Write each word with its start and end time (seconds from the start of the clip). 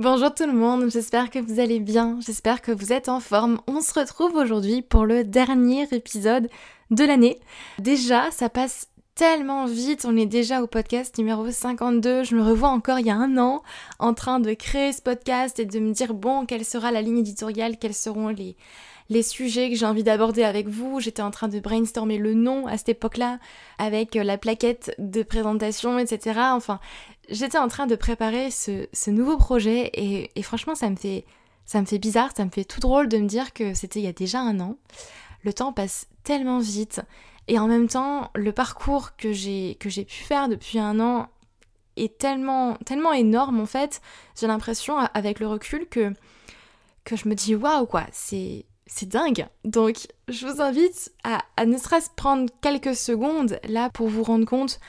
Bonjour 0.00 0.32
tout 0.32 0.46
le 0.46 0.54
monde, 0.54 0.90
j'espère 0.90 1.28
que 1.28 1.38
vous 1.38 1.60
allez 1.60 1.78
bien, 1.78 2.18
j'espère 2.24 2.62
que 2.62 2.72
vous 2.72 2.90
êtes 2.90 3.10
en 3.10 3.20
forme. 3.20 3.60
On 3.66 3.82
se 3.82 3.92
retrouve 3.92 4.34
aujourd'hui 4.34 4.80
pour 4.80 5.04
le 5.04 5.24
dernier 5.24 5.86
épisode 5.92 6.48
de 6.90 7.04
l'année. 7.04 7.38
Déjà, 7.78 8.30
ça 8.30 8.48
passe 8.48 8.88
tellement 9.14 9.66
vite, 9.66 10.06
on 10.08 10.16
est 10.16 10.24
déjà 10.24 10.62
au 10.62 10.66
podcast 10.66 11.18
numéro 11.18 11.50
52, 11.50 12.24
je 12.24 12.34
me 12.34 12.42
revois 12.42 12.70
encore 12.70 12.98
il 12.98 13.08
y 13.08 13.10
a 13.10 13.14
un 13.14 13.36
an 13.36 13.62
en 13.98 14.14
train 14.14 14.40
de 14.40 14.54
créer 14.54 14.94
ce 14.94 15.02
podcast 15.02 15.58
et 15.58 15.66
de 15.66 15.78
me 15.78 15.92
dire 15.92 16.14
bon, 16.14 16.46
quelle 16.46 16.64
sera 16.64 16.90
la 16.90 17.02
ligne 17.02 17.18
éditoriale, 17.18 17.76
quels 17.76 17.92
seront 17.92 18.28
les, 18.28 18.56
les 19.10 19.24
sujets 19.24 19.68
que 19.68 19.76
j'ai 19.76 19.84
envie 19.84 20.04
d'aborder 20.04 20.44
avec 20.44 20.68
vous. 20.68 21.00
J'étais 21.00 21.20
en 21.20 21.32
train 21.32 21.48
de 21.48 21.58
brainstormer 21.58 22.16
le 22.16 22.32
nom 22.32 22.66
à 22.66 22.78
cette 22.78 22.90
époque-là, 22.90 23.38
avec 23.78 24.14
la 24.14 24.38
plaquette 24.38 24.94
de 24.98 25.22
présentation, 25.22 25.98
etc. 25.98 26.40
Enfin, 26.52 26.80
j'étais 27.28 27.58
en 27.58 27.68
train 27.68 27.86
de 27.86 27.96
préparer 27.96 28.50
ce, 28.50 29.10
nouveau 29.10 29.36
projet 29.36 29.90
et, 29.94 30.42
franchement 30.42 30.74
ça 30.74 30.88
me 30.88 30.96
fait 30.96 31.26
ça 31.66 31.80
me 31.80 31.86
fait 31.86 31.98
bizarre, 31.98 32.30
ça 32.36 32.44
me 32.44 32.50
fait 32.50 32.64
tout 32.64 32.80
drôle 32.80 33.08
de 33.08 33.18
me 33.18 33.28
dire 33.28 33.52
que 33.52 33.74
c'était 33.74 34.00
il 34.00 34.04
y 34.04 34.08
a 34.08 34.12
déjà 34.12 34.40
un 34.40 34.58
an. 34.60 34.76
Le 35.42 35.52
temps 35.52 35.72
passe 35.72 36.08
tellement 36.24 36.58
vite 36.58 37.00
et 37.46 37.58
en 37.58 37.68
même 37.68 37.88
temps 37.88 38.30
le 38.34 38.52
parcours 38.52 39.16
que 39.16 39.32
j'ai 39.32 39.76
que 39.78 39.88
j'ai 39.88 40.04
pu 40.04 40.22
faire 40.24 40.48
depuis 40.48 40.78
un 40.78 40.98
an 41.00 41.28
est 41.96 42.18
tellement 42.18 42.74
tellement 42.86 43.12
énorme 43.12 43.60
en 43.60 43.66
fait. 43.66 44.00
J'ai 44.38 44.46
l'impression 44.46 44.98
avec 44.98 45.40
le 45.40 45.48
recul 45.48 45.86
que 45.88 46.12
que 47.04 47.16
je 47.16 47.28
me 47.28 47.34
dis 47.34 47.54
waouh 47.54 47.86
quoi, 47.86 48.06
c'est 48.12 48.64
c'est 48.92 49.08
dingue. 49.08 49.46
Donc, 49.64 50.08
je 50.28 50.46
vous 50.46 50.60
invite 50.60 51.12
à, 51.22 51.42
ne 51.64 51.78
serait-ce 51.78 52.10
prendre 52.16 52.50
quelques 52.60 52.96
secondes 52.96 53.58
là 53.68 53.88
pour 53.90 54.08
vous 54.08 54.24
rendre 54.24 54.44
compte 54.44 54.80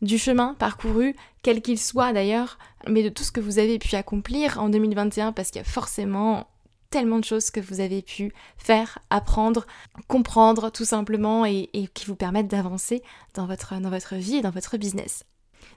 du 0.00 0.16
chemin 0.16 0.54
parcouru, 0.54 1.16
quel 1.42 1.60
qu'il 1.60 1.78
soit 1.78 2.12
d'ailleurs, 2.12 2.58
mais 2.86 3.02
de 3.02 3.08
tout 3.08 3.24
ce 3.24 3.32
que 3.32 3.40
vous 3.40 3.58
avez 3.58 3.80
pu 3.80 3.96
accomplir 3.96 4.62
en 4.62 4.68
2021 4.68 5.32
parce 5.32 5.50
qu'il 5.50 5.60
y 5.60 5.64
a 5.64 5.68
forcément 5.68 6.46
tellement 6.90 7.18
de 7.18 7.24
choses 7.24 7.50
que 7.50 7.60
vous 7.60 7.80
avez 7.80 8.00
pu 8.00 8.32
faire, 8.56 9.00
apprendre, 9.10 9.66
comprendre 10.06 10.70
tout 10.70 10.84
simplement 10.84 11.44
et, 11.44 11.68
qui 11.94 12.06
vous 12.06 12.14
permettent 12.14 12.48
d'avancer 12.48 13.02
dans 13.34 13.46
votre, 13.46 13.78
dans 13.80 13.90
votre 13.90 14.14
vie 14.14 14.36
et 14.36 14.40
dans 14.40 14.50
votre 14.50 14.76
business. 14.76 15.24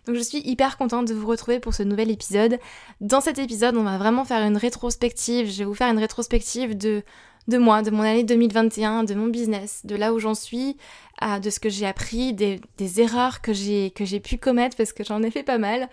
Donc 0.06 0.16
je 0.16 0.22
suis 0.22 0.40
hyper 0.48 0.78
contente 0.78 1.08
de 1.08 1.16
vous 1.16 1.28
retrouver 1.28 1.60
pour 1.60 1.74
ce 1.74 1.82
nouvel 1.82 2.12
épisode. 2.12 2.60
Dans 3.02 3.22
cet 3.22 3.40
épisode, 3.40 3.76
on 3.76 3.84
va 3.84 3.98
vraiment 3.98 4.24
faire 4.24 4.46
une 4.46 4.58
rétrospective. 4.58 5.50
Je 5.50 5.58
vais 5.60 5.66
vous 5.66 5.74
faire 5.74 5.92
une 5.92 6.00
rétrospective 6.00 6.78
de 6.78 7.04
de 7.48 7.58
moi, 7.58 7.82
de 7.82 7.92
mon 7.92 8.04
année 8.04 8.24
2021, 8.24 9.04
de 9.04 9.14
mon 9.14 9.28
business, 9.28 9.82
de 9.86 9.96
là 9.96 10.14
où 10.14 10.20
j'en 10.20 10.36
suis, 10.36 10.78
de 11.22 11.50
ce 11.50 11.60
que 11.60 11.70
j'ai 11.70 11.86
appris, 11.86 12.34
des, 12.34 12.60
erreurs 13.00 13.42
que 13.42 13.54
j'ai 13.54 13.92
que 13.92 14.06
j'ai 14.06 14.20
pu 14.20 14.38
commettre 14.38 14.76
parce 14.76 14.92
que 14.92 15.04
j'en 15.04 15.22
ai 15.22 15.30
fait 15.30 15.44
pas 15.44 15.60
mal, 15.60 15.88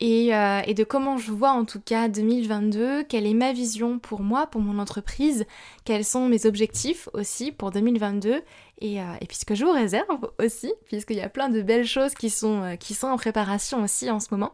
et, 0.00 0.34
euh, 0.34 0.60
et, 0.66 0.74
de 0.74 0.84
comment 0.84 1.18
je 1.18 1.32
vois 1.32 1.50
en 1.50 1.64
tout 1.64 1.80
cas 1.80 2.08
2022, 2.08 3.02
quelle 3.04 3.26
est 3.26 3.34
ma 3.34 3.52
vision 3.52 3.98
pour 3.98 4.20
moi, 4.20 4.46
pour 4.46 4.60
mon 4.60 4.78
entreprise, 4.78 5.46
quels 5.84 6.04
sont 6.04 6.28
mes 6.28 6.46
objectifs 6.46 7.08
aussi 7.12 7.50
pour 7.50 7.72
2022, 7.72 8.40
et, 8.80 9.00
euh, 9.00 9.04
et 9.20 9.26
puis 9.26 9.36
ce 9.36 9.44
que 9.44 9.56
je 9.56 9.64
vous 9.64 9.72
réserve 9.72 10.30
aussi, 10.38 10.72
puisqu'il 10.86 11.16
y 11.16 11.22
a 11.22 11.28
plein 11.28 11.48
de 11.48 11.60
belles 11.60 11.86
choses 11.86 12.14
qui 12.14 12.30
sont, 12.30 12.62
euh, 12.62 12.76
qui 12.76 12.94
sont 12.94 13.08
en 13.08 13.16
préparation 13.16 13.82
aussi 13.82 14.10
en 14.10 14.20
ce 14.20 14.28
moment. 14.30 14.52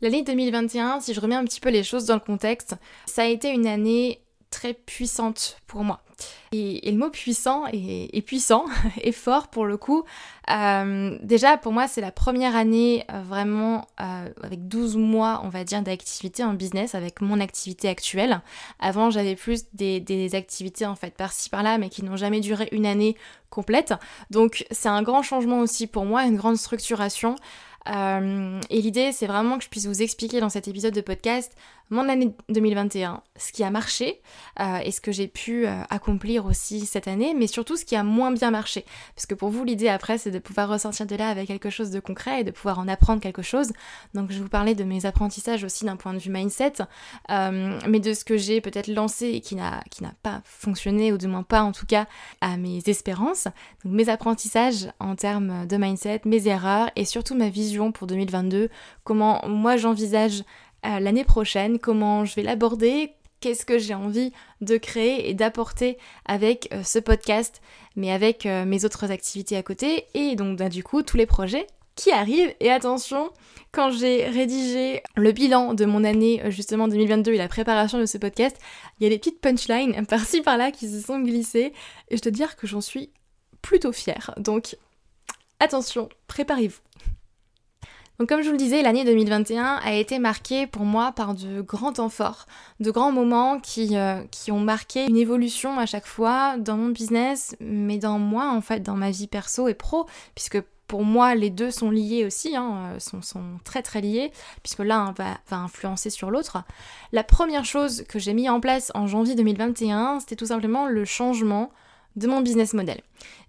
L'année 0.00 0.22
2021, 0.22 1.00
si 1.00 1.14
je 1.14 1.20
remets 1.20 1.34
un 1.34 1.44
petit 1.44 1.60
peu 1.60 1.70
les 1.70 1.82
choses 1.82 2.06
dans 2.06 2.14
le 2.14 2.20
contexte, 2.20 2.76
ça 3.06 3.22
a 3.22 3.26
été 3.26 3.50
une 3.50 3.66
année 3.66 4.23
très 4.54 4.72
puissante 4.72 5.58
pour 5.66 5.82
moi. 5.82 6.00
Et, 6.52 6.88
le 6.92 6.96
mot 6.96 7.10
puissant 7.10 7.64
est, 7.72 8.24
puissant 8.24 8.66
et 9.02 9.10
fort 9.10 9.48
pour 9.48 9.66
le 9.66 9.76
coup. 9.76 10.04
Euh, 10.48 11.18
déjà, 11.22 11.56
pour 11.56 11.72
moi, 11.72 11.88
c'est 11.88 12.00
la 12.00 12.12
première 12.12 12.54
année 12.54 13.04
euh, 13.10 13.20
vraiment 13.22 13.88
euh, 14.00 14.28
avec 14.42 14.68
12 14.68 14.96
mois, 14.96 15.40
on 15.42 15.48
va 15.48 15.64
dire, 15.64 15.82
d'activité 15.82 16.44
en 16.44 16.54
business 16.54 16.94
avec 16.94 17.20
mon 17.20 17.40
activité 17.40 17.88
actuelle. 17.88 18.40
Avant, 18.78 19.10
j'avais 19.10 19.34
plus 19.34 19.64
des, 19.72 20.34
activités 20.34 20.86
en 20.86 20.94
fait 20.94 21.14
par-ci 21.14 21.50
par-là, 21.50 21.76
mais 21.78 21.88
qui 21.88 22.04
n'ont 22.04 22.16
jamais 22.16 22.40
duré 22.40 22.68
une 22.70 22.86
année 22.86 23.16
complète. 23.50 23.94
Donc, 24.30 24.64
c'est 24.70 24.88
un 24.88 25.02
grand 25.02 25.22
changement 25.22 25.58
aussi 25.58 25.88
pour 25.88 26.04
moi, 26.04 26.24
une 26.24 26.36
grande 26.36 26.56
structuration. 26.56 27.34
Et 27.86 28.80
l'idée, 28.80 29.12
c'est 29.12 29.26
vraiment 29.26 29.58
que 29.58 29.64
je 29.64 29.68
puisse 29.68 29.86
vous 29.86 30.00
expliquer 30.00 30.40
dans 30.40 30.48
cet 30.48 30.68
épisode 30.68 30.94
de 30.94 31.02
podcast 31.02 31.52
mon 31.90 32.08
année 32.08 32.34
2021, 32.48 33.22
ce 33.36 33.52
qui 33.52 33.62
a 33.62 33.70
marché 33.70 34.20
euh, 34.60 34.78
et 34.78 34.90
ce 34.90 35.00
que 35.00 35.12
j'ai 35.12 35.28
pu 35.28 35.66
euh, 35.66 35.82
accomplir 35.90 36.46
aussi 36.46 36.86
cette 36.86 37.08
année, 37.08 37.34
mais 37.34 37.46
surtout 37.46 37.76
ce 37.76 37.84
qui 37.84 37.96
a 37.96 38.02
moins 38.02 38.32
bien 38.32 38.50
marché. 38.50 38.84
Parce 39.14 39.26
que 39.26 39.34
pour 39.34 39.50
vous, 39.50 39.64
l'idée 39.64 39.88
après, 39.88 40.18
c'est 40.18 40.30
de 40.30 40.38
pouvoir 40.38 40.68
ressortir 40.68 41.06
de 41.06 41.14
là 41.16 41.28
avec 41.28 41.46
quelque 41.46 41.70
chose 41.70 41.90
de 41.90 42.00
concret 42.00 42.40
et 42.40 42.44
de 42.44 42.50
pouvoir 42.50 42.78
en 42.78 42.88
apprendre 42.88 43.20
quelque 43.20 43.42
chose. 43.42 43.72
Donc 44.14 44.30
je 44.32 44.42
vous 44.42 44.48
parler 44.48 44.74
de 44.74 44.84
mes 44.84 45.06
apprentissages 45.06 45.64
aussi 45.64 45.84
d'un 45.84 45.96
point 45.96 46.14
de 46.14 46.18
vue 46.18 46.30
mindset, 46.30 46.74
mais 47.28 48.00
de 48.00 48.12
ce 48.12 48.24
que 48.24 48.36
j'ai 48.36 48.60
peut-être 48.60 48.88
lancé 48.88 49.28
et 49.28 49.40
qui 49.40 49.54
n'a 49.54 49.82
pas 50.22 50.40
fonctionné, 50.44 51.12
ou 51.12 51.18
du 51.18 51.26
moins 51.26 51.42
pas 51.42 51.62
en 51.62 51.72
tout 51.72 51.86
cas 51.86 52.06
à 52.40 52.56
mes 52.56 52.82
espérances. 52.86 53.44
Donc 53.84 53.94
mes 53.94 54.08
apprentissages 54.08 54.88
en 55.00 55.16
termes 55.16 55.66
de 55.66 55.76
mindset, 55.76 56.22
mes 56.24 56.48
erreurs 56.48 56.90
et 56.96 57.04
surtout 57.04 57.34
ma 57.34 57.48
vision 57.48 57.92
pour 57.92 58.06
2022, 58.06 58.70
comment 59.04 59.46
moi 59.46 59.76
j'envisage 59.76 60.44
euh, 60.84 61.00
l'année 61.00 61.24
prochaine, 61.24 61.78
comment 61.78 62.24
je 62.24 62.34
vais 62.34 62.42
l'aborder, 62.42 63.12
qu'est-ce 63.40 63.66
que 63.66 63.78
j'ai 63.78 63.94
envie 63.94 64.32
de 64.60 64.76
créer 64.76 65.28
et 65.28 65.34
d'apporter 65.34 65.98
avec 66.24 66.68
euh, 66.72 66.82
ce 66.82 66.98
podcast, 66.98 67.60
mais 67.96 68.10
avec 68.10 68.46
euh, 68.46 68.64
mes 68.64 68.84
autres 68.84 69.10
activités 69.10 69.56
à 69.56 69.62
côté, 69.62 70.06
et 70.14 70.36
donc 70.36 70.58
bah, 70.58 70.68
du 70.68 70.82
coup 70.82 71.02
tous 71.02 71.16
les 71.16 71.26
projets 71.26 71.66
qui 71.94 72.10
arrivent. 72.10 72.54
Et 72.60 72.70
attention, 72.70 73.30
quand 73.70 73.90
j'ai 73.90 74.26
rédigé 74.28 75.02
le 75.14 75.32
bilan 75.32 75.74
de 75.74 75.84
mon 75.84 76.04
année 76.04 76.42
justement 76.48 76.88
2022 76.88 77.34
et 77.34 77.36
la 77.36 77.48
préparation 77.48 77.98
de 77.98 78.06
ce 78.06 78.18
podcast, 78.18 78.56
il 78.98 79.04
y 79.04 79.06
a 79.06 79.10
des 79.10 79.18
petites 79.18 79.40
punchlines 79.40 80.06
par-ci 80.08 80.40
par-là 80.40 80.70
qui 80.70 80.88
se 80.88 81.00
sont 81.00 81.20
glissées, 81.20 81.72
et 82.08 82.16
je 82.16 82.22
te 82.22 82.28
dire 82.28 82.56
que 82.56 82.66
j'en 82.66 82.80
suis 82.80 83.10
plutôt 83.62 83.92
fière. 83.92 84.34
Donc 84.38 84.76
attention, 85.60 86.08
préparez-vous. 86.26 86.80
Donc 88.18 88.28
comme 88.28 88.42
je 88.42 88.46
vous 88.46 88.52
le 88.52 88.58
disais, 88.58 88.82
l'année 88.82 89.04
2021 89.04 89.80
a 89.82 89.92
été 89.92 90.20
marquée 90.20 90.68
pour 90.68 90.84
moi 90.84 91.10
par 91.10 91.34
de 91.34 91.60
grands 91.60 91.92
temps 91.92 92.08
forts, 92.08 92.46
de 92.78 92.92
grands 92.92 93.10
moments 93.10 93.58
qui, 93.58 93.96
euh, 93.96 94.22
qui 94.30 94.52
ont 94.52 94.60
marqué 94.60 95.06
une 95.06 95.16
évolution 95.16 95.78
à 95.80 95.86
chaque 95.86 96.06
fois 96.06 96.56
dans 96.56 96.76
mon 96.76 96.90
business, 96.90 97.56
mais 97.58 97.98
dans 97.98 98.20
moi 98.20 98.50
en 98.50 98.60
fait, 98.60 98.80
dans 98.80 98.94
ma 98.94 99.10
vie 99.10 99.26
perso 99.26 99.66
et 99.66 99.74
pro, 99.74 100.06
puisque 100.36 100.62
pour 100.86 101.02
moi, 101.02 101.34
les 101.34 101.50
deux 101.50 101.70
sont 101.70 101.90
liés 101.90 102.24
aussi, 102.24 102.54
hein, 102.54 102.92
euh, 102.94 102.98
sont, 103.00 103.42
très 103.64 103.82
très 103.82 104.00
liés, 104.00 104.30
puisque 104.62 104.80
l'un 104.80 105.12
va, 105.12 105.38
va, 105.48 105.56
influencer 105.56 106.10
sur 106.10 106.30
l'autre. 106.30 106.58
La 107.10 107.24
première 107.24 107.64
chose 107.64 108.04
que 108.08 108.18
j'ai 108.18 108.34
mis 108.34 108.48
en 108.48 108.60
place 108.60 108.92
en 108.94 109.06
janvier 109.06 109.34
2021, 109.34 110.20
c'était 110.20 110.36
tout 110.36 110.46
simplement 110.46 110.86
le 110.86 111.04
changement 111.04 111.70
de 112.16 112.26
mon 112.26 112.40
business 112.40 112.74
model. 112.74 113.00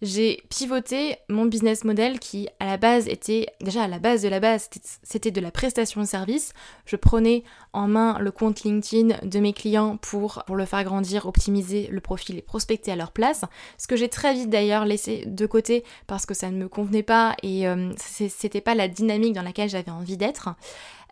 J'ai 0.02 0.44
pivoté 0.50 1.18
mon 1.30 1.46
business 1.46 1.84
model 1.84 2.20
qui 2.20 2.48
à 2.60 2.66
la 2.66 2.78
base 2.78 3.08
était 3.08 3.48
déjà 3.62 3.84
à 3.84 3.88
la 3.88 4.00
base 4.00 4.22
de 4.22 4.30
la 4.30 4.40
base 4.40 4.70
c'était 5.04 5.32
de 5.32 5.42
la 5.42 5.52
prestation 5.52 6.02
de 6.02 6.06
service. 6.08 6.54
Je 6.86 6.96
prenais 6.96 7.44
en 7.74 7.88
main 7.88 8.18
le 8.20 8.32
compte 8.32 8.64
LinkedIn 8.64 9.18
de 9.24 9.40
mes 9.40 9.54
clients 9.54 9.98
pour, 9.98 10.44
pour 10.46 10.56
le 10.56 10.66
faire 10.66 10.84
grandir, 10.84 11.26
optimiser 11.26 11.88
le 11.92 12.02
profil 12.02 12.38
et 12.38 12.42
prospecter 12.42 12.92
à 12.92 12.96
leur 12.96 13.12
place. 13.12 13.44
Ce 13.78 13.88
que 13.88 13.96
j'ai 13.96 14.10
très 14.10 14.34
vite 14.34 14.50
d'ailleurs 14.50 14.86
laissé 14.86 15.24
de 15.28 15.46
côté 15.46 15.84
parce 16.08 16.26
que 16.26 16.34
ça 16.34 16.50
ne 16.52 16.58
me 16.58 16.68
convenait 16.68 17.04
pas 17.04 17.36
et 17.44 17.68
euh, 17.68 17.92
c'était 17.98 18.62
pas 18.62 18.76
la 18.76 18.88
dynamique 18.88 19.34
dans 19.34 19.42
laquelle 19.42 19.70
j'avais 19.70 19.92
envie 19.92 20.18
d'être 20.18 20.50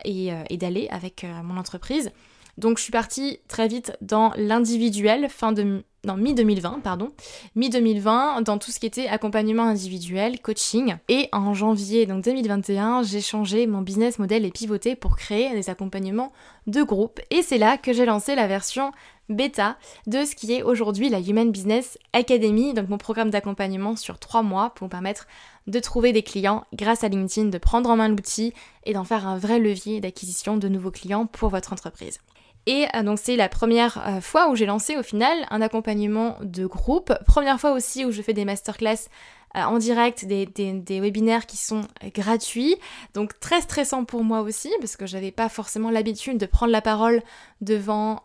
et, 0.05 0.33
euh, 0.33 0.43
d'aller 0.51 0.87
avec 0.89 1.23
euh, 1.23 1.43
mon 1.43 1.57
entreprise. 1.57 2.11
Donc 2.57 2.77
je 2.77 2.83
suis 2.83 2.91
partie 2.91 3.39
très 3.47 3.67
vite 3.67 3.93
dans 4.01 4.31
l'individuel, 4.35 5.27
fin 5.29 5.51
de 5.51 5.83
non, 6.05 6.17
mi-2020, 6.17 6.81
pardon, 6.81 7.13
mi-2020 7.55 8.43
dans 8.43 8.57
tout 8.57 8.71
ce 8.71 8.79
qui 8.79 8.85
était 8.85 9.07
accompagnement 9.07 9.63
individuel, 9.63 10.41
coaching. 10.41 10.97
Et 11.07 11.29
en 11.31 11.53
janvier 11.53 12.05
donc 12.05 12.25
2021, 12.25 13.03
j'ai 13.03 13.21
changé 13.21 13.67
mon 13.67 13.81
business 13.81 14.19
model 14.19 14.43
et 14.43 14.51
pivoté 14.51 14.97
pour 14.97 15.15
créer 15.15 15.53
des 15.53 15.69
accompagnements 15.69 16.33
de 16.67 16.83
groupe. 16.83 17.21
Et 17.29 17.41
c'est 17.41 17.57
là 17.57 17.77
que 17.77 17.93
j'ai 17.93 18.05
lancé 18.05 18.35
la 18.35 18.47
version 18.47 18.91
bêta 19.29 19.77
de 20.05 20.25
ce 20.25 20.35
qui 20.35 20.51
est 20.51 20.63
aujourd'hui 20.63 21.07
la 21.07 21.21
Human 21.21 21.49
Business 21.49 21.97
Academy, 22.11 22.73
donc 22.73 22.89
mon 22.89 22.97
programme 22.97 23.29
d'accompagnement 23.29 23.95
sur 23.95 24.19
trois 24.19 24.43
mois 24.43 24.71
pour 24.71 24.89
permettre 24.89 25.27
de 25.67 25.79
trouver 25.79 26.11
des 26.11 26.23
clients 26.23 26.65
grâce 26.73 27.05
à 27.05 27.07
LinkedIn, 27.07 27.47
de 27.47 27.57
prendre 27.57 27.89
en 27.89 27.95
main 27.95 28.09
l'outil 28.09 28.53
et 28.83 28.91
d'en 28.91 29.05
faire 29.05 29.25
un 29.25 29.37
vrai 29.37 29.59
levier 29.59 30.01
d'acquisition 30.01 30.57
de 30.57 30.67
nouveaux 30.67 30.91
clients 30.91 31.25
pour 31.27 31.47
votre 31.47 31.71
entreprise. 31.71 32.19
Et 32.65 32.85
euh, 32.95 33.03
donc 33.03 33.19
c'est 33.21 33.35
la 33.35 33.49
première 33.49 34.01
euh, 34.07 34.21
fois 34.21 34.49
où 34.49 34.55
j'ai 34.55 34.65
lancé 34.65 34.97
au 34.97 35.03
final 35.03 35.37
un 35.49 35.61
accompagnement 35.61 36.37
de 36.41 36.65
groupe. 36.65 37.13
Première 37.25 37.59
fois 37.59 37.71
aussi 37.71 38.05
où 38.05 38.11
je 38.11 38.21
fais 38.21 38.33
des 38.33 38.45
masterclass 38.45 39.07
en 39.55 39.77
direct, 39.77 40.25
des, 40.25 40.99
webinaires 40.99 41.45
qui 41.45 41.57
sont 41.57 41.81
gratuits. 42.15 42.75
Donc 43.13 43.39
très 43.39 43.61
stressant 43.61 44.03
pour 44.03 44.23
moi 44.23 44.41
aussi, 44.41 44.71
parce 44.79 44.97
que 44.97 45.05
j'avais 45.05 45.29
pas 45.29 45.47
forcément 45.47 45.91
l'habitude 45.91 46.39
de 46.39 46.47
prendre 46.47 46.71
la 46.71 46.81
parole 46.81 47.21
devant 47.61 48.23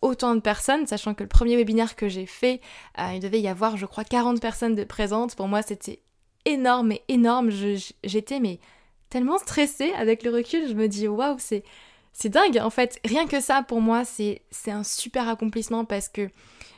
autant 0.00 0.34
de 0.34 0.40
personnes, 0.40 0.86
sachant 0.86 1.12
que 1.12 1.22
le 1.22 1.28
premier 1.28 1.56
webinaire 1.56 1.96
que 1.96 2.08
j'ai 2.08 2.24
fait, 2.24 2.62
il 2.98 3.20
devait 3.20 3.42
y 3.42 3.48
avoir, 3.48 3.76
je 3.76 3.84
crois, 3.84 4.04
40 4.04 4.40
personnes 4.40 4.74
de 4.74 4.84
présentes. 4.84 5.36
Pour 5.36 5.48
moi, 5.48 5.60
c'était 5.60 6.00
énorme 6.46 6.92
et 6.92 7.02
énorme. 7.08 7.50
J'étais 8.02 8.40
mais 8.40 8.58
tellement 9.10 9.36
stressée 9.36 9.92
avec 9.98 10.22
le 10.22 10.30
recul, 10.30 10.66
je 10.66 10.72
me 10.72 10.88
dis 10.88 11.08
waouh, 11.08 11.36
c'est 11.38 11.62
c'est 12.12 12.28
dingue 12.28 12.58
en 12.62 12.70
fait. 12.70 12.98
Rien 13.04 13.26
que 13.26 13.40
ça 13.40 13.62
pour 13.62 13.80
moi, 13.80 14.04
c'est 14.04 14.42
un 14.66 14.84
super 14.84 15.28
accomplissement 15.28 15.84
parce 15.84 16.08
que 16.08 16.28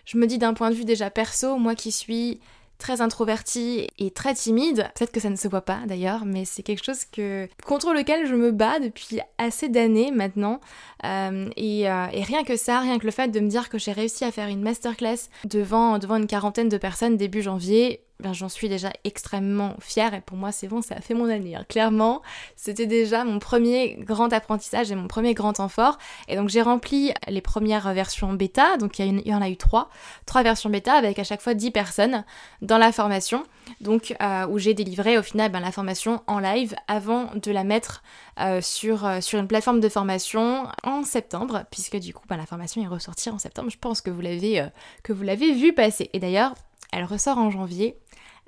je 0.05 0.19
me 0.19 0.27
dis 0.27 0.39
d'un 0.39 0.55
point 0.55 0.71
de 0.71 0.75
vue 0.75 0.85
déjà 0.85 1.11
perso, 1.11 1.57
moi 1.57 1.75
qui 1.75 1.93
suis 1.93 2.41
très 2.83 3.01
introvertie 3.01 3.87
et 3.99 4.11
très 4.11 4.35
timide. 4.35 4.91
Peut-être 4.97 5.13
que 5.13 5.21
ça 5.21 5.31
ne 5.31 5.37
se 5.37 5.47
voit 5.47 5.61
pas 5.61 5.81
d'ailleurs, 5.87 6.25
mais 6.25 6.45
c'est 6.45 6.65
quelque 6.65 6.85
chose 6.85 7.05
que 7.05 7.49
contre 7.65 7.93
lequel 7.95 8.27
je 8.27 8.35
me 8.35 8.51
bats 8.51 8.81
depuis 8.81 9.21
assez 9.39 9.69
d'années 9.69 10.11
maintenant. 10.11 10.61
Euh, 11.05 11.49
et, 11.57 11.89
euh, 11.89 12.07
et, 12.13 12.25
rien 12.25 12.43
que 12.43 12.57
ça, 12.57 12.81
rien 12.81 12.99
que 12.99 13.07
le 13.07 13.13
fait 13.13 13.29
de 13.29 13.39
me 13.39 13.49
dire 13.49 13.69
que 13.69 13.79
j'ai 13.79 13.93
réussi 13.93 14.25
à 14.25 14.33
faire 14.33 14.49
une 14.49 14.63
masterclass 14.63 15.29
devant, 15.45 15.99
devant 15.99 16.17
une 16.17 16.27
quarantaine 16.27 16.69
de 16.69 16.77
personnes 16.77 17.17
début 17.17 17.41
janvier, 17.41 18.01
ben, 18.23 18.33
j'en 18.33 18.49
suis 18.49 18.69
déjà 18.69 18.91
extrêmement 19.05 19.75
fière 19.81 20.15
et 20.15 20.21
pour 20.21 20.37
moi 20.37 20.53
c'est 20.53 20.69
bon, 20.69 20.81
ça 20.81 20.95
a 20.95 21.01
fait 21.01 21.15
mon 21.15 21.29
année. 21.29 21.57
Hein. 21.57 21.65
Clairement, 21.69 22.23
c'était 22.57 22.87
déjà 22.87 23.25
mon 23.25 23.39
premier 23.39 23.97
grand 23.99 24.33
apprentissage 24.33 24.91
et 24.91 24.95
mon 24.95 25.09
premier 25.09 25.35
grand 25.35 25.55
temps 25.55 25.69
fort. 25.69 25.99
Et 26.29 26.37
donc 26.37 26.49
j'ai 26.49 26.63
rempli 26.63 27.13
les 27.29 27.41
premières 27.41 27.93
versions 27.93 28.33
bêta, 28.33 28.77
donc 28.77 28.99
il 28.99 29.27
y, 29.27 29.35
en 29.35 29.43
a 29.43 29.49
eu 29.49 29.57
trois, 29.57 29.91
trois 30.27 30.43
versions 30.43 30.71
bêta 30.71 30.95
avec 30.95 31.19
à 31.19 31.25
chaque 31.25 31.41
fois 31.41 31.55
10 31.55 31.71
personnes 31.73 32.25
dans 32.61 32.79
la 32.79 32.93
formation, 32.93 33.45
donc 33.81 34.15
euh, 34.23 34.47
où 34.47 34.59
j'ai 34.59 34.75
délivré 34.75 35.19
au 35.19 35.23
final 35.23 35.51
ben, 35.51 35.61
la 35.61 35.73
formation 35.73 36.23
en 36.27 36.39
live 36.39 36.75
avant 36.89 37.31
de 37.35 37.51
la 37.51 37.65
mettre 37.65 38.03
euh, 38.41 38.61
sur, 38.61 39.05
euh, 39.05 39.21
sur 39.21 39.41
une 39.41 39.49
plateforme 39.49 39.81
de 39.81 39.89
formation 39.89 40.67
en 40.85 41.03
septembre, 41.03 41.65
puisque 41.71 41.97
du 41.97 42.15
coup 42.15 42.25
ben, 42.29 42.37
la 42.37 42.47
formation 42.47 42.83
est 42.83 42.87
ressortie 42.87 43.31
en 43.31 43.39
septembre. 43.39 43.71
Je 43.71 43.79
pense 43.79 44.01
que 44.01 44.11
vous 44.11 44.21
l'avez 44.21 45.53
vu 45.53 45.73
passer. 45.73 46.11
Et 46.13 46.21
d'ailleurs, 46.21 46.55
elle 46.93 47.05
ressort 47.05 47.39
en 47.39 47.51
janvier 47.51 47.97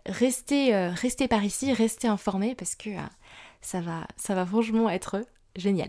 restez, 0.06 0.74
euh, 0.74 0.90
par 1.28 1.44
ici, 1.44 1.72
restez 1.72 2.08
informés 2.08 2.54
parce 2.54 2.74
que 2.74 2.90
euh, 2.90 3.00
ça, 3.60 3.80
va, 3.80 4.46
franchement 4.46 4.90
être 4.90 5.24
génial. 5.56 5.88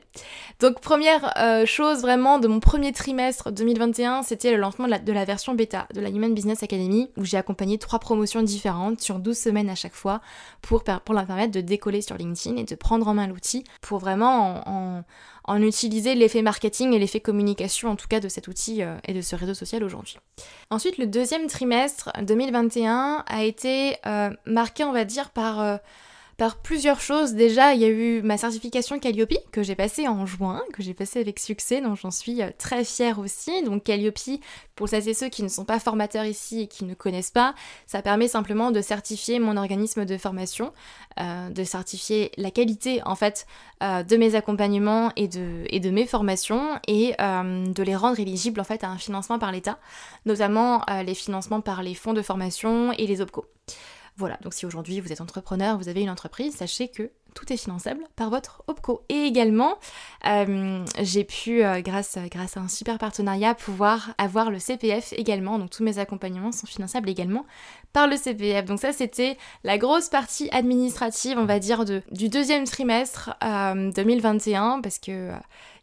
Donc 0.60 0.80
première 0.80 1.38
euh, 1.40 1.66
chose 1.66 2.02
vraiment 2.02 2.38
de 2.38 2.48
mon 2.48 2.60
premier 2.60 2.92
trimestre 2.92 3.52
2021, 3.52 4.22
c'était 4.22 4.52
le 4.52 4.58
lancement 4.58 4.88
de 4.88 5.12
la, 5.12 5.26
version 5.26 5.56
bêta 5.56 5.88
de 5.94 6.02
la 6.02 6.10
Human 6.10 6.34
Business 6.34 6.62
Academy 6.62 7.10
où 7.18 7.26
j'ai 7.26 7.38
accompagné 7.38 7.80
trois 7.80 7.98
promotions 7.98 8.44
différentes 8.44 9.02
sur 9.02 9.18
12 9.18 9.36
semaines 9.36 9.70
à 9.70 9.76
chaque 9.76 9.96
fois 9.96 10.22
pour, 10.62 10.84
pour 10.84 11.16
leur 11.16 11.26
permettre 11.26 11.52
de 11.52 11.62
décoller 11.62 12.02
sur 12.02 12.16
LinkedIn 12.16 12.58
et 12.58 12.64
de 12.64 12.76
prendre 12.76 13.08
en 13.08 13.16
main 13.16 13.28
l'outil 13.28 13.64
pour 13.82 13.98
vraiment 13.98 14.64
en, 14.68 14.72
en, 14.72 15.04
utiliser 15.48 16.16
l'effet 16.16 16.42
marketing 16.42 16.94
et 16.94 17.00
l'effet 17.00 17.20
communication 17.20 17.90
en 17.90 17.96
tout 17.96 18.08
cas 18.08 18.20
de 18.20 18.28
cet 18.30 18.48
outil 18.48 18.82
euh, 18.82 18.98
et 19.06 19.14
de 19.14 19.22
ce 19.22 19.36
réseau 19.36 19.54
social 19.54 19.84
aujourd'hui. 19.84 20.18
Ensuite 20.70 20.98
le 20.98 21.08
deuxième 21.08 21.48
trimestre 21.48 22.12
2021 22.22 23.24
a 23.28 23.44
été 23.44 23.98
euh, 24.06 24.30
marqué 24.46 24.84
on 24.84 24.92
va 24.92 25.06
dire 25.06 25.30
par 25.30 25.80
par 26.38 26.58
plusieurs 26.58 27.00
choses. 27.00 27.34
Déjà, 27.34 27.74
il 27.74 27.82
y 27.82 27.86
a 27.86 27.90
eu 27.90 28.22
ma 28.22 28.38
certification 28.38 29.00
Calliope 29.00 29.34
que 29.52 29.64
j'ai 29.64 29.76
passée 29.76 30.08
en 30.08 30.26
juin, 30.26 30.62
que 30.74 30.84
j'ai 30.84 30.94
passée 30.94 31.20
avec 31.20 31.40
succès, 31.40 31.82
donc 31.82 31.98
j'en 31.98 32.12
suis 32.12 32.42
euh, 32.42 32.50
très 32.58 32.84
fière 32.84 33.20
aussi. 33.20 33.64
Donc 33.64 33.84
Calliope, 33.84 34.20
pour 34.76 34.90
celles 34.90 35.08
et 35.08 35.14
ceux 35.14 35.30
qui 35.30 35.44
ne 35.44 35.48
sont 35.48 35.64
pas 35.64 35.80
formateurs 35.80 36.26
ici 36.26 36.62
et 36.62 36.68
qui 36.68 36.84
ne 36.84 36.94
connaissent 36.94 37.32
pas, 37.32 37.56
ça 37.88 38.02
permet 38.02 38.28
simplement 38.28 38.72
de 38.72 38.82
certifier 38.82 39.40
mon 39.40 39.56
organisme 39.56 40.04
de 40.04 40.18
formation, 40.18 40.74
euh, 41.20 41.50
de 41.50 41.64
certifier 41.64 42.32
la 42.38 42.52
qualité 42.52 43.02
en 43.06 43.16
fait 43.16 43.48
euh, 43.82 44.04
de 44.04 44.18
mes 44.18 44.36
accompagnements 44.36 45.12
et 45.16 45.30
de, 45.30 45.90
mes 45.90 46.06
formations 46.06 46.80
et 46.88 47.14
de 47.18 47.84
les 47.84 47.96
rendre 47.96 48.20
éligibles 48.20 48.60
en 48.60 48.66
fait 48.66 48.84
à 48.84 48.90
un 48.90 48.98
financement 48.98 49.40
par 49.40 49.52
l'État, 49.52 49.80
notamment 50.26 50.84
les 51.06 51.16
financements 51.16 51.62
par 51.62 51.84
les 51.84 51.94
fonds 51.94 52.14
de 52.14 52.22
formation 52.22 52.92
et 52.94 53.08
les 53.08 53.22
OPCO. 53.22 53.46
Voilà, 54.18 54.38
donc 54.42 54.54
si 54.54 54.66
aujourd'hui 54.66 55.02
vous 55.02 55.12
êtes 55.12 55.22
entrepreneur, 55.22 55.78
vous 55.78 55.90
avez 55.90 56.02
une 56.02 56.10
entreprise, 56.10 56.56
sachez 56.56 56.88
que 56.88 57.12
tout 57.36 57.52
est 57.54 57.58
finançable 57.58 58.02
par 58.16 58.32
votre 58.32 58.64
OPCO. 58.66 59.04
Et 59.10 59.26
également, 59.26 59.78
euh, 60.26 60.84
j'ai 61.02 61.24
pu, 61.24 61.64
euh, 61.64 61.82
grâce, 61.82 62.18
grâce 62.32 62.58
à 62.58 62.62
un 62.62 62.68
super 62.68 62.98
partenariat, 62.98 63.54
pouvoir 63.54 64.16
avoir 64.18 64.50
le 64.50 64.58
CPF 64.58 65.14
également. 65.14 65.60
Donc 65.60 65.70
tous 65.70 65.84
mes 65.84 66.00
accompagnements 66.00 66.52
sont 66.52 66.66
finançables 66.66 67.10
également 67.10 67.46
par 67.94 68.08
le 68.08 68.18
CPF. 68.18 68.66
Donc 68.66 68.80
ça, 68.80 68.92
c'était 68.92 69.38
la 69.64 69.78
grosse 69.78 70.10
partie 70.10 70.50
administrative, 70.52 71.38
on 71.38 71.46
va 71.46 71.60
dire, 71.60 71.86
de, 71.86 72.02
du 72.12 72.30
deuxième 72.30 72.64
trimestre 72.66 73.38
2021, 73.42 74.78
euh, 74.80 74.82
parce 74.82 74.98
que 74.98 75.32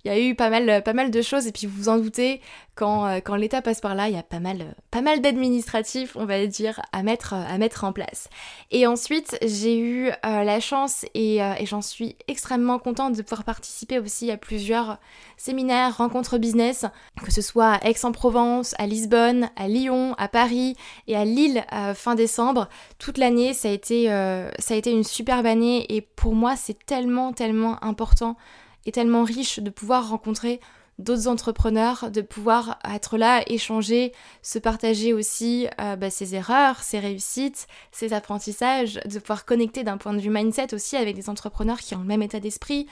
il 0.04 0.08
y 0.08 0.14
a 0.14 0.18
eu 0.18 0.34
pas 0.34 0.50
mal, 0.50 0.82
pas 0.82 0.94
mal 0.94 1.12
de 1.12 1.22
choses 1.22 1.46
et 1.46 1.52
puis 1.52 1.68
vous 1.68 1.84
vous 1.84 1.88
en 1.88 1.96
doutez, 1.96 2.40
quand, 2.74 3.20
quand 3.24 3.36
l'État 3.36 3.62
passe 3.62 3.80
par 3.80 3.94
là, 3.94 4.08
il 4.08 4.16
y 4.16 4.18
a 4.18 4.24
pas 4.24 4.40
mal, 4.40 4.74
pas 4.90 5.00
mal 5.00 5.20
d'administratifs, 5.20 6.16
on 6.16 6.24
va 6.24 6.44
dire, 6.48 6.80
à 6.92 7.04
mettre, 7.04 7.34
à 7.34 7.56
mettre 7.56 7.84
en 7.84 7.92
place. 7.92 8.28
Et 8.72 8.84
ensuite, 8.88 9.38
j'ai 9.44 9.78
eu 9.78 10.10
la 10.24 10.58
chance 10.58 11.06
et, 11.14 11.40
euh, 11.42 11.54
et 11.58 11.66
j'en 11.66 11.82
suis 11.82 12.16
extrêmement 12.28 12.78
contente 12.78 13.16
de 13.16 13.22
pouvoir 13.22 13.44
participer 13.44 13.98
aussi 13.98 14.30
à 14.30 14.36
plusieurs 14.36 14.98
séminaires, 15.36 15.96
rencontres 15.96 16.38
business, 16.38 16.86
que 17.22 17.32
ce 17.32 17.42
soit 17.42 17.72
à 17.72 17.88
Aix-en-Provence, 17.88 18.74
à 18.78 18.86
Lisbonne, 18.86 19.50
à 19.56 19.68
Lyon, 19.68 20.14
à 20.18 20.28
Paris 20.28 20.76
et 21.06 21.16
à 21.16 21.24
Lille 21.24 21.64
fin 21.94 22.14
décembre. 22.14 22.68
Toute 22.98 23.18
l'année, 23.18 23.52
ça, 23.52 23.68
a 23.68 23.72
été, 23.72 24.06
ça 24.06 24.74
a 24.74 24.76
été 24.76 24.90
une 24.90 25.04
superbe 25.04 25.46
année 25.46 25.92
et 25.94 26.00
pour 26.00 26.34
moi, 26.34 26.54
c'est 26.56 26.84
tellement, 26.86 27.32
tellement 27.32 27.82
important 27.84 28.36
est 28.86 28.92
tellement 28.92 29.24
riche 29.24 29.60
de 29.60 29.70
pouvoir 29.70 30.08
rencontrer 30.08 30.60
d'autres 30.98 31.28
entrepreneurs, 31.28 32.10
de 32.10 32.20
pouvoir 32.20 32.78
être 32.88 33.16
là, 33.16 33.42
échanger, 33.46 34.12
se 34.42 34.58
partager 34.58 35.12
aussi 35.12 35.66
euh, 35.80 35.96
bah, 35.96 36.10
ses 36.10 36.34
erreurs, 36.34 36.82
ses 36.82 36.98
réussites, 36.98 37.66
ses 37.90 38.12
apprentissages, 38.12 39.00
de 39.04 39.18
pouvoir 39.18 39.44
connecter 39.44 39.84
d'un 39.84 39.96
point 39.96 40.12
de 40.12 40.20
vue 40.20 40.30
mindset 40.30 40.74
aussi 40.74 40.96
avec 40.96 41.16
des 41.16 41.28
entrepreneurs 41.28 41.80
qui 41.80 41.94
ont 41.94 42.00
le 42.00 42.04
même 42.04 42.22
état 42.22 42.40
d'esprit, 42.40 42.86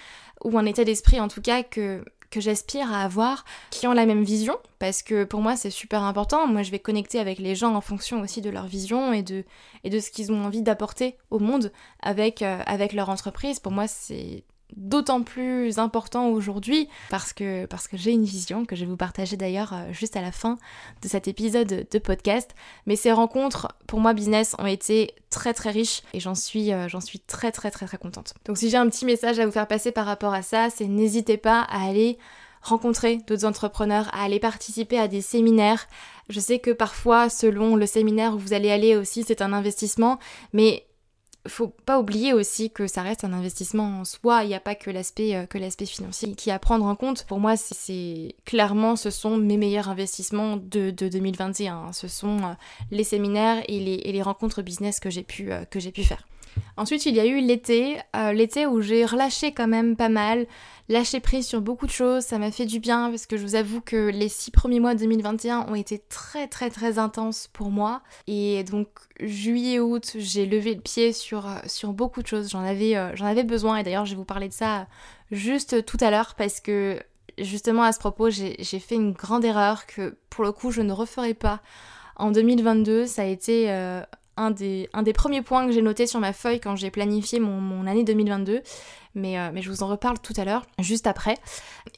ou 0.44 0.58
un 0.58 0.67
état 0.67 0.85
d'esprit 0.85 1.20
en 1.20 1.29
tout 1.29 1.43
cas 1.43 1.62
que, 1.62 2.05
que 2.31 2.40
j'aspire 2.40 2.92
à 2.92 3.02
avoir, 3.02 3.45
qui 3.71 3.87
ont 3.87 3.92
la 3.92 4.07
même 4.07 4.25
vision, 4.25 4.57
parce 4.78 5.02
que 5.02 5.25
pour 5.25 5.40
moi 5.40 5.57
c'est 5.57 5.71
super 5.71 6.02
important. 6.02 6.47
Moi 6.47 6.62
je 6.62 6.71
vais 6.71 6.78
connecter 6.78 7.19
avec 7.19 7.38
les 7.38 7.54
gens 7.54 7.75
en 7.75 7.80
fonction 7.80 8.21
aussi 8.21 8.40
de 8.40 8.50
leur 8.50 8.66
vision 8.66 9.12
et 9.12 9.23
de, 9.23 9.45
et 9.85 9.90
de 9.90 10.00
ce 10.00 10.11
qu'ils 10.11 10.33
ont 10.33 10.45
envie 10.45 10.62
d'apporter 10.62 11.16
au 11.30 11.38
monde 11.38 11.73
avec, 12.02 12.42
euh, 12.42 12.61
avec 12.66 12.92
leur 12.92 13.11
entreprise. 13.11 13.61
Pour 13.61 13.73
moi 13.73 13.87
c'est 13.87 14.45
d'autant 14.76 15.22
plus 15.22 15.78
important 15.78 16.28
aujourd'hui 16.28 16.88
parce 17.10 17.32
que, 17.32 17.66
parce 17.66 17.88
que 17.88 17.96
j'ai 17.96 18.12
une 18.12 18.24
vision 18.24 18.64
que 18.64 18.76
je 18.76 18.84
vais 18.84 18.90
vous 18.90 18.96
partager 18.96 19.36
d'ailleurs 19.36 19.72
euh, 19.72 19.92
juste 19.92 20.16
à 20.16 20.20
la 20.20 20.32
fin 20.32 20.58
de 21.02 21.08
cet 21.08 21.28
épisode 21.28 21.86
de 21.90 21.98
podcast. 21.98 22.54
Mais 22.86 22.96
ces 22.96 23.12
rencontres, 23.12 23.68
pour 23.86 24.00
moi, 24.00 24.12
business, 24.12 24.54
ont 24.58 24.66
été 24.66 25.14
très 25.30 25.54
très 25.54 25.70
riches 25.70 26.02
et 26.12 26.20
j'en 26.20 26.34
suis, 26.34 26.72
euh, 26.72 26.88
j'en 26.88 27.00
suis 27.00 27.20
très 27.20 27.52
très 27.52 27.70
très 27.70 27.86
très 27.86 27.98
contente. 27.98 28.34
Donc 28.44 28.58
si 28.58 28.70
j'ai 28.70 28.76
un 28.76 28.88
petit 28.88 29.04
message 29.04 29.38
à 29.38 29.46
vous 29.46 29.52
faire 29.52 29.68
passer 29.68 29.92
par 29.92 30.06
rapport 30.06 30.34
à 30.34 30.42
ça, 30.42 30.70
c'est 30.70 30.86
n'hésitez 30.86 31.36
pas 31.36 31.60
à 31.60 31.86
aller 31.86 32.18
rencontrer 32.62 33.18
d'autres 33.26 33.46
entrepreneurs, 33.46 34.08
à 34.12 34.24
aller 34.24 34.38
participer 34.38 34.98
à 34.98 35.08
des 35.08 35.22
séminaires. 35.22 35.86
Je 36.28 36.40
sais 36.40 36.58
que 36.58 36.70
parfois, 36.70 37.28
selon 37.28 37.76
le 37.76 37.86
séminaire 37.86 38.34
où 38.34 38.38
vous 38.38 38.52
allez 38.52 38.70
aller 38.70 38.96
aussi, 38.96 39.24
c'est 39.26 39.42
un 39.42 39.52
investissement, 39.52 40.18
mais 40.52 40.84
faut 41.49 41.68
pas 41.68 41.99
oublier 41.99 42.32
aussi 42.32 42.70
que 42.70 42.87
ça 42.87 43.02
reste 43.02 43.25
un 43.25 43.32
investissement 43.32 44.00
en 44.00 44.04
soi, 44.04 44.44
il 44.44 44.49
n'y 44.49 44.54
a 44.54 44.61
pas 44.61 44.75
que 44.75 44.90
l'aspect 44.90 45.35
euh, 45.35 45.47
financier 45.87 46.35
qui 46.35 46.50
est 46.50 46.52
à 46.52 46.59
prendre 46.59 46.85
en 46.85 46.94
compte. 46.94 47.25
Pour 47.25 47.40
moi, 47.40 47.56
c'est 47.56 48.35
clairement 48.44 48.97
ce 48.97 49.11
sont 49.11 49.37
mes 49.37 49.56
meilleurs 49.56 49.88
investissements 49.88 50.56
de, 50.56 50.90
2021. 50.90 51.92
Ce 51.92 52.09
sont 52.09 52.38
euh, 52.38 52.52
les 52.90 53.04
séminaires 53.04 53.62
et 53.68 53.80
les, 53.80 54.23
rencontres 54.23 54.61
business 54.61 55.00
que 55.00 55.09
j'ai 55.09 55.23
pu, 55.23 55.50
euh, 55.50 55.64
que 55.64 55.80
j'ai 55.80 55.92
pu 55.92 56.04
faire. 56.04 56.26
Ensuite, 56.76 57.07
il 57.07 57.14
y 57.14 57.21
a 57.21 57.26
eu 57.26 57.40
l'été, 57.40 57.99
l'été 58.33 58.66
où 58.66 58.80
j'ai 58.80 59.04
relâché 59.04 59.52
quand 59.52 59.69
même 59.69 59.97
pas 59.97 60.09
mal, 60.09 60.47
lâché 60.90 61.21
prise 61.21 61.47
sur 61.47 61.61
beaucoup 61.61 61.87
de 61.87 61.90
choses, 61.92 62.25
ça 62.25 62.38
m'a 62.38 62.50
fait 62.50 62.66
du 62.66 62.80
bien 62.80 63.11
parce 63.11 63.26
que 63.26 63.37
je 63.37 63.42
vous 63.42 63.54
avoue 63.54 63.80
que 63.80 64.11
les 64.11 64.28
six 64.28 64.50
premiers 64.50 64.80
mois 64.80 64.95
de 64.95 64.99
2021 64.99 65.66
ont 65.69 65.76
été 65.76 66.00
très 66.09 66.49
très 66.49 66.69
très 66.69 66.99
intenses 66.99 67.49
pour 67.52 67.71
moi. 67.71 68.02
Et 68.26 68.64
donc 68.64 68.88
juillet 69.21 69.78
août, 69.78 70.12
j'ai 70.16 70.47
levé 70.47 70.75
le 70.75 70.80
pied 70.80 71.12
sur, 71.12 71.47
euh, 71.47 71.87
beaucoup 71.88 72.23
de 72.23 72.26
choses. 72.26 72.50
J'en 72.50 72.64
avais, 72.64 72.97
euh, 72.97 73.14
j'en 73.14 73.26
avais 73.26 73.45
besoin 73.45 73.76
et 73.76 73.85
d'ailleurs 73.85 74.04
je 74.04 74.11
vais 74.11 74.16
vous 74.16 74.25
parler 74.25 74.49
de 74.49 74.52
ça 74.52 74.88
juste 75.30 75.85
tout 75.87 75.99
à 76.00 76.11
l'heure 76.11 76.35
parce 76.35 76.61
que 76.61 77.00
justement 77.38 77.85
à 77.85 77.92
ce 77.92 78.00
propos 78.00 78.28
j'ai 78.28 78.57
fait 78.59 78.97
une 78.97 79.12
grande 79.12 79.45
erreur 79.45 79.87
que 79.87 80.16
pour 80.28 80.45
le 80.45 80.50
coup 80.50 80.73
je 80.73 80.83
ne 80.83 80.92
referai 80.92 81.35
pas 81.35 81.61
en 82.16 82.33
2022. 82.33 83.07
Ça 83.07 83.23
a 83.23 83.26
été 83.26 83.71
euh, 83.71 84.02
un 84.40 84.50
des, 84.50 84.88
un 84.92 85.02
des 85.02 85.12
premiers 85.12 85.42
points 85.42 85.66
que 85.66 85.73
j'ai 85.73 85.82
noté 85.82 86.06
sur 86.06 86.18
ma 86.18 86.32
feuille 86.32 86.61
quand 86.61 86.75
j'ai 86.75 86.90
planifié 86.90 87.38
mon, 87.40 87.87
année 87.87 88.04
2022. 88.04 88.62
Mais, 89.14 89.38
euh, 89.38 89.50
mais, 89.52 89.61
je 89.61 89.70
vous 89.70 89.82
en 89.82 89.88
reparle 89.88 90.18
tout 90.20 90.32
à 90.37 90.44
l'heure, 90.44 90.64
juste 90.78 91.06
après. 91.06 91.37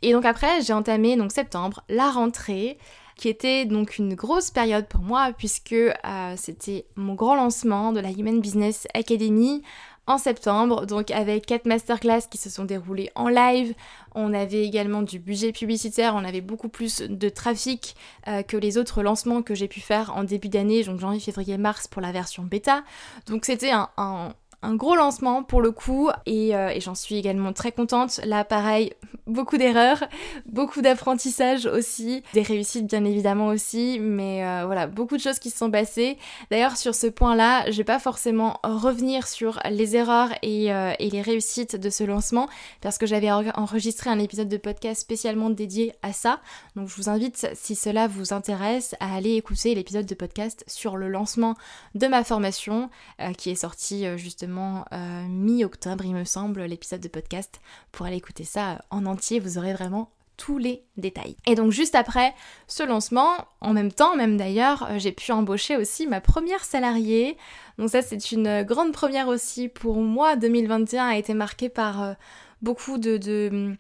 Et 0.01 0.13
donc 0.13 0.25
après, 0.25 0.61
j'ai 0.63 0.73
entamé 0.73 1.17
donc 1.17 1.31
septembre, 1.31 1.83
la 1.89 2.11
rentrée. 2.11 2.79
qui 3.17 3.29
était 3.29 3.67
donc 3.67 3.99
une 3.99 4.15
grosse 4.15 4.51
période 4.51 4.89
pour 4.89 5.03
moi 5.03 5.33
puisque 5.37 5.73
euh, 5.73 6.35
c'était 6.37 6.87
mon 6.97 7.15
grand 7.15 7.37
lancement 7.37 7.93
de 7.93 8.01
la 8.01 8.11
Human 8.11 8.41
Business 8.41 8.89
Academy 8.95 9.63
en 10.07 10.19
septembre, 10.19 10.87
donc 10.87 11.11
avec 11.11 11.47
quatre 11.47 11.65
masterclass 11.67 12.23
qui 12.31 12.39
se 12.39 12.51
sont 12.51 12.65
déroulées 12.65 13.11
en 13.15 13.29
live. 13.29 13.75
On 14.15 14.35
avait 14.35 14.65
également 14.65 15.03
du 15.03 15.19
budget 15.19 15.53
publicitaire, 15.53 16.15
on 16.17 16.25
avait 16.25 16.41
beaucoup 16.41 16.69
plus 16.69 17.03
de 17.03 17.29
trafic 17.29 17.95
euh, 18.27 18.43
que 18.43 18.57
les 18.57 18.79
autres 18.79 19.03
lancements 19.03 19.43
que 19.43 19.55
j'ai 19.55 19.69
pu 19.69 19.81
faire 19.81 20.17
en 20.17 20.25
début 20.25 20.49
d'année, 20.49 20.83
donc 20.83 21.01
janvier, 21.01 21.21
février, 21.21 21.57
mars 21.57 21.87
pour 21.87 22.03
la 22.03 22.13
version 22.13 22.43
bêta. 22.43 22.83
Donc 23.27 23.45
c'était 23.45 23.71
un, 23.71 23.89
un 23.97 24.35
gros 24.75 24.95
lancement 24.95 25.43
pour 25.43 25.61
le 25.61 25.73
coup 25.73 26.09
euh, 26.09 26.69
et, 26.69 26.81
j'en 26.81 26.95
suis 26.95 27.17
également 27.17 27.53
très 27.53 27.73
contente. 27.73 28.21
Là 28.25 28.45
pareil, 28.45 28.93
beaucoup 29.27 29.59
d'erreurs, 29.59 30.05
beaucoup 30.47 30.83
d'apprentissage 30.83 31.67
aussi, 31.67 32.23
des 32.33 32.43
réussites 32.43 32.87
bien 32.87 33.05
évidemment 33.05 33.49
aussi, 33.49 33.99
mais 34.01 34.45
euh, 34.45 34.63
voilà, 34.67 34.87
beaucoup 34.87 35.17
de 35.17 35.23
choses 35.23 35.41
qui 35.41 35.51
se 35.51 35.59
sont 35.59 35.71
passées. 35.71 36.17
D'ailleurs 36.51 36.77
sur 36.77 36.95
ce 36.95 37.09
point-là, 37.09 37.69
je 37.71 37.77
vais 37.77 37.85
pas 37.85 37.99
forcément 37.99 38.61
revenir 38.63 39.27
sur 39.27 39.59
les 39.69 39.97
erreurs 39.97 40.31
et, 40.43 40.73
euh, 40.73 40.93
et, 41.01 41.11
les 41.11 41.23
réussites 41.23 41.75
de 41.75 41.91
ce 41.91 42.05
lancement 42.05 42.49
parce 42.81 42.99
que 42.99 43.07
j'avais 43.07 43.31
enregistré 43.31 44.11
un 44.11 44.19
épisode 44.21 44.49
de 44.49 44.57
podcast 44.57 45.01
spécialement 45.01 45.51
dédié 45.51 45.93
à 46.03 46.13
ça. 46.13 46.41
Donc 46.77 46.89
je 46.89 46.95
vous 46.95 47.09
invite, 47.09 47.49
si 47.55 47.75
cela 47.75 48.07
vous 48.07 48.33
intéresse, 48.33 48.95
à 49.01 49.17
aller 49.17 49.35
écouter 49.35 49.75
l'épisode 49.75 50.07
de 50.07 50.15
podcast 50.15 50.65
sur 50.69 50.97
le 50.97 51.09
lancement 51.09 51.57
de 51.97 52.07
ma 52.07 52.23
formation 52.23 52.91
qui 53.37 53.51
est 53.51 53.57
sorti 53.57 54.07
justement 54.17 54.52
euh, 54.59 55.27
mi-octobre, 55.29 56.05
il 56.05 56.15
me 56.15 56.25
semble, 56.25 56.63
l'épisode 56.63 57.01
de 57.01 57.09
podcast. 57.09 57.61
Pour 57.91 58.07
aller 58.07 58.17
écouter 58.17 58.45
ça 58.45 58.83
en 58.91 59.07
entier, 59.07 59.41
vous 59.41 59.59
aurez 59.59 59.73
vraiment 59.73 60.11
tous 60.37 60.59
les 60.59 60.83
détails. 60.97 61.37
Et 61.47 61.55
donc 61.55 61.73
juste 61.73 61.95
après 61.95 62.35
ce 62.67 62.83
lancement, 62.83 63.33
en 63.61 63.73
même 63.73 63.93
temps 63.93 64.17
même 64.17 64.37
d'ailleurs, 64.37 64.89
euh, 64.91 64.99
j'ai 64.99 65.13
pu 65.13 65.31
embaucher 65.31 65.77
aussi 65.77 66.07
ma 66.07 66.21
première 66.21 66.65
salariée. 66.65 67.37
Donc 67.79 67.91
ça 67.91 68.03
c'est 68.03 68.33
une 68.33 68.63
grande 68.63 68.93
première 68.93 69.29
aussi 69.29 69.69
pour 69.69 69.97
moi. 69.97 70.37
2021 70.37 71.09
a 71.09 71.17
été 71.17 71.35
marqué 71.35 71.69
par 71.69 72.03
euh, 72.03 72.13
beaucoup 72.61 72.99
de, 72.99 73.19
de, 73.19 73.77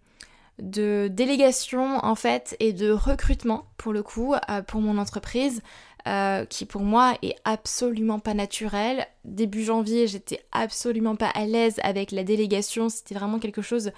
de 0.60 1.08
délégation 1.10 2.04
en 2.04 2.14
fait 2.14 2.56
et 2.60 2.72
de 2.72 2.90
recrutement 2.90 3.66
pour 3.76 3.92
le 3.92 4.02
coup 4.02 4.34
pour 4.68 4.80
mon 4.80 4.98
entreprise. 4.98 5.62
Euh, 6.08 6.44
qui 6.46 6.64
pour 6.64 6.80
moi 6.80 7.16
est 7.22 7.36
absolument 7.44 8.18
pas 8.18 8.34
naturel. 8.34 9.06
Début 9.24 9.62
janvier, 9.62 10.08
j'étais 10.08 10.40
absolument 10.50 11.14
pas 11.14 11.28
à 11.28 11.46
l'aise 11.46 11.78
avec 11.84 12.10
la 12.10 12.24
délégation, 12.24 12.88
c'était 12.88 13.14
vraiment 13.14 13.38
quelque 13.38 13.62
chose 13.62 13.92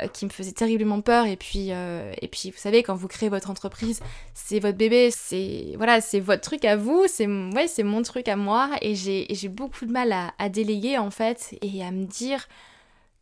euh, 0.00 0.06
qui 0.06 0.24
me 0.24 0.30
faisait 0.30 0.52
terriblement 0.52 1.02
peur. 1.02 1.26
Et 1.26 1.36
puis, 1.36 1.66
euh, 1.72 2.14
et 2.22 2.28
puis, 2.28 2.50
vous 2.50 2.56
savez, 2.56 2.82
quand 2.82 2.94
vous 2.94 3.08
créez 3.08 3.28
votre 3.28 3.50
entreprise, 3.50 4.00
c'est 4.32 4.58
votre 4.58 4.78
bébé, 4.78 5.10
c'est 5.10 5.74
voilà, 5.76 6.00
c'est 6.00 6.20
votre 6.20 6.40
truc 6.40 6.64
à 6.64 6.76
vous, 6.76 7.04
c'est 7.08 7.26
ouais, 7.26 7.68
c'est 7.68 7.82
mon 7.82 8.00
truc 8.00 8.28
à 8.28 8.36
moi, 8.36 8.70
et 8.80 8.94
j'ai 8.94 9.48
beaucoup 9.48 9.84
de 9.84 9.92
mal 9.92 10.12
à, 10.12 10.32
à 10.38 10.48
déléguer 10.48 10.96
en 10.96 11.10
fait 11.10 11.58
et 11.60 11.84
à 11.84 11.90
me 11.90 12.06
dire 12.06 12.48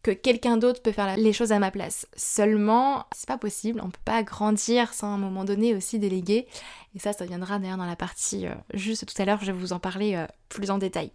que 0.03 0.11
quelqu'un 0.13 0.57
d'autre 0.57 0.81
peut 0.81 0.93
faire 0.93 1.17
les 1.17 1.33
choses 1.33 1.53
à 1.53 1.59
ma 1.59 1.71
place. 1.71 2.07
Seulement, 2.17 3.05
c'est 3.13 3.27
pas 3.27 3.39
possible, 3.39 3.81
on 3.83 3.91
peut 3.91 3.99
pas 4.05 4.23
grandir 4.23 4.95
sans 4.95 5.09
à 5.09 5.15
un 5.15 5.19
moment 5.19 5.45
donné 5.45 5.75
aussi 5.75 5.99
déléguer. 5.99 6.47
Et 6.99 7.01
ça, 7.01 7.13
ça 7.13 7.25
viendra 7.25 7.61
d'ailleurs 7.61 7.77
dans 7.77 7.87
la 7.87 7.95
partie 7.95 8.49
euh, 8.49 8.55
juste 8.75 9.07
tout 9.07 9.23
à 9.23 9.25
l'heure, 9.25 9.39
je 9.41 9.47
vais 9.47 9.53
vous 9.53 9.73
en 9.73 9.79
parler 9.79 10.17
euh, 10.17 10.27
plus 10.49 10.69
en 10.73 10.79
détail. 10.79 11.13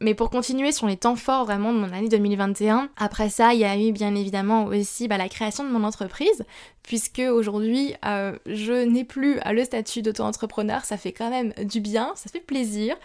Mais 0.00 0.14
pour 0.14 0.30
continuer 0.30 0.72
sur 0.72 0.86
les 0.86 0.96
temps 0.96 1.14
forts 1.14 1.44
vraiment 1.44 1.74
de 1.74 1.78
mon 1.78 1.92
année 1.92 2.08
2021, 2.08 2.88
après 2.96 3.28
ça, 3.28 3.52
il 3.52 3.60
y 3.60 3.66
a 3.66 3.78
eu 3.78 3.92
bien 3.92 4.14
évidemment 4.14 4.64
aussi 4.64 5.08
bah, 5.08 5.18
la 5.18 5.28
création 5.28 5.62
de 5.62 5.68
mon 5.68 5.84
entreprise, 5.84 6.46
puisque 6.82 7.18
aujourd'hui, 7.18 7.92
euh, 8.06 8.34
je 8.46 8.72
n'ai 8.72 9.04
plus 9.04 9.38
le 9.44 9.62
statut 9.62 10.00
d'auto-entrepreneur, 10.00 10.86
ça 10.86 10.96
fait 10.96 11.12
quand 11.12 11.28
même 11.28 11.52
du 11.64 11.80
bien, 11.80 12.12
ça 12.14 12.30
fait 12.30 12.40
plaisir. 12.40 12.96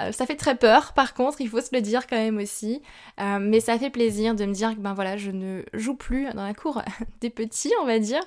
Euh, 0.00 0.12
ça 0.12 0.26
fait 0.26 0.36
très 0.36 0.56
peur, 0.56 0.92
par 0.92 1.14
contre, 1.14 1.40
il 1.40 1.48
faut 1.48 1.60
se 1.60 1.68
le 1.72 1.80
dire 1.80 2.06
quand 2.06 2.16
même 2.16 2.38
aussi. 2.38 2.82
Euh, 3.20 3.38
mais 3.40 3.60
ça 3.60 3.78
fait 3.78 3.90
plaisir 3.90 4.34
de 4.34 4.44
me 4.44 4.52
dire 4.52 4.74
que 4.74 4.80
ben 4.80 4.94
voilà, 4.94 5.16
je 5.16 5.30
ne 5.30 5.62
joue 5.72 5.94
plus 5.94 6.28
dans 6.34 6.44
la 6.44 6.54
cour 6.54 6.82
des 7.20 7.30
petits, 7.30 7.72
on 7.82 7.86
va 7.86 7.98
dire. 7.98 8.22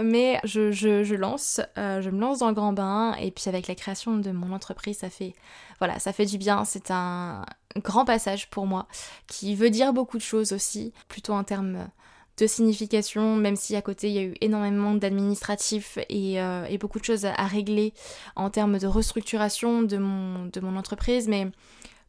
Mais 0.00 0.40
je, 0.44 0.70
je, 0.70 1.14
lance, 1.14 1.60
euh, 1.78 2.00
je 2.02 2.10
me 2.10 2.20
lance 2.20 2.38
dans 2.38 2.48
le 2.48 2.54
grand 2.54 2.72
bain. 2.72 3.14
Et 3.20 3.30
puis 3.30 3.48
avec 3.48 3.68
la 3.68 3.74
création 3.74 4.16
de 4.16 4.30
mon 4.30 4.52
entreprise, 4.52 4.98
ça 4.98 5.10
fait, 5.10 5.34
voilà, 5.78 5.98
ça 5.98 6.12
fait 6.12 6.26
du 6.26 6.38
bien. 6.38 6.64
C'est 6.64 6.90
un 6.90 7.44
grand 7.76 8.04
passage 8.04 8.50
pour 8.50 8.66
moi 8.66 8.86
qui 9.26 9.54
veut 9.54 9.70
dire 9.70 9.92
beaucoup 9.92 10.18
de 10.18 10.22
choses 10.22 10.52
aussi, 10.52 10.92
plutôt 11.08 11.32
en 11.32 11.44
termes 11.44 11.88
de 12.36 12.46
signification, 12.46 13.36
même 13.36 13.56
si 13.56 13.76
à 13.76 13.82
côté 13.82 14.08
il 14.08 14.14
y 14.14 14.18
a 14.18 14.22
eu 14.22 14.34
énormément 14.40 14.94
d'administratifs 14.94 15.98
et, 16.08 16.40
euh, 16.40 16.66
beaucoup 16.80 16.98
de 16.98 17.04
choses 17.04 17.24
à, 17.24 17.46
régler 17.46 17.94
en 18.34 18.50
termes 18.50 18.78
de 18.78 18.86
restructuration 18.86 19.82
de 19.82 19.96
mon, 19.96 20.76
entreprise. 20.76 21.28
Mais 21.28 21.46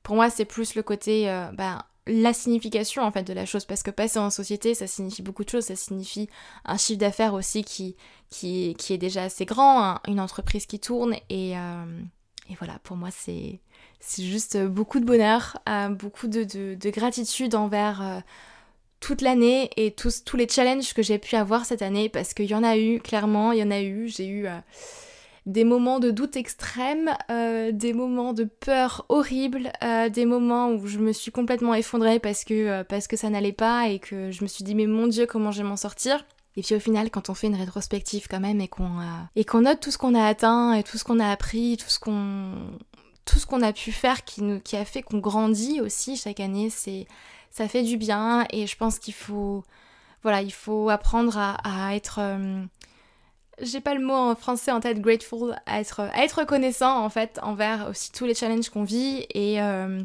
pour 0.02 0.16
moi, 0.16 0.30
c'est 0.30 0.46
plus 0.46 0.76
le 0.76 0.82
côté, 0.82 1.30
euh, 1.30 1.52
bah, 1.54 1.86
la 2.08 2.34
signification 2.34 3.04
en 3.04 3.12
fait 3.12 3.24
de 3.24 3.34
la 3.34 3.46
chose, 3.46 3.66
parce 3.66 3.84
que 3.84 3.92
passer 3.92 4.20
en 4.20 4.30
société, 4.30 4.74
ça 4.74 4.88
signifie 4.88 5.22
beaucoup 5.22 5.44
de 5.44 5.50
choses. 5.50 5.66
Ça 5.66 5.76
signifie 5.76 6.28
un 6.66 6.78
chiffre 6.78 7.00
d'affaires 7.00 7.34
aussi 7.34 7.64
qui, 7.64 7.96
qui, 8.30 8.76
est 8.90 8.98
déjà 8.98 9.24
assez 9.24 9.46
grand, 9.46 10.00
une 10.08 10.20
entreprise 10.20 10.66
qui 10.66 10.80
tourne. 10.80 11.16
Et, 11.30 11.58
euh, 11.58 11.86
voilà, 12.58 12.80
pour 12.84 12.98
moi, 12.98 13.10
c'est 13.12 13.60
juste 14.18 14.58
beaucoup 14.66 15.00
de 15.00 15.06
bonheur, 15.06 15.58
beaucoup 15.92 16.28
de, 16.28 16.90
gratitude 16.90 17.56
envers 17.56 18.24
toute 19.00 19.22
l'année 19.22 19.70
et 19.78 19.92
tous, 19.92 20.24
tous 20.24 20.38
les 20.38 20.48
challenges 20.48 20.94
que 20.94 21.04
j'ai 21.04 21.20
pu 21.20 21.36
avoir 21.36 21.66
cette 21.66 21.82
année 21.82 22.10
parce 22.10 22.34
qu'il 22.34 22.46
y 22.46 22.56
en 22.56 22.64
a 22.64 22.78
eu, 22.78 23.00
clairement, 23.00 23.52
il 23.52 23.60
y 23.60 23.64
en 23.64 23.72
a 23.72 23.82
eu. 23.82 24.08
J'ai 24.08 24.28
eu 24.28 24.48
euh, 24.48 24.58
des 25.46 25.64
moments 25.64 26.00
de 26.00 26.12
doute 26.12 26.36
extrême, 26.36 27.12
euh, 27.30 27.72
des 27.72 27.94
moments 27.94 28.34
de 28.34 28.46
peur 28.46 29.06
horrible, 29.10 29.72
euh, 29.84 30.10
des 30.10 30.26
moments 30.26 30.70
où 30.70 30.88
je 30.88 31.00
me 31.00 31.12
suis 31.12 31.32
complètement 31.32 31.74
effondrée 31.74 32.20
parce 32.20 32.44
que, 32.44 32.84
parce 32.84 33.08
que 33.08 33.18
ça 33.18 33.30
n'allait 33.30 33.52
pas 33.52 33.90
et 33.90 34.00
que 34.00 34.32
je 34.32 34.44
me 34.44 34.48
suis 34.48 34.64
dit 34.64 34.76
mais 34.76 34.88
mon 34.88 35.08
dieu 35.08 35.26
comment 35.26 35.52
je 35.52 35.62
vais 35.62 35.70
m'en 35.70 35.78
sortir? 35.78 36.26
Et 36.58 36.62
puis 36.62 36.74
au 36.74 36.80
final, 36.80 37.12
quand 37.12 37.30
on 37.30 37.34
fait 37.34 37.48
une 37.48 37.56
rétrospective 37.56 38.28
quand 38.30 38.40
même 38.40 38.62
et 38.62 38.70
qu'on 38.70 39.02
et 39.36 39.44
qu'on 39.44 39.62
note 39.62 39.82
tout 39.82 39.92
ce 39.92 39.98
qu'on 39.98 40.16
a 40.16 40.26
atteint 40.26 40.74
et 40.74 40.84
tout 40.84 40.98
ce 40.98 41.04
qu'on 41.04 41.20
a 41.20 41.30
appris, 41.30 41.76
tout 41.76 41.90
ce 41.90 42.00
qu'on 42.00 42.54
tout 43.26 43.40
a 43.62 43.74
pu 43.74 43.92
faire 43.92 44.24
qui 44.24 44.76
a 44.76 44.86
fait 44.86 45.02
qu'on 45.02 45.18
grandit 45.18 45.82
aussi 45.82 46.16
chaque 46.16 46.40
année, 46.40 46.70
c'est 46.70 47.08
ça 47.56 47.70
fait 47.70 47.84
du 47.84 47.96
bien 47.96 48.46
et 48.52 48.68
je 48.68 48.76
pense 48.76 49.00
qu'il 49.00 49.14
faut 49.14 49.64
voilà 50.24 50.42
il 50.42 50.52
faut 50.52 50.90
apprendre 50.90 51.38
à, 51.38 51.96
être 51.96 52.20
euh, 52.20 52.62
j'ai 53.62 53.80
pas 53.80 53.94
le 53.94 54.06
mot 54.06 54.14
en 54.14 54.36
français 54.36 54.72
en 54.72 54.82
tête 54.82 55.00
grateful 55.00 55.56
à 55.66 55.80
être 55.80 56.02
à 56.02 56.26
être 56.26 56.40
reconnaissant 56.40 57.02
en 57.02 57.10
fait 57.10 57.40
envers 57.42 57.88
aussi 57.90 58.12
tous 58.12 58.26
les 58.26 58.34
challenges 58.36 58.68
qu'on 58.68 58.84
vit 58.84 59.26
et 59.34 59.62
euh, 59.62 60.04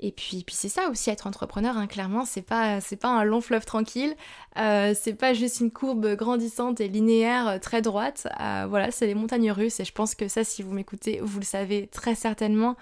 et 0.00 0.12
puis, 0.12 0.44
puis 0.44 0.54
c'est 0.54 0.68
ça 0.68 0.88
aussi 0.90 1.10
être 1.10 1.26
entrepreneur, 1.26 1.76
hein, 1.76 1.88
clairement, 1.88 2.24
c'est 2.24 2.42
pas, 2.42 2.80
c'est 2.80 2.96
pas 2.96 3.08
un 3.08 3.24
long 3.24 3.40
fleuve 3.40 3.64
tranquille, 3.64 4.14
euh, 4.56 4.94
c'est 4.94 5.14
pas 5.14 5.34
juste 5.34 5.58
une 5.58 5.72
courbe 5.72 6.14
grandissante 6.14 6.80
et 6.80 6.86
linéaire 6.86 7.48
euh, 7.48 7.58
très 7.58 7.82
droite, 7.82 8.28
euh, 8.40 8.66
voilà, 8.68 8.92
c'est 8.92 9.08
les 9.08 9.16
montagnes 9.16 9.50
russes. 9.50 9.80
Et 9.80 9.84
je 9.84 9.90
pense 9.90 10.14
que 10.14 10.28
ça, 10.28 10.44
si 10.44 10.62
vous 10.62 10.72
m'écoutez, 10.72 11.18
vous 11.20 11.40
le 11.40 11.44
savez 11.44 11.88
très 11.88 12.14
certainement. 12.14 12.76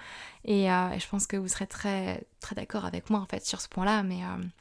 Et, 0.44 0.66
je 0.66 1.08
pense 1.08 1.26
que 1.26 1.36
vous 1.36 1.48
serez 1.48 1.66
très, 1.66 2.22
très 2.40 2.54
d'accord 2.54 2.84
avec 2.84 3.10
moi 3.10 3.18
en 3.18 3.26
fait 3.26 3.44
sur 3.44 3.60
ce 3.60 3.68
point-là, 3.68 4.04
mais 4.04 4.18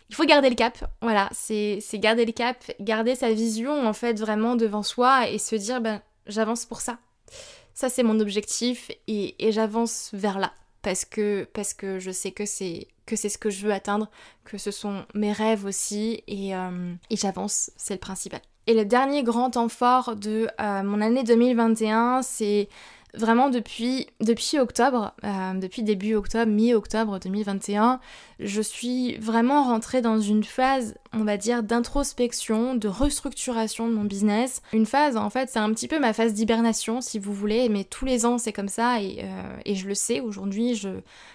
il 0.09 0.15
faut 0.15 0.25
garder 0.25 0.50
le 0.50 0.55
cap, 0.55 0.91
voilà, 1.01 1.29
c'est, 1.31 1.77
c'est 1.79 2.00
garder 2.00 2.25
le 2.25 2.31
cap, 2.31 2.57
garder 2.79 3.13
sa 3.13 3.31
vision 3.31 3.85
en 3.88 3.93
fait 3.93 4.19
vraiment 4.19 4.55
devant 4.55 4.81
soi 4.81 5.29
et 5.29 5.38
se 5.38 5.55
dire, 5.55 5.81
ben 5.81 6.01
j'avance 6.25 6.65
pour 6.65 6.81
ça, 6.81 6.97
ça 7.75 7.89
c'est 7.89 8.01
mon 8.01 8.19
objectif 8.19 8.89
et 9.07 9.35
j'avance 9.51 10.09
vers 10.13 10.39
là 10.39 10.53
parce 10.86 11.04
que, 11.74 12.00
je 12.00 12.12
sais 12.12 12.32
que 12.32 12.46
c'est 12.46 12.88
que 13.06 13.15
c'est 13.15 13.30
ce 13.30 13.38
que 13.38 13.51
je 13.51 13.65
veux 13.65 13.74
atteindre, 13.74 14.10
que 14.46 14.58
ce 14.58 14.72
sont 14.72 15.06
mes 15.13 15.32
rêves 15.32 15.65
aussi 15.65 16.24
et, 16.27 16.56
euh, 16.56 16.94
et 17.12 17.15
j'avance, 17.15 17.70
c'est 17.77 17.94
le 17.94 18.00
principal. 18.00 18.42
Et 18.65 18.74
le 18.74 18.84
dernier 18.84 19.22
grand 19.22 19.51
temps 19.51 19.70
fort 19.70 20.15
de 20.15 20.48
euh, 20.60 20.82
mon 20.82 21.01
année 21.01 21.24
2021, 21.24 22.24
c'est 22.24 22.68
vraiment 23.13 23.50
depuis, 23.50 24.08
depuis 24.22 24.58
octobre, 24.58 25.13
euh, 25.24 25.54
depuis 25.54 25.84
début 25.84 26.15
octobre, 26.15 26.51
mi-octobre 26.51 27.20
2021, 27.20 28.00
je 28.39 28.62
suis 28.62 29.15
vraiment 29.18 29.63
rentrée 29.63 30.01
dans 30.01 30.20
une 30.20 30.44
phase, 30.44 30.96
on 31.13 31.24
va 31.24 31.38
dire, 31.38 31.63
d'introspection, 31.63 32.75
de 32.75 32.88
restructuration 32.88 33.88
de 33.88 33.94
mon 33.94 34.04
business. 34.04 34.62
Une 34.74 34.86
phase, 34.86 35.15
en 35.15 35.30
fait, 35.30 35.50
c'est 35.50 35.60
un 35.60 35.72
petit 35.72 35.88
peu 35.88 36.00
ma 36.00 36.13
phase 36.13 36.34
d'hibernation, 36.34 37.00
si 37.01 37.18
vous 37.18 37.34
voulez, 37.34 37.70
mais 37.70 37.84
tous 37.86 38.06
les 38.06 38.25
ans 38.25 38.38
c'est 38.38 38.54
comme 38.54 38.68
ça 38.68 39.01
et, 39.01 39.22
euh, 39.24 39.58
et, 39.65 39.75
je 39.75 39.88
le 39.88 39.96
sais 39.96 40.20
aujourd'hui, 40.20 40.75
je, 40.75 40.89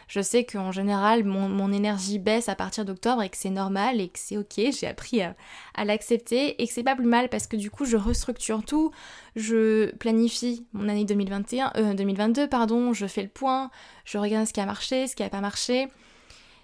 je 0.08 0.20
sais 0.20 0.44
qu'en 0.44 0.72
général 0.72 1.24
mon, 1.24 1.48
mon, 1.48 1.72
énergie 1.72 2.18
baisse 2.18 2.48
à 2.48 2.54
partir 2.54 2.84
d'octobre 2.84 3.22
et 3.22 3.28
que 3.28 3.36
c'est 3.36 3.50
normal 3.50 4.00
et 4.00 4.08
que 4.08 4.18
c'est 4.18 4.36
ok, 4.36 4.72
j'ai 4.78 4.86
appris 4.86 5.22
à, 5.22 5.34
à 5.74 5.84
l'accepter 5.84 6.60
et 6.60 6.66
que 6.66 6.72
c'est 6.72 6.82
pas 6.82 6.96
plus 6.96 7.06
mal 7.06 7.28
parce 7.28 7.46
que 7.46 7.56
du 7.56 7.70
coup 7.70 7.84
je 7.84 7.96
restructure 7.96 8.64
tout, 8.64 8.90
je 9.36 9.94
planifie 9.96 10.66
mon 10.72 10.88
année 10.88 11.04
2021, 11.04 11.72
euh, 11.76 11.94
2022, 11.94 12.48
pardon, 12.48 12.92
je 12.92 13.06
fais 13.06 13.22
le 13.22 13.28
point, 13.28 13.70
je 14.04 14.18
regarde 14.18 14.46
ce 14.46 14.52
qui 14.52 14.60
a 14.60 14.66
marché, 14.66 15.06
ce 15.06 15.16
qui 15.16 15.22
n'a 15.22 15.30
pas 15.30 15.40
marché. 15.40 15.88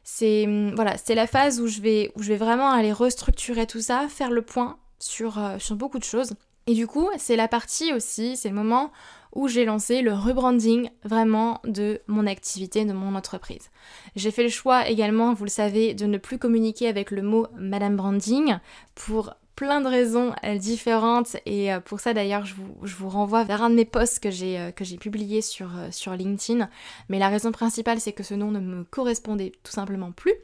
C'est 0.09 0.47
hum, 0.47 0.73
voilà, 0.77 0.97
c'est 0.99 1.17
la 1.17 1.27
phase 1.27 1.61
où 1.61 1.67
je 1.67 1.81
vais 1.81 2.13
où 2.15 2.23
je 2.23 2.29
vais 2.29 2.37
vraiment 2.37 2.71
aller 2.71 2.93
restructurer 2.93 3.67
tout 3.67 3.81
ça, 3.81 4.07
faire 4.09 4.31
le 4.31 4.41
point 4.41 4.79
sur, 5.01 5.37
euh, 5.41 5.59
sur 5.59 5.75
beaucoup 5.75 5.99
de 5.99 6.05
choses. 6.05 6.35
Et 6.69 6.75
du 6.75 6.87
coup, 6.87 7.09
c'est 7.19 7.35
la 7.35 7.49
partie 7.49 7.93
aussi, 7.93 8.37
c'est 8.37 8.49
le 8.49 8.55
moment 8.55 8.93
où 9.35 9.49
j'ai 9.49 9.65
lancé 9.65 10.03
le 10.03 10.13
rebranding 10.13 10.91
vraiment 11.03 11.61
de 11.65 12.01
mon 12.07 12.25
activité, 12.25 12.85
de 12.85 12.93
mon 12.93 13.17
entreprise. 13.17 13.69
J'ai 14.15 14.31
fait 14.31 14.45
le 14.45 14.49
choix 14.49 14.89
également, 14.89 15.35
vous 15.35 15.45
le 15.45 15.51
savez, 15.51 15.93
de 15.93 16.07
ne 16.07 16.19
plus 16.19 16.39
communiquer 16.39 16.87
avec 16.87 17.11
le 17.11 17.23
mot 17.23 17.49
Madame 17.57 17.97
Branding 17.97 18.59
pour 18.95 19.35
plein 19.57 19.81
de 19.81 19.89
raisons 19.89 20.35
euh, 20.45 20.59
différentes. 20.59 21.37
Et 21.47 21.73
euh, 21.73 21.81
pour 21.81 21.99
ça 21.99 22.15
d'ailleurs 22.15 22.45
je 22.45 22.55
vous, 22.55 23.09
renvoie 23.09 23.43
vers 23.43 23.63
un 23.63 23.71
de 23.71 23.75
mes 23.75 23.85
posts 23.85 24.21
que 24.21 24.31
j'ai 24.31 24.59
euh, 24.59 24.71
que 24.71 24.85
j'ai 24.85 24.99
publié 24.99 25.41
sur, 25.41 25.71
sur 25.91 26.13
LinkedIn. 26.13 26.69
Mais 27.09 27.19
la 27.19 27.29
raison 27.29 27.51
principale 27.51 27.99
c'est 27.99 28.13
que 28.13 28.23
ce 28.23 28.35
nom 28.35 28.51
ne 28.51 28.61
me 28.61 28.85
correspondait 28.85 29.53
tout 29.65 29.73
simplement 29.73 30.13
plus. 30.13 30.35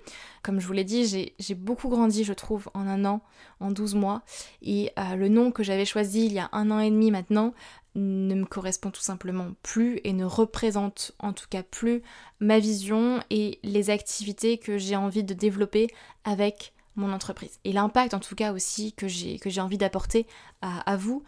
Comme 0.43 0.59
je 0.59 0.67
vous 0.67 0.73
l'ai 0.73 0.85
dit 0.85 1.33
j'ai 1.39 1.55
beaucoup 1.55 1.89
grandi 1.89 2.25
je 2.25 2.33
trouve 2.33 2.69
en 2.75 2.89
un 2.89 3.05
an 3.05 3.21
en 3.61 3.71
12 3.71 3.95
mois. 3.95 4.23
Et 4.63 4.91
le 5.17 5.29
nom 5.29 5.53
que 5.53 5.63
j'avais 5.63 5.85
choisi 5.85 6.27
il 6.27 6.33
y 6.33 6.41
a 6.41 6.49
un 6.53 6.71
an 6.71 6.81
et 6.81 6.91
demi 6.91 7.11
maintenant 7.11 7.53
ne 7.95 8.35
me 8.35 8.47
correspond 8.47 8.91
tout 8.91 9.03
simplement 9.03 9.49
plus 9.63 10.01
et 10.05 10.15
ne 10.15 10.25
représente 10.25 11.13
en 11.19 11.33
tout 11.33 11.47
cas 11.51 11.63
plus 11.63 12.03
ma 12.41 12.59
vision 12.59 13.21
et 13.31 13.59
les 13.63 13.91
activités 13.91 14.57
que 14.57 14.79
j'ai 14.79 14.97
envie 14.97 15.25
de 15.25 15.35
développer 15.35 15.89
avec 16.25 16.73
mon 16.97 17.13
entreprise. 17.13 17.59
Et 17.65 17.73
l'impact 17.73 18.15
en 18.15 18.21
tout 18.21 18.35
cas 18.35 18.53
aussi 18.53 18.93
que 18.93 19.09
j'ai, 19.09 19.39
que 19.39 19.51
j'ai 19.51 19.61
envie 19.61 19.79
d'apporter 19.79 20.27
à, 20.61 20.97
vous, 20.97 21.23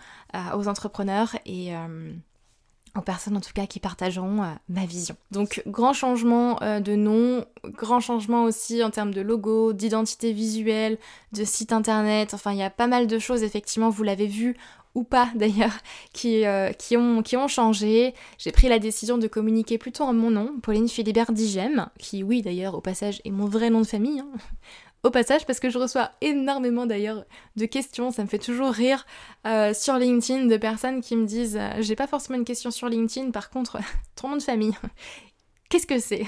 aux 0.55 0.69
entrepreneurs 0.69 1.37
et 1.45 1.75
euh, 1.75 2.13
aux 2.97 3.03
personnes 3.03 3.37
en 3.37 3.41
tout 3.41 3.53
cas 3.53 3.67
qui 3.67 3.81
partageront 3.81 4.43
euh, 4.43 4.53
ma 4.69 4.87
vision. 4.87 5.17
Donc 5.31 5.63
grand 5.67 5.93
changement 5.93 6.63
euh, 6.63 6.81
de 6.81 6.95
nom, 6.95 7.45
grand 7.65 8.01
changement 8.01 8.45
aussi 8.45 8.85
en 8.85 8.91
termes 8.91 9.13
de 9.13 9.21
logo, 9.21 9.73
d'identité 9.73 10.33
visuelle, 10.33 10.99
de 11.33 11.45
site 11.45 11.73
internet, 11.73 12.35
enfin 12.35 12.53
il 12.53 12.59
y 12.59 12.63
a 12.63 12.71
pas 12.71 12.87
mal 12.87 13.07
de 13.07 13.19
choses 13.19 13.43
effectivement, 13.43 13.91
vous 13.91 14.05
l'avez 14.05 14.27
vu 14.27 14.57
ou 14.95 15.03
pas 15.03 15.29
d'ailleurs, 15.35 15.77
qui, 16.13 16.45
qui, 16.79 16.97
ont, 16.97 17.23
qui 17.23 17.37
ont 17.37 17.49
changé. 17.49 18.15
J'ai 18.39 18.53
pris 18.53 18.69
la 18.69 18.79
décision 18.79 19.19
de 19.19 19.27
communiquer 19.27 19.77
plutôt 19.77 20.05
en 20.05 20.13
mon 20.13 20.31
nom, 20.31 20.61
Pauline 20.63 20.89
Philibert 20.89 21.33
Digem, 21.33 21.89
qui 21.99 22.23
oui 22.23 22.43
d'ailleurs 22.43 22.77
au 22.77 22.81
passage 22.81 23.21
est 23.25 23.33
mon 23.33 23.47
vrai 23.47 23.71
nom 23.71 23.81
de 23.81 23.87
famille, 23.87 24.21
hein 24.21 24.29
au 25.05 25.11
passage 25.11 25.47
parce 25.47 25.61
que 25.61 25.71
je 25.71 25.79
reçois 25.79 26.11
énormément 26.21 26.87
d'ailleurs 26.87 27.25
de 27.57 27.67
questions, 27.67 28.11
ça 28.11 28.23
me 28.23 28.29
fait 28.29 28.39
toujours 28.39 28.71
rire 28.71 29.07
euh, 29.47 29.73
sur 29.75 29.97
LinkedIn 29.97 30.47
de 30.47 30.57
personnes 30.57 31.03
qui 31.03 31.15
me 31.15 31.27
disent 31.27 31.59
euh, 31.61 31.71
j'ai 31.81 31.95
pas 31.95 32.07
forcément 32.07 32.39
une 32.39 32.45
question 32.45 32.71
sur 32.71 32.89
LinkedIn, 32.89 33.31
par 33.31 33.51
contre 33.51 33.79
ton 34.17 34.31
nom 34.31 34.37
de 34.37 34.43
famille, 34.43 34.75
qu'est-ce 35.69 35.87
que 35.87 35.99
c'est? 35.99 36.25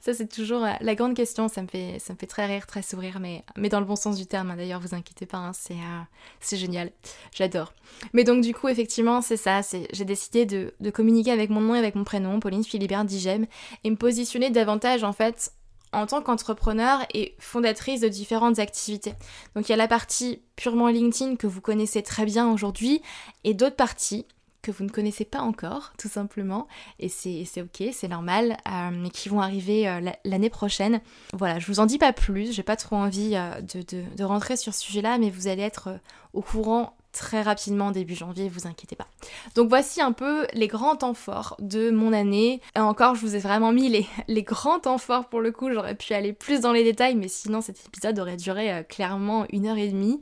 Ça 0.00 0.14
c'est 0.14 0.28
toujours 0.28 0.64
euh, 0.64 0.70
la 0.80 0.94
grande 0.94 1.14
question, 1.16 1.48
ça 1.48 1.60
me 1.60 1.66
fait, 1.66 1.98
ça 1.98 2.12
me 2.12 2.18
fait 2.18 2.28
très 2.28 2.46
rire, 2.46 2.68
très 2.68 2.82
sourire, 2.82 3.18
mais, 3.18 3.42
dans 3.68 3.80
le 3.80 3.86
bon 3.86 3.96
sens 3.96 4.16
du 4.16 4.26
terme, 4.26 4.52
hein. 4.52 4.56
d'ailleurs 4.56 4.80
vous 4.80 4.94
inquiétez 4.94 5.26
pas, 5.26 5.38
hein, 5.38 5.52
c'est, 5.52 6.56
génial, 6.56 6.92
j'adore. 7.32 7.74
Mais 8.12 8.22
donc 8.22 8.44
du 8.44 8.54
coup 8.54 8.68
effectivement 8.68 9.22
c'est 9.22 9.36
ça, 9.36 9.60
j'ai 9.92 10.04
décidé 10.04 10.46
de, 10.46 10.72
de, 10.78 10.90
communiquer 10.90 11.32
avec 11.32 11.50
mon 11.50 11.60
nom 11.60 11.74
et 11.74 11.78
avec 11.78 11.96
mon 11.96 12.04
prénom, 12.04 12.38
Pauline 12.38 12.62
Philibert 12.62 13.04
Digem, 13.04 13.46
et 13.82 13.90
me 13.90 13.96
positionner 13.96 14.50
davantage 14.50 15.02
en 15.02 15.12
fait 15.12 15.52
en 15.94 16.06
tant 16.06 16.22
qu'entrepreneur 16.22 17.00
et 17.14 17.34
fondatrice 17.38 18.00
de 18.00 18.08
différentes 18.08 18.58
activités. 18.58 19.14
Donc 19.54 19.68
il 19.68 19.70
y 19.70 19.74
a 19.74 19.76
la 19.76 19.88
partie 19.88 20.42
purement 20.56 20.88
LinkedIn 20.88 21.36
que 21.36 21.46
vous 21.46 21.60
connaissez 21.60 22.02
très 22.02 22.24
bien 22.24 22.50
aujourd'hui 22.50 23.02
et 23.44 23.54
d'autres 23.54 23.76
parties 23.76 24.26
que 24.64 24.70
vous 24.70 24.84
ne 24.84 24.88
connaissez 24.88 25.26
pas 25.26 25.40
encore, 25.40 25.92
tout 25.98 26.08
simplement, 26.08 26.66
et 26.98 27.08
c'est 27.08 27.44
ok, 27.60 27.90
c'est 27.92 28.08
normal, 28.08 28.56
euh, 28.66 28.90
mais 28.92 29.10
qui 29.10 29.28
vont 29.28 29.40
arriver 29.40 29.86
euh, 29.86 30.00
l'année 30.24 30.48
prochaine. 30.48 31.00
Voilà, 31.34 31.58
je 31.58 31.66
vous 31.66 31.80
en 31.80 31.86
dis 31.86 31.98
pas 31.98 32.14
plus, 32.14 32.52
j'ai 32.52 32.62
pas 32.62 32.76
trop 32.76 32.96
envie 32.96 33.32
euh, 33.34 33.60
de, 33.60 34.24
rentrer 34.24 34.56
sur 34.56 34.72
ce 34.72 34.80
sujet-là, 34.80 35.18
mais 35.18 35.28
vous 35.28 35.48
allez 35.48 35.62
être 35.62 36.00
au 36.32 36.40
courant 36.40 36.96
très 37.14 37.42
rapidement 37.42 37.92
début 37.92 38.14
janvier, 38.14 38.48
vous 38.48 38.66
inquiétez 38.66 38.96
pas. 38.96 39.06
Donc 39.54 39.68
voici 39.68 40.02
un 40.02 40.12
peu 40.12 40.46
les 40.52 40.66
grands 40.66 40.96
temps 40.96 41.14
forts 41.14 41.56
de 41.60 41.90
mon 41.90 42.12
année. 42.12 42.60
Et 42.76 42.80
encore, 42.80 43.14
je 43.14 43.20
vous 43.20 43.36
ai 43.36 43.38
vraiment 43.38 43.72
mis 43.72 43.88
les, 43.88 44.06
les 44.28 44.42
grands 44.42 44.80
temps 44.80 44.98
forts 44.98 45.28
pour 45.28 45.40
le 45.40 45.52
coup, 45.52 45.72
j'aurais 45.72 45.94
pu 45.94 46.12
aller 46.12 46.32
plus 46.32 46.60
dans 46.60 46.72
les 46.72 46.84
détails, 46.84 47.14
mais 47.14 47.28
sinon 47.28 47.60
cet 47.60 47.86
épisode 47.86 48.18
aurait 48.18 48.36
duré 48.36 48.72
euh, 48.72 48.82
clairement 48.82 49.46
une 49.50 49.66
heure 49.66 49.78
et 49.78 49.88
demie. 49.88 50.20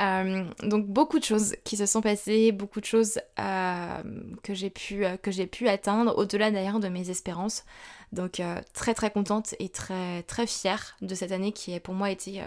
Euh, 0.00 0.44
donc 0.62 0.86
beaucoup 0.86 1.18
de 1.18 1.24
choses 1.24 1.54
qui 1.64 1.76
se 1.76 1.86
sont 1.86 2.00
passées, 2.00 2.52
beaucoup 2.52 2.80
de 2.80 2.86
choses 2.86 3.20
euh, 3.38 4.02
que 4.42 4.54
j'ai 4.54 4.70
pu, 4.70 5.04
que 5.22 5.30
j'ai 5.30 5.46
pu 5.46 5.68
atteindre, 5.68 6.16
au-delà 6.16 6.50
d'ailleurs 6.50 6.80
de 6.80 6.88
mes 6.88 7.10
espérances. 7.10 7.64
Donc 8.12 8.42
très 8.72 8.94
très 8.94 9.10
contente 9.12 9.54
et 9.60 9.68
très 9.68 10.24
très 10.24 10.46
fière 10.46 10.96
de 11.00 11.14
cette 11.14 11.30
année 11.30 11.52
qui 11.52 11.74
a 11.74 11.80
pour 11.80 11.94
moi 11.94 12.10
été 12.10 12.42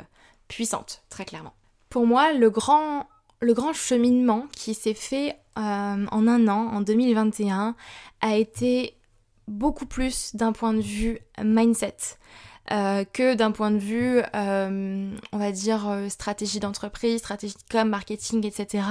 puissante, 0.50 1.04
très 1.10 1.24
clairement. 1.24 1.54
Pour 1.89 2.06
moi, 2.06 2.34
le 2.34 2.50
grand 2.50 3.08
le 3.43 3.53
grand 3.53 3.73
cheminement 3.73 4.47
qui 4.56 4.73
s'est 4.73 4.93
fait 4.93 5.38
euh, 5.58 6.06
en 6.10 6.27
un 6.27 6.47
an, 6.47 6.69
en 6.73 6.82
2021, 6.82 7.75
a 8.21 8.36
été 8.36 8.97
beaucoup 9.47 9.86
plus 9.86 10.36
d'un 10.36 10.53
point 10.53 10.73
de 10.73 10.82
vue 10.82 11.19
mindset. 11.43 11.97
Euh, 12.71 13.03
que 13.03 13.36
d'un 13.36 13.51
point 13.51 13.71
de 13.71 13.77
vue, 13.77 14.21
euh, 14.36 15.15
on 15.34 15.38
va 15.38 15.51
dire, 15.51 15.86
stratégie 16.08 16.62
d'entreprise, 16.62 17.19
stratégie 17.19 17.56
de 17.56 17.63
com, 17.69 17.89
marketing, 17.89 18.45
etc. 18.45 18.84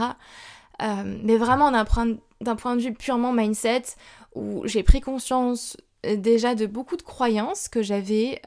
mais 0.78 1.36
vraiment 1.38 1.70
d'un 1.70 1.84
point, 1.86 2.16
point, 2.58 2.76
de 2.76 2.82
vue 2.82 2.92
purement 2.92 3.32
mindset, 3.32 3.82
où 4.34 4.62
j'ai 4.66 4.82
pris 4.82 5.00
conscience 5.00 5.76
déjà 6.04 6.54
de 6.54 6.66
beaucoup 6.66 6.96
de 6.96 7.02
croyances 7.02 7.68
que 7.68 7.82
j'avais 7.82 8.40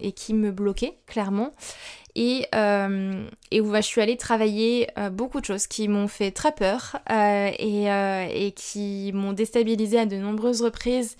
et 0.00 0.12
qui 0.12 0.34
me 0.34 0.50
bloquaient, 0.50 0.98
clairement, 1.06 1.52
euh, 2.54 3.28
et, 3.50 3.60
où 3.60 3.74
je 3.74 3.80
suis 3.80 4.00
allée 4.00 4.16
travailler 4.16 4.88
euh, 4.98 5.10
beaucoup 5.10 5.40
de 5.40 5.44
choses 5.44 5.66
qui 5.66 5.88
m'ont 5.88 6.08
fait 6.08 6.30
très 6.30 6.52
peur 6.52 6.98
euh, 7.10 7.50
et, 7.58 8.52
qui 8.52 9.12
m'ont 9.14 9.32
déstabilisée 9.32 10.00
à 10.00 10.06
de 10.06 10.16
nombreuses 10.16 10.62
reprises, 10.62 11.16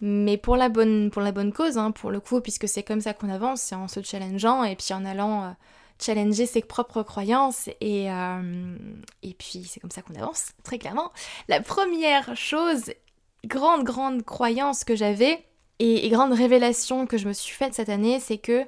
mais 0.00 0.36
pour 0.36 0.56
la 0.56 0.68
bonne, 0.68 1.10
pour 1.10 1.22
la 1.22 1.32
bonne 1.32 1.52
cause, 1.52 1.78
hein, 1.78 1.90
pour 1.90 2.10
le 2.10 2.20
coup, 2.20 2.40
puisque 2.40 2.68
c'est 2.68 2.82
comme 2.82 3.00
ça 3.00 3.14
qu'on 3.14 3.30
avance, 3.30 3.62
c'est 3.62 3.74
en 3.74 3.88
se 3.88 4.02
challengeant 4.02 4.64
et 4.64 4.76
puis 4.76 4.92
en 4.92 5.04
allant 5.04 5.54
challenger 5.98 6.44
ses 6.44 6.60
propres 6.60 7.02
croyances 7.02 7.70
et, 7.80 8.08
et 9.22 9.34
puis 9.38 9.64
c'est 9.64 9.80
comme 9.80 9.90
ça 9.90 10.02
qu'on 10.02 10.14
avance, 10.16 10.50
très 10.64 10.78
clairement. 10.78 11.12
La 11.48 11.62
première 11.62 12.36
chose, 12.36 12.92
grande, 13.46 13.84
grande 13.84 14.22
croyance 14.22 14.84
que 14.84 14.96
j'avais 14.96 15.44
et 15.78 16.08
grande 16.08 16.32
révélation 16.32 17.06
que 17.06 17.18
je 17.18 17.28
me 17.28 17.32
suis 17.32 17.54
faite 17.54 17.74
cette 17.74 17.88
année, 17.88 18.18
c'est 18.20 18.38
que 18.38 18.64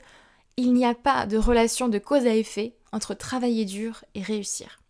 il 0.57 0.73
n'y 0.73 0.85
a 0.85 0.95
pas 0.95 1.27
de 1.27 1.39
relation 1.39 1.89
de 1.89 1.99
cause 1.99 2.27
à 2.27 2.35
effet 2.35 2.75
entre 2.93 3.15
travailler 3.15 3.65
dur 3.65 4.05
et 4.15 4.23
réussir. 4.23 4.81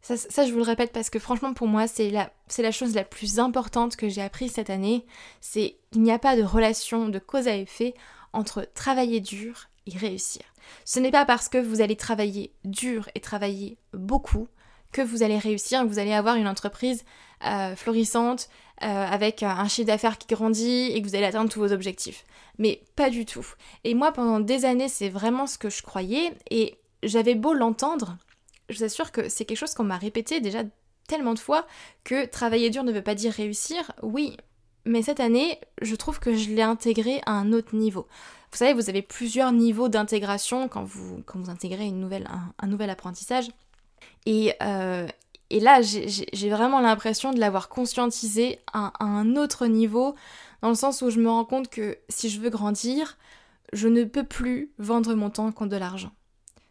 Ça, 0.00 0.46
je 0.46 0.52
vous 0.52 0.58
le 0.58 0.64
répète 0.64 0.92
parce 0.92 1.08
que 1.08 1.18
franchement 1.18 1.54
pour 1.54 1.66
moi 1.66 1.86
c'est 1.86 2.10
la, 2.10 2.30
chose 2.70 2.94
la 2.94 3.04
plus 3.04 3.38
importante 3.38 3.96
que 3.96 4.10
j'ai 4.10 4.20
appris 4.20 4.50
cette 4.50 4.68
année, 4.68 5.06
c'est 5.40 5.78
il 5.92 6.02
n'y 6.02 6.12
a 6.12 6.18
pas 6.18 6.36
de 6.36 6.42
relation 6.42 7.08
de 7.08 7.18
cause 7.18 7.48
à 7.48 7.56
effet 7.56 7.94
entre 8.34 8.68
travailler 8.74 9.20
dur 9.20 9.68
et 9.86 9.96
réussir. 9.96 10.42
Ce 10.84 11.00
n'est 11.00 11.10
pas 11.10 11.24
parce 11.24 11.48
que 11.48 11.56
vous 11.56 11.80
allez 11.80 11.96
travailler 11.96 12.52
dur 12.64 13.08
et 13.14 13.20
travailler 13.20 13.78
beaucoup 13.94 14.48
que 14.92 15.00
vous 15.00 15.22
allez 15.22 15.38
réussir, 15.38 15.80
que 15.82 15.88
vous 15.88 15.98
allez 15.98 16.12
avoir 16.12 16.36
une 16.36 16.48
entreprise 16.48 17.04
euh, 17.44 17.74
florissante, 17.74 18.48
avec 18.78 19.42
un 19.42 19.66
chiffre 19.68 19.86
d'affaires 19.86 20.18
qui 20.18 20.34
grandit 20.34 20.90
et 20.92 21.00
que 21.00 21.08
vous 21.08 21.14
allez 21.14 21.24
atteindre 21.24 21.50
tous 21.50 21.60
vos 21.60 21.72
objectifs 21.72 22.24
mais 22.58 22.82
pas 22.96 23.10
du 23.10 23.24
tout. 23.24 23.46
Et 23.84 23.94
moi, 23.94 24.12
pendant 24.12 24.40
des 24.40 24.64
années, 24.64 24.88
c'est 24.88 25.08
vraiment 25.08 25.46
ce 25.46 25.58
que 25.58 25.70
je 25.70 25.82
croyais, 25.82 26.32
et 26.50 26.78
j'avais 27.02 27.34
beau 27.34 27.52
l'entendre, 27.52 28.16
je 28.68 28.78
vous 28.78 28.84
assure 28.84 29.12
que 29.12 29.28
c'est 29.28 29.44
quelque 29.44 29.58
chose 29.58 29.74
qu'on 29.74 29.84
m'a 29.84 29.98
répété 29.98 30.40
déjà 30.40 30.62
tellement 31.06 31.34
de 31.34 31.38
fois, 31.38 31.66
que 32.02 32.26
travailler 32.26 32.70
dur 32.70 32.84
ne 32.84 32.92
veut 32.92 33.02
pas 33.02 33.14
dire 33.14 33.32
réussir, 33.32 33.92
oui, 34.02 34.36
mais 34.86 35.02
cette 35.02 35.20
année, 35.20 35.58
je 35.82 35.94
trouve 35.96 36.18
que 36.18 36.34
je 36.34 36.50
l'ai 36.50 36.62
intégré 36.62 37.20
à 37.26 37.32
un 37.32 37.52
autre 37.52 37.74
niveau. 37.74 38.06
Vous 38.52 38.58
savez, 38.58 38.72
vous 38.72 38.88
avez 38.88 39.02
plusieurs 39.02 39.52
niveaux 39.52 39.88
d'intégration 39.88 40.68
quand 40.68 40.84
vous, 40.84 41.22
quand 41.26 41.40
vous 41.40 41.50
intégrez 41.50 41.86
une 41.86 42.00
nouvelle, 42.00 42.28
un, 42.58 42.66
nouvel 42.66 42.88
apprentissage. 42.88 43.48
Et, 44.26 44.54
euh, 44.62 45.08
et 45.54 45.60
là, 45.60 45.82
j'ai 45.82 46.50
vraiment 46.50 46.80
l'impression 46.80 47.32
de 47.32 47.38
l'avoir 47.38 47.68
conscientisé 47.68 48.58
à, 48.72 48.92
un 48.98 49.36
autre 49.36 49.68
niveau 49.68 50.16
dans 50.62 50.68
le 50.68 50.74
sens 50.74 51.00
où 51.00 51.10
je 51.10 51.20
me 51.20 51.30
rends 51.30 51.44
compte 51.44 51.70
que 51.70 51.96
si 52.08 52.28
je 52.28 52.40
veux 52.40 52.50
grandir, 52.50 53.16
je 53.72 53.86
ne 53.86 54.02
peux 54.02 54.24
plus 54.24 54.72
vendre 54.78 55.14
mon 55.14 55.30
temps 55.30 55.52
contre 55.52 55.70
de 55.70 55.76
l'argent. 55.76 56.10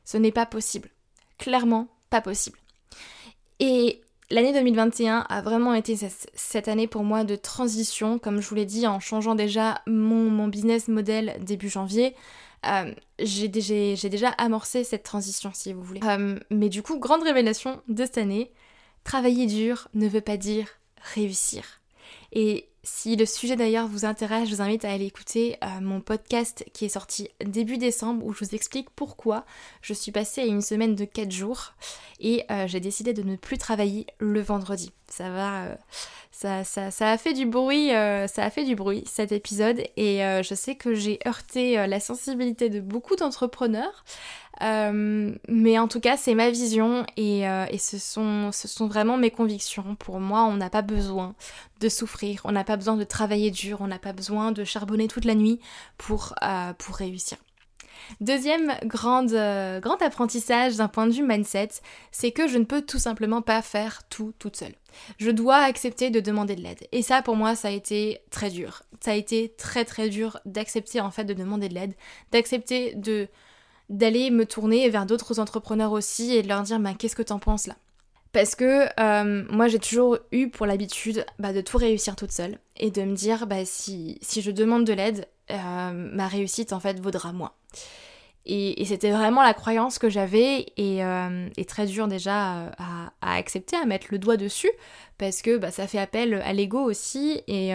Ce 0.04 0.17
n'est 0.17 0.34
pas 0.34 0.46
possible. 0.46 0.89
Clairement, 1.38 1.88
pas 2.10 2.19
possible. 2.19 2.58
Et 3.62 4.02
l'année 4.30 4.52
2021 4.52 5.28
a 5.30 5.41
vraiment 5.41 5.74
été 5.76 5.98
cette 6.34 6.67
année 6.67 6.88
pour 6.88 7.06
moi 7.06 7.24
de 7.24 7.38
transition, 7.38 8.19
comme 8.19 8.41
je 8.41 8.50
vous 8.50 8.56
l'ai 8.56 8.65
dit, 8.65 8.86
en 8.86 9.00
changeant 9.00 9.36
déjà 9.36 9.82
mon, 9.88 10.50
business 10.50 10.89
model 10.89 11.38
début 11.39 11.69
janvier. 11.69 12.17
Euh, 12.65 12.93
j'ai 13.19 13.48
déjà 13.48 14.28
amorcé 14.32 14.84
cette 14.84 15.04
transition, 15.04 15.52
si 15.54 15.72
vous 15.72 15.84
voulez. 15.84 16.02
Euh, 16.04 16.38
mais 16.50 16.67
du 16.67 16.84
coup, 16.84 17.00
grande 17.00 17.24
révélation 17.24 17.82
de 17.88 18.04
cette 18.04 18.17
année, 18.17 18.52
travailler 19.04 19.46
dur 19.46 19.88
ne 19.94 20.08
veut 20.08 20.22
pas 20.22 20.38
dire 20.38 20.68
réussir. 21.13 21.63
Et 22.32 22.70
Si 22.86 23.16
le 23.16 23.26
sujet 23.26 23.56
d'ailleurs 23.56 23.88
vous 23.88 24.04
intéresse, 24.04 24.50
je 24.50 24.56
vous 24.56 24.62
invite 24.62 24.84
à 24.84 24.92
aller 24.92 25.06
écouter 25.06 25.56
euh, 25.63 25.80
mon 25.80 26.02
podcast 26.02 26.66
qui 26.74 26.84
est 26.84 26.89
sorti 26.89 27.30
début 27.46 27.78
décembre 27.78 28.26
où 28.26 28.34
je 28.34 28.44
vous 28.44 28.56
explique 28.56 28.89
pourquoi 28.89 29.46
je 29.82 29.94
suis 29.94 30.12
passée 30.12 30.42
à 30.42 30.46
une 30.46 30.62
semaine 30.62 30.94
de 30.94 31.06
4 31.06 31.32
jours 31.32 31.76
et 32.20 32.44
euh, 32.52 32.68
j'ai 32.68 32.82
décidé 32.82 33.13
de 33.13 33.24
ne 33.24 33.38
plus 33.38 33.58
travailler 33.58 34.06
le 34.20 34.42
vendredi. 34.42 34.92
Ça 35.15 35.30
va, 35.30 35.63
euh, 35.63 35.76
ça, 36.32 36.63
ça, 36.63 36.91
ça, 36.91 37.12
a 37.12 37.17
fait 37.17 37.34
du 37.34 37.45
bruit, 37.45 37.89
ça 37.89 38.43
a 38.43 38.49
fait 38.49 38.63
du 38.63 38.76
bruit 38.76 39.04
cet 39.06 39.32
épisode 39.32 39.84
et 39.97 40.19
je 40.43 40.56
sais 40.56 40.76
que 40.76 40.95
j'ai 40.95 41.19
heurté 41.28 41.86
la 41.88 41.99
sensibilité 41.99 42.69
de 42.69 42.80
beaucoup 42.80 43.15
d'entrepreneurs. 43.15 44.04
Euh, 44.62 45.34
mais 45.47 45.80
en 45.80 45.88
tout 45.88 45.99
cas, 45.99 46.15
c'est 46.15 46.36
ma 46.36 46.49
vision 46.49 47.06
et, 47.17 47.47
euh, 47.47 47.65
et, 47.69 47.78
ce, 47.78 47.97
sont, 47.97 48.52
ce 48.52 48.67
sont 48.67 48.88
vraiment 48.88 49.17
mes 49.17 49.32
convictions. 49.32 49.95
Pour 49.95 50.19
moi, 50.19 50.43
on 50.43 50.56
n'a 50.56 50.69
pas 50.69 50.82
besoin 50.82 51.36
de 51.80 51.89
souffrir, 51.89 52.41
on 52.43 52.52
n'a 52.52 52.63
pas 52.63 52.78
besoin 52.78 52.95
de 52.95 53.04
travailler 53.04 53.52
dur, 53.52 53.80
on 53.82 53.88
n'a 53.88 53.99
pas 53.99 54.13
besoin 54.13 54.52
de 54.52 54.63
charbonner 54.63 55.08
toute 55.08 55.26
la 55.26 55.36
nuit 55.36 55.60
pour, 55.97 56.36
euh, 56.43 56.73
pour 56.73 56.95
réussir. 56.95 57.38
Deuxième 58.21 58.73
grande, 58.86 59.32
grand 59.82 60.01
apprentissage 60.01 60.77
d'un 60.77 60.88
point 60.88 61.08
de 61.08 61.13
vue 61.13 61.23
mindset, 61.23 61.69
c'est 62.12 62.32
que 62.32 62.47
je 62.47 62.58
ne 62.58 62.65
peux 62.65 62.82
tout 62.82 62.99
simplement 62.99 63.41
pas 63.41 63.62
faire 63.62 64.03
tout 64.10 64.34
toute 64.39 64.56
seule. 64.56 64.75
Je 65.17 65.32
dois 65.32 65.58
accepter 65.58 66.10
de 66.10 66.19
demander 66.19 66.56
de 66.56 66.62
l'aide. 66.62 66.88
Et 66.91 67.01
ça, 67.01 67.21
pour 67.21 67.36
moi, 67.36 67.56
ça 67.56 67.69
a 67.69 67.71
été 67.71 68.19
très 68.29 68.49
dur. 68.49 68.84
Ça 68.99 69.12
a 69.12 69.15
été 69.15 69.53
très 69.58 69.86
très 69.86 70.10
dur 70.10 70.39
d'accepter 70.45 71.01
en 71.01 71.12
fait 71.12 71.25
de 71.25 71.34
demander 71.34 71.69
de 71.69 71.73
l'aide, 71.73 71.93
d'accepter 72.32 72.95
de 72.95 73.27
d'aller 73.89 74.32
me 74.32 74.45
tourner 74.45 74.89
vers 74.89 75.06
d'autres 75.06 75.39
entrepreneurs 75.39 75.91
aussi 75.91 76.34
et 76.34 76.41
de 76.41 76.47
leur 76.47 76.63
dire 76.63 76.79
bah, 76.79 76.93
qu'est-ce 76.97 77.15
que 77.15 77.21
t'en 77.21 77.39
penses 77.39 77.67
là? 77.67 77.75
Parce 78.32 78.56
que 78.56 78.88
euh, 78.99 79.45
moi 79.51 79.67
j'ai 79.67 79.77
toujours 79.77 80.17
eu 80.32 80.49
pour 80.49 80.65
l'habitude 80.65 81.25
bah, 81.38 81.53
de 81.53 81.62
tout 81.62 81.77
réussir 81.77 82.15
toute 82.15 82.32
seule 82.32 82.58
et 82.77 82.89
de 82.89 83.03
me 83.03 83.13
dire 83.15 83.45
bah, 83.45 83.65
si, 83.65 84.17
si 84.21 84.41
je 84.41 84.51
demande 84.51 84.86
de 84.86 84.93
l'aide, 84.93 85.27
euh, 85.51 85.91
ma 85.91 86.27
réussite 86.27 86.73
en 86.73 86.79
fait 86.79 86.99
vaudra 86.99 87.34
moins. 87.34 87.51
Et, 88.45 88.83
c'était 88.86 89.12
vraiment 89.12 89.41
la 89.41 89.53
croyance 89.53 89.99
que 89.99 90.09
j'avais 90.09 90.65
et, 90.75 91.03
euh, 91.03 91.47
très 91.67 91.86
dur 91.86 92.07
déjà 92.07 92.71
à, 92.77 93.12
accepter, 93.21 93.77
à 93.77 93.86
mettre 93.86 94.07
le 94.12 94.19
doigt 94.19 94.36
dessus, 94.36 94.71
parce 95.23 95.41
que 95.41 95.55
bah, 95.55 95.71
ça 95.71 95.88
fait 95.88 95.99
appel 95.99 96.33
à 96.43 96.51
l'ego 96.51 96.79
aussi. 96.79 97.41
Et, 97.47 97.71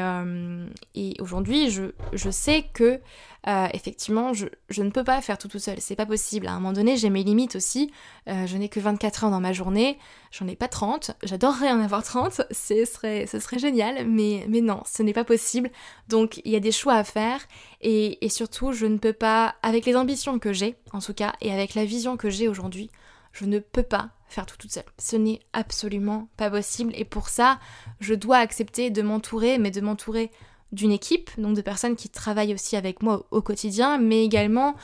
et 0.94 1.16
aujourd'hui, 1.18 1.70
je, 1.70 2.30
sais 2.30 2.66
que 2.74 3.00
euh, 3.46 3.66
effectivement, 3.72 4.34
je, 4.34 4.82
ne 4.82 4.90
peux 4.90 5.02
pas 5.02 5.22
faire 5.22 5.38
tout 5.38 5.48
tout 5.48 5.58
seul, 5.58 5.76
c'est 5.80 5.96
pas 5.96 6.04
possible. 6.04 6.46
À 6.46 6.52
un 6.52 6.56
moment 6.56 6.74
donné, 6.74 6.98
j'ai 6.98 7.08
mes 7.08 7.22
limites 7.22 7.56
aussi. 7.56 7.90
Euh, 8.28 8.46
je 8.46 8.58
n'ai 8.58 8.68
que 8.68 8.80
24 8.80 9.24
heures 9.24 9.30
dans 9.30 9.40
ma 9.40 9.54
journée, 9.54 9.98
j'en 10.30 10.46
ai 10.46 10.56
pas 10.56 10.68
30. 10.68 11.12
J'adorerais 11.22 11.72
en 11.72 11.80
avoir 11.80 12.02
30, 12.02 12.42
ce 12.50 12.84
serait, 12.84 13.24
ce 13.26 13.38
serait 13.38 13.58
génial, 13.58 14.06
mais, 14.06 14.44
mais 14.46 14.60
non, 14.60 14.82
ce 14.84 15.02
n'est 15.02 15.14
pas 15.14 15.24
possible. 15.24 15.70
Donc, 16.08 16.42
il 16.44 16.52
y 16.52 16.56
a 16.56 16.60
des 16.60 16.72
choix 16.72 16.96
à 16.96 17.04
faire, 17.04 17.40
et, 17.80 18.22
et 18.22 18.28
surtout, 18.28 18.72
je 18.72 18.84
ne 18.84 18.98
peux 18.98 19.14
pas, 19.14 19.54
avec 19.62 19.86
les 19.86 19.96
ambitions 19.96 20.38
que 20.38 20.52
j'ai, 20.52 20.76
en 20.92 20.98
tout 20.98 21.14
cas, 21.14 21.32
et 21.40 21.50
avec 21.50 21.74
la 21.74 21.86
vision 21.86 22.18
que 22.18 22.28
j'ai 22.28 22.48
aujourd'hui, 22.48 22.90
je 23.32 23.44
ne 23.44 23.58
peux 23.58 23.82
pas 23.82 24.10
faire 24.28 24.46
tout 24.46 24.56
toute 24.56 24.72
seule. 24.72 24.84
Ce 24.98 25.16
n'est 25.16 25.40
absolument 25.52 26.28
pas 26.36 26.50
possible, 26.50 26.92
et 26.94 27.04
pour 27.04 27.28
ça, 27.28 27.58
je 28.00 28.14
dois 28.14 28.38
accepter 28.38 28.90
de 28.90 29.02
m'entourer, 29.02 29.58
mais 29.58 29.70
de 29.70 29.80
m'entourer 29.80 30.30
d'une 30.72 30.92
équipe, 30.92 31.30
donc 31.38 31.56
de 31.56 31.62
personnes 31.62 31.96
qui 31.96 32.08
travaillent 32.08 32.54
aussi 32.54 32.76
avec 32.76 33.02
moi 33.02 33.26
au, 33.30 33.40
quotidien, 33.40 33.98
mais 33.98 34.24
également 34.24 34.74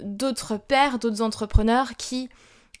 d'autres 0.00 0.56
pères, 0.56 0.98
d'autres 0.98 1.22
entrepreneurs 1.22 1.96
qui 1.96 2.28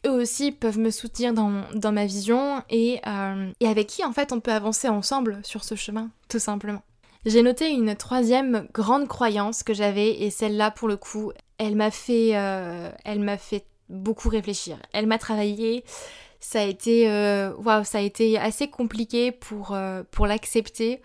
eux 0.06 0.10
aussi 0.10 0.52
peuvent 0.52 0.78
me 0.78 0.90
soutenir 0.90 1.32
dans, 1.32 1.92
ma 1.92 2.06
vision 2.06 2.62
et, 2.68 3.00
euh, 3.06 3.50
et, 3.60 3.66
avec 3.66 3.86
qui 3.86 4.04
en 4.04 4.12
fait 4.12 4.32
on 4.32 4.40
peut 4.40 4.52
avancer 4.52 4.88
ensemble 4.88 5.40
sur 5.42 5.64
ce 5.64 5.74
chemin, 5.74 6.10
tout 6.28 6.38
simplement. 6.38 6.82
J'ai 7.24 7.42
noté 7.42 7.70
une 7.70 7.96
troisième 7.96 8.68
grande 8.74 9.08
croyance 9.08 9.62
que 9.62 9.72
j'avais 9.72 10.22
et 10.22 10.30
celle-là 10.30 10.70
pour 10.70 10.88
le 10.88 10.98
coup, 10.98 11.32
elle 11.56 11.74
m'a 11.74 11.90
fait, 11.90 12.36
euh, 12.36 12.90
elle 13.04 13.20
m'a 13.20 13.38
fait 13.38 13.64
beaucoup 13.88 14.28
réfléchir. 14.28 14.78
Elle 14.92 15.06
m'a 15.06 15.18
travaillé. 15.18 15.84
Ça 16.40 16.60
a 16.60 16.64
été, 16.64 17.10
euh, 17.10 17.84
ça 17.84 17.98
a 17.98 18.00
été 18.02 18.38
assez 18.38 18.68
compliqué 18.68 19.32
pour, 19.32 19.76
pour 20.10 20.26
l'accepter 20.26 21.00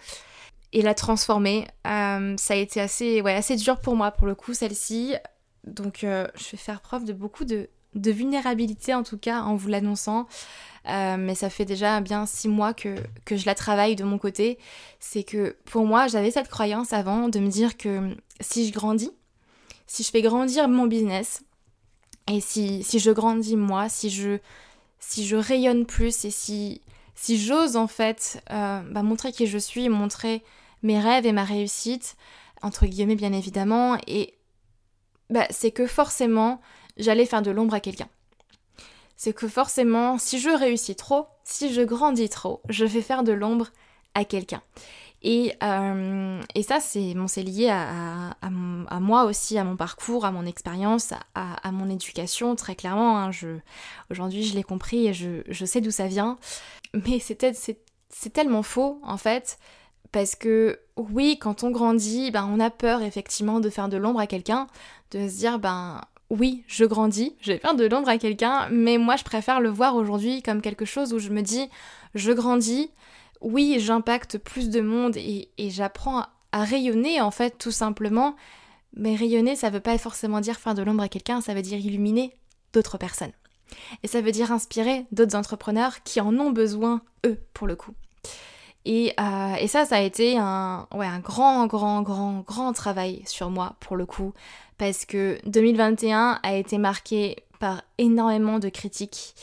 et 0.74 0.82
la 0.82 0.94
transformer. 0.94 1.68
Euh, 1.88 2.36
ça 2.38 2.54
a 2.54 2.58
été 2.58 2.80
assez, 2.80 3.22
ouais, 3.22 3.34
assez 3.34 3.56
dur 3.56 3.80
pour 3.80 3.96
moi 3.96 4.12
pour 4.12 4.28
le 4.28 4.36
coup, 4.36 4.54
celle-ci. 4.54 5.16
Donc 5.66 6.04
euh, 6.04 6.28
je 6.36 6.52
vais 6.52 6.58
faire 6.58 6.82
preuve 6.82 7.06
de 7.06 7.14
beaucoup 7.14 7.46
de, 7.46 7.70
de 7.96 8.12
vulnérabilité 8.12 8.94
en 8.94 9.04
tout 9.04 9.18
cas 9.18 9.42
en 9.42 9.56
vous 9.56 9.68
l'annonçant. 9.68 10.28
Euh, 10.88 11.18
mais 11.18 11.36
ça 11.36 11.50
fait 11.50 11.66
déjà 11.66 12.00
bien 12.02 12.26
six 12.26 12.48
mois 12.48 12.74
que, 12.74 12.96
que 13.26 13.36
je 13.36 13.46
la 13.46 13.56
travaille 13.56 13.96
de 13.96 14.04
mon 14.04 14.18
côté. 14.18 14.58
C'est 15.00 15.24
que 15.24 15.58
pour 15.66 15.86
moi, 15.86 16.08
j'avais 16.08 16.32
cette 16.32 16.50
croyance 16.50 16.94
avant 16.94 17.30
de 17.30 17.40
me 17.40 17.50
dire 17.50 17.78
que 17.78 18.16
si 18.40 18.68
je 18.68 18.74
grandis, 18.74 19.12
si 19.88 20.04
je 20.04 20.12
fais 20.12 20.22
grandir 20.22 20.70
mon 20.70 20.86
business, 20.86 21.42
et 22.30 22.42
si, 22.42 22.84
si 22.84 23.00
je 23.00 23.12
grandis 23.12 23.56
moi, 23.56 23.90
si 23.90 24.10
je, 24.10 24.40
si 25.00 25.26
je 25.26 25.36
rayonne 25.36 25.86
plus 25.86 26.26
et 26.26 26.32
si, 26.32 26.82
si 27.16 27.40
j'ose 27.40 27.76
en 27.76 27.88
fait 27.88 28.42
bah, 28.50 29.04
montrer 29.04 29.32
qui 29.32 29.48
je 29.48 29.58
suis, 29.58 29.90
montrer 29.90 30.44
mes 30.84 31.00
rêves 31.00 31.26
et 31.26 31.32
ma 31.32 31.44
réussite, 31.44 32.16
entre 32.62 32.86
guillemets 32.86 33.16
bien 33.16 33.34
évidemment, 33.34 33.98
et 34.08 34.34
bah, 35.30 35.48
c'est 35.50 35.72
que 35.72 35.88
forcément 35.88 36.62
j'allais 36.98 37.26
faire 37.26 37.42
de 37.42 37.52
l'ombre 37.52 37.74
à 37.74 37.80
quelqu'un. 37.80 38.10
C'est 39.16 39.34
que 39.34 39.48
forcément, 39.48 40.18
si 40.18 40.40
je 40.40 40.50
réussis 40.50 40.96
trop, 40.96 41.28
si 41.44 41.74
je 41.74 41.82
grandis 41.82 42.30
trop, 42.30 42.62
je 42.70 42.86
vais 42.86 43.02
faire 43.02 43.24
de 43.24 43.34
l'ombre 43.34 43.68
à 44.14 44.24
quelqu'un. 44.24 44.62
Et, 45.22 45.54
euh, 45.64 46.42
et, 46.56 46.64
ça, 46.64 46.80
c'est 46.80 47.14
bon, 47.14 47.26
lié 47.38 47.70
à, 47.70 48.36
à, 48.42 49.00
moi 49.00 49.26
aussi, 49.26 49.58
à 49.58 49.64
mon 49.64 49.76
parcours, 49.76 50.26
à 50.26 50.32
mon 50.32 50.46
expérience, 50.46 51.14
à, 51.36 51.72
mon 51.72 51.90
éducation, 51.90 52.56
très 52.56 52.76
clairement. 52.76 53.20
Hein, 53.20 53.32
Aujourd'hui, 54.10 54.44
je 54.44 54.56
l'ai 54.56 54.64
compris 54.64 55.08
et 55.08 55.14
je, 55.14 55.42
je 55.48 55.66
sais 55.66 55.82
d'où 55.82 55.92
ça 55.92 56.08
vient. 56.08 56.38
Mais 56.94 57.20
c'est 57.20 58.34
tellement 58.34 58.64
faux, 58.64 59.00
en 59.04 59.18
fait. 59.18 59.60
Parce 60.12 60.36
que 60.36 60.80
oui, 60.96 61.38
quand 61.40 61.64
on 61.64 61.70
grandit, 61.70 62.32
ben, 62.32 62.50
on 62.52 62.60
a 62.60 62.70
peur 62.70 63.02
effectivement 63.04 63.60
de 63.60 63.70
faire 63.70 63.90
de 63.90 63.98
l'ombre 63.98 64.20
à 64.20 64.28
quelqu'un, 64.28 64.68
de 65.12 65.28
se 65.28 65.38
dire 65.38 65.60
ben 65.60 66.02
oui, 66.30 66.64
je 66.68 66.86
grandis, 66.86 67.36
je 67.42 67.54
vais 67.54 67.60
faire 67.60 67.76
de 67.76 67.86
l'ombre 67.86 68.10
à 68.10 68.18
quelqu'un, 68.18 68.68
mais 68.72 68.98
moi 68.98 69.16
je 69.16 69.24
préfère 69.24 69.62
le 69.62 69.70
voir 69.70 69.96
aujourd'hui 69.96 70.42
comme 70.42 70.62
quelque 70.62 70.86
chose 70.86 71.14
où 71.14 71.20
je 71.20 71.30
me 71.30 71.42
dis 71.42 71.70
je 72.16 72.32
grandis, 72.32 72.90
oui, 73.42 73.78
j'impacte 73.80 74.38
plus 74.38 74.70
de 74.70 74.82
monde 74.82 75.16
et, 75.18 75.50
j'apprends 75.58 76.26
à, 76.52 76.64
rayonner 76.64 77.22
en 77.22 77.32
fait 77.32 77.58
tout 77.58 77.72
simplement, 77.72 78.36
mais 78.94 79.16
rayonner 79.16 79.56
ça 79.56 79.70
veut 79.70 79.80
pas 79.80 79.98
forcément 79.98 80.42
dire 80.42 80.58
faire 80.58 80.74
de 80.74 80.82
l'ombre 80.82 81.04
à 81.04 81.10
quelqu'un, 81.10 81.42
ça 81.42 81.54
veut 81.54 81.62
dire 81.62 81.80
illuminer 81.80 82.34
d'autres 82.74 82.98
personnes. 82.98 83.32
Et 84.04 84.08
ça 84.08 84.22
veut 84.22 84.32
dire 84.32 84.52
inspirer 84.52 85.06
d'autres 85.12 85.36
entrepreneurs 85.36 86.02
qui 86.04 86.20
en 86.22 86.38
ont 86.40 86.50
besoin, 86.50 87.02
eux, 87.26 87.40
pour 87.54 87.68
le 87.68 87.76
coup. 87.76 87.94
Euh, 88.88 89.56
et, 89.60 89.68
ça, 89.68 89.86
ça 89.86 89.98
a 89.98 90.02
été 90.02 90.38
un, 90.38 90.88
un 90.92 91.20
grand, 91.20 91.68
grand, 91.68 92.02
grand, 92.02 92.40
grand 92.40 92.74
travail 92.74 93.22
sur 93.26 93.50
moi 93.50 93.76
pour 93.80 93.96
le 93.96 94.06
coup, 94.06 94.34
parce 94.78 95.06
que 95.06 95.38
2021 95.46 96.40
a 96.42 96.56
été 96.56 96.78
marqué 96.78 97.44
par 97.60 97.84
énormément 97.98 98.58
de 98.58 98.70
critiques, 98.70 99.36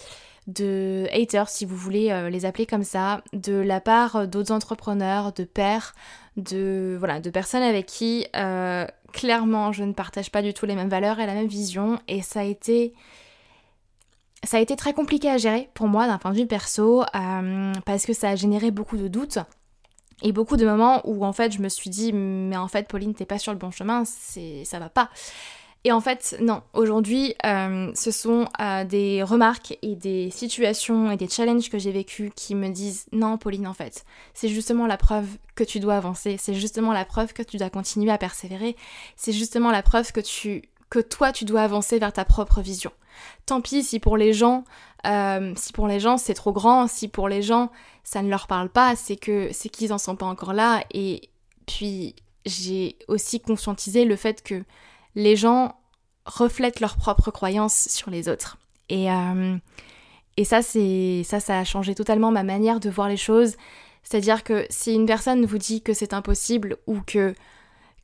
de 0.47 1.09
haters, 1.13 1.49
si 1.49 1.65
vous 1.65 1.77
voulez 1.77 2.11
euh, 2.11 2.31
les 2.31 2.45
appeler 2.45 2.67
comme 2.67 2.85
ça, 2.85 3.23
de 3.33 3.55
la 3.55 3.81
part 3.81 4.29
d'autres 4.29 4.53
entrepreneurs, 4.53 5.33
de 5.33 5.45
pères, 5.45 5.95
de, 6.37 6.97
voilà, 6.99 7.21
de 7.21 7.31
personnes 7.31 7.63
avec 7.63 7.87
qui 7.87 8.27
euh, 8.37 8.87
clairement 9.13 9.73
je 9.73 9.85
ne 9.85 9.93
partage 9.93 10.31
pas 10.31 10.43
du 10.43 10.55
tout 10.55 10.67
les 10.67 10.75
mêmes 10.75 10.89
valeurs 10.89 11.19
et 11.19 11.27
la 11.27 11.35
même 11.35 11.49
vision, 11.49 11.99
et 12.09 12.23
ça 12.23 12.41
a 12.41 12.45
été 12.45 12.95
ça 14.45 14.59
a 14.59 14.61
été 14.61 14.77
très 14.77 14.93
compliqué 14.93 15.29
à 15.29 15.39
gérer 15.39 15.69
pour 15.75 15.89
moi 15.89 16.07
d'un 16.07 16.19
point 16.19 16.31
de 16.31 16.37
vue 16.37 16.47
perso 16.47 17.03
euh, 17.03 17.73
parce 17.85 18.07
que 18.07 18.13
ça 18.13 18.31
a 18.31 18.37
généré 18.37 18.71
beaucoup 18.71 18.97
de 18.97 19.09
doutes 19.09 19.39
et 20.23 20.31
beaucoup 20.31 20.57
de 20.57 20.65
moments 20.65 21.01
où 21.05 21.25
en 21.25 21.33
fait 21.33 21.53
je 21.53 21.61
me 21.61 21.69
suis 21.69 21.91
dit 21.91 22.13
mais 22.13 22.57
en 22.57 22.69
fait 22.69 22.87
Pauline 22.87 23.15
t'es 23.15 23.25
pas 23.25 23.39
sur 23.39 23.53
le 23.53 23.59
bon 23.59 23.73
chemin, 23.73 24.05
c'est 24.05 24.65
ça 24.65 24.79
va 24.79 24.89
pas. 24.89 25.11
Et 25.87 25.93
en 25.93 26.01
fait 26.01 26.37
non, 26.41 26.63
aujourd'hui 26.73 27.37
euh, 27.47 27.93
ce 27.95 28.11
sont 28.11 28.49
euh, 28.61 28.83
des 28.83 29.23
remarques 29.23 29.79
et 29.83 29.95
des 29.95 30.31
situations 30.31 31.13
et 31.13 31.17
des 31.17 31.29
challenges 31.29 31.71
que 31.71 31.79
j'ai 31.79 31.93
vécus 31.93 32.33
qui 32.35 32.57
me 32.57 32.71
disent 32.71 33.07
non 33.13 33.39
Pauline 33.39 33.69
en 33.69 33.73
fait 33.73 34.05
c'est 34.35 34.49
justement 34.49 34.89
la 34.89 34.97
preuve 34.97 35.29
que 35.55 35.63
tu 35.63 35.79
dois 35.79 35.95
avancer, 35.95 36.39
c'est 36.41 36.55
justement 36.55 36.93
la 36.93 37.05
preuve 37.05 37.33
que 37.35 37.45
tu 37.45 37.57
dois 37.57 37.71
continuer 37.71 38.11
à 38.11 38.19
persévérer, 38.19 38.75
c'est 39.15 39.31
justement 39.31 39.71
la 39.71 39.85
preuve 39.85 40.11
que 40.11 40.19
tu 40.19 40.63
que 40.91 40.99
toi 40.99 41.31
tu 41.31 41.45
dois 41.45 41.63
avancer 41.63 42.01
vers 42.01 42.13
ta 42.13 42.25
propre 42.25 42.63
vision. 42.63 42.91
Tant 43.47 43.61
pis 43.61 43.85
si 43.85 44.01
pour 44.01 44.17
les 44.17 44.33
gens, 44.33 44.65
euh, 45.07 45.53
si 45.55 45.73
pour 45.73 45.87
les 45.87 46.01
gens 46.01 46.17
c'est 46.17 46.35
trop 46.35 46.53
grand, 46.53 46.89
si 46.89 47.07
pour 47.07 47.29
les 47.29 47.43
gens 47.43 47.71
ça 48.03 48.23
ne 48.23 48.29
leur 48.29 48.49
parle 48.49 48.71
pas, 48.71 48.97
c'est 48.97 49.17
que 49.17 49.51
c'est 49.53 49.69
qu'ils 49.69 49.93
en 49.93 49.99
sont 49.99 50.17
pas 50.17 50.27
encore 50.27 50.53
là. 50.53 50.83
Et 50.93 51.31
puis 51.65 52.17
j'ai 52.45 52.97
aussi 53.07 53.39
conscientisé 53.39 54.05
le 54.05 54.17
fait 54.17 54.43
que 54.43 54.65
les 55.17 55.35
gens 55.35 55.75
reflètent 56.27 56.79
leurs 56.79 56.97
propres 56.97 57.33
croyances 57.33 57.89
sur 57.89 58.11
les 58.11 58.29
autres. 58.29 58.59
Et, 58.89 59.11
euh, 59.11 59.57
et 60.37 60.45
ça, 60.45 60.63
c'est 60.63 61.23
ça, 61.25 61.41
ça 61.41 61.59
a 61.59 61.65
changé 61.65 61.95
totalement 61.97 62.31
ma 62.31 62.45
manière 62.45 62.79
de 62.79 62.91
voir 62.91 63.09
les 63.09 63.17
choses. 63.17 63.57
C'est-à-dire 64.05 64.45
que 64.45 64.67
si 64.71 64.95
une 64.95 65.07
personne 65.07 65.45
vous 65.45 65.59
dit 65.59 65.83
que 65.83 65.95
c'est 65.95 66.13
impossible 66.13 66.77
ou 66.87 67.01
que, 67.01 67.35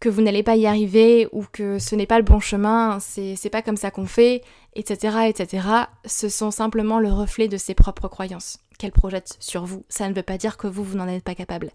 que 0.02 0.08
vous 0.08 0.20
n'allez 0.20 0.42
pas 0.42 0.56
y 0.56 0.66
arriver 0.66 1.28
ou 1.30 1.44
que 1.44 1.78
ce 1.78 1.94
n'est 1.94 2.08
pas 2.08 2.18
le 2.18 2.24
bon 2.24 2.40
chemin, 2.40 2.98
c'est 2.98 3.50
pas 3.50 3.62
comme 3.62 3.76
ça 3.76 3.92
qu'on 3.92 4.04
fait, 4.04 4.42
etc., 4.74 5.28
etc., 5.28 5.68
ce 6.04 6.28
sont 6.28 6.50
simplement 6.50 6.98
le 6.98 7.08
reflet 7.08 7.46
de 7.46 7.56
ses 7.56 7.74
propres 7.74 8.08
croyances 8.08 8.58
qu'elle 8.78 8.90
projette 8.90 9.36
sur 9.38 9.64
vous. 9.64 9.84
Ça 9.88 10.08
ne 10.08 10.12
veut 10.12 10.24
pas 10.24 10.38
dire 10.38 10.56
que 10.56 10.66
vous, 10.66 10.82
vous 10.82 10.96
n'en 10.96 11.06
êtes 11.06 11.22
pas 11.22 11.36
capable. 11.36 11.70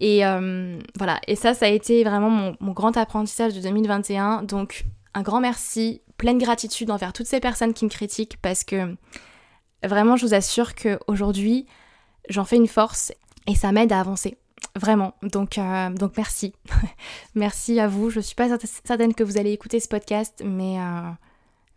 Et 0.00 0.24
euh, 0.24 0.78
voilà, 0.96 1.20
et 1.26 1.36
ça, 1.36 1.52
ça 1.52 1.66
a 1.66 1.68
été 1.68 2.04
vraiment 2.04 2.30
mon, 2.30 2.56
mon 2.58 2.72
grand 2.72 2.96
apprentissage 2.96 3.52
de 3.52 3.60
2021. 3.60 4.44
Donc, 4.44 4.86
un 5.12 5.20
grand 5.20 5.40
merci, 5.40 6.00
pleine 6.16 6.38
gratitude 6.38 6.90
envers 6.90 7.12
toutes 7.12 7.26
ces 7.26 7.38
personnes 7.38 7.74
qui 7.74 7.84
me 7.84 7.90
critiquent 7.90 8.38
parce 8.40 8.64
que 8.64 8.96
vraiment, 9.84 10.16
je 10.16 10.24
vous 10.24 10.32
assure 10.32 10.74
qu'aujourd'hui, 10.74 11.66
j'en 12.30 12.46
fais 12.46 12.56
une 12.56 12.66
force 12.66 13.12
et 13.46 13.54
ça 13.54 13.72
m'aide 13.72 13.92
à 13.92 14.00
avancer. 14.00 14.38
Vraiment. 14.76 15.14
Donc, 15.22 15.58
euh, 15.58 15.90
donc 15.90 16.16
merci. 16.16 16.54
merci 17.34 17.80
à 17.80 17.88
vous. 17.88 18.10
Je 18.10 18.20
suis 18.20 18.34
pas 18.34 18.48
certaine 18.84 19.14
que 19.14 19.24
vous 19.24 19.38
allez 19.38 19.52
écouter 19.52 19.80
ce 19.80 19.88
podcast, 19.88 20.42
mais, 20.44 20.78
euh, 20.78 21.10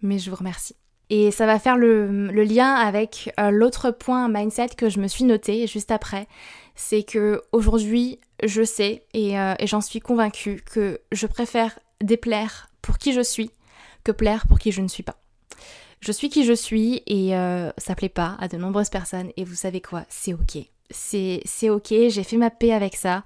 mais 0.01 0.19
je 0.19 0.29
vous 0.29 0.35
remercie. 0.35 0.75
Et 1.09 1.31
ça 1.31 1.45
va 1.45 1.59
faire 1.59 1.77
le, 1.77 2.29
lien 2.31 2.73
avec 2.73 3.33
euh, 3.39 3.51
l'autre 3.51 3.91
point 3.91 4.29
mindset 4.29 4.69
que 4.77 4.89
je 4.89 4.99
me 4.99 5.07
suis 5.07 5.25
noté 5.25 5.67
juste 5.67 5.91
après. 5.91 6.27
C'est 6.75 7.03
que 7.03 7.41
aujourd'hui, 7.51 8.19
je 8.43 8.63
sais 8.63 9.03
et, 9.13 9.33
et 9.33 9.67
j'en 9.67 9.81
suis 9.81 9.99
convaincue 9.99 10.63
que 10.65 11.01
je 11.11 11.27
préfère 11.27 11.77
déplaire 12.01 12.69
pour 12.81 12.97
qui 12.97 13.13
je 13.13 13.21
suis 13.21 13.51
que 14.03 14.11
plaire 14.11 14.47
pour 14.47 14.57
qui 14.57 14.71
je 14.71 14.81
ne 14.81 14.87
suis 14.87 15.03
pas. 15.03 15.17
Je 15.99 16.11
suis 16.11 16.29
qui 16.29 16.45
je 16.45 16.53
suis 16.53 17.03
et 17.05 17.35
ça 17.77 17.93
plaît 17.93 18.09
pas 18.09 18.37
à 18.39 18.47
de 18.47 18.57
nombreuses 18.57 18.89
personnes 18.89 19.31
et 19.35 19.43
vous 19.43 19.53
savez 19.53 19.81
quoi, 19.81 20.05
c'est 20.09 20.33
ok 20.33 20.65
c'est 20.91 21.69
ok, 21.69 21.87
j'ai 21.89 22.23
fait 22.23 22.37
ma 22.37 22.49
paix 22.49 22.71
avec 22.71 22.95
ça. 22.95 23.23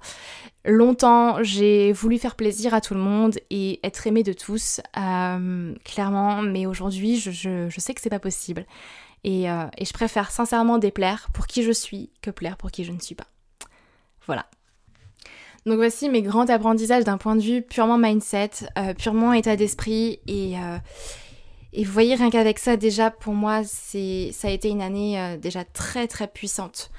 Longtemps, 0.66 1.44
j'ai 1.44 1.92
voulu 1.92 2.18
faire 2.18 2.34
plaisir 2.34 2.74
à 2.74 2.80
tout 2.80 2.94
le 2.94 3.00
monde 3.00 3.38
et 3.50 3.78
être 3.84 4.04
aimée 4.08 4.24
de 4.24 4.32
tous, 4.32 4.80
euh, 4.96 5.72
clairement, 5.84 6.42
mais 6.42 6.66
aujourd'hui, 6.66 7.20
je, 7.20 7.68
sais 7.78 7.94
que 7.94 8.00
c'est 8.00 8.10
pas 8.10 8.18
possible. 8.18 8.66
Et, 9.22 9.48
euh, 9.48 9.66
et, 9.78 9.84
je 9.84 9.92
préfère 9.92 10.32
sincèrement 10.32 10.78
déplaire 10.78 11.28
pour 11.32 11.46
qui 11.46 11.62
je 11.62 11.70
suis 11.70 12.10
que 12.20 12.30
plaire 12.30 12.56
pour 12.56 12.72
qui 12.72 12.84
je 12.84 12.90
ne 12.90 12.98
suis 12.98 13.14
pas. 13.14 13.28
Voilà. 14.26 14.46
Donc 15.66 15.76
voici 15.76 16.08
mes 16.08 16.22
grands 16.22 16.48
apprentissages 16.48 17.04
d'un 17.04 17.18
point 17.18 17.36
de 17.36 17.42
vue 17.42 17.62
purement 17.62 17.98
mindset, 17.98 18.50
euh, 18.76 18.92
purement 18.94 19.32
état 19.32 19.54
d'esprit 19.56 20.18
et, 20.26 20.54
et 21.72 21.84
vous 21.84 21.92
voyez 21.92 22.14
rien 22.14 22.30
qu'avec 22.30 22.60
ça 22.60 22.76
déjà 22.76 23.10
pour 23.10 23.34
moi 23.34 23.62
ça 23.64 23.98
a 24.48 24.50
été 24.50 24.68
une 24.68 24.80
année 24.80 25.36
déjà 25.38 25.64
très 25.64 26.06
très 26.06 26.28
puissante 26.28 26.90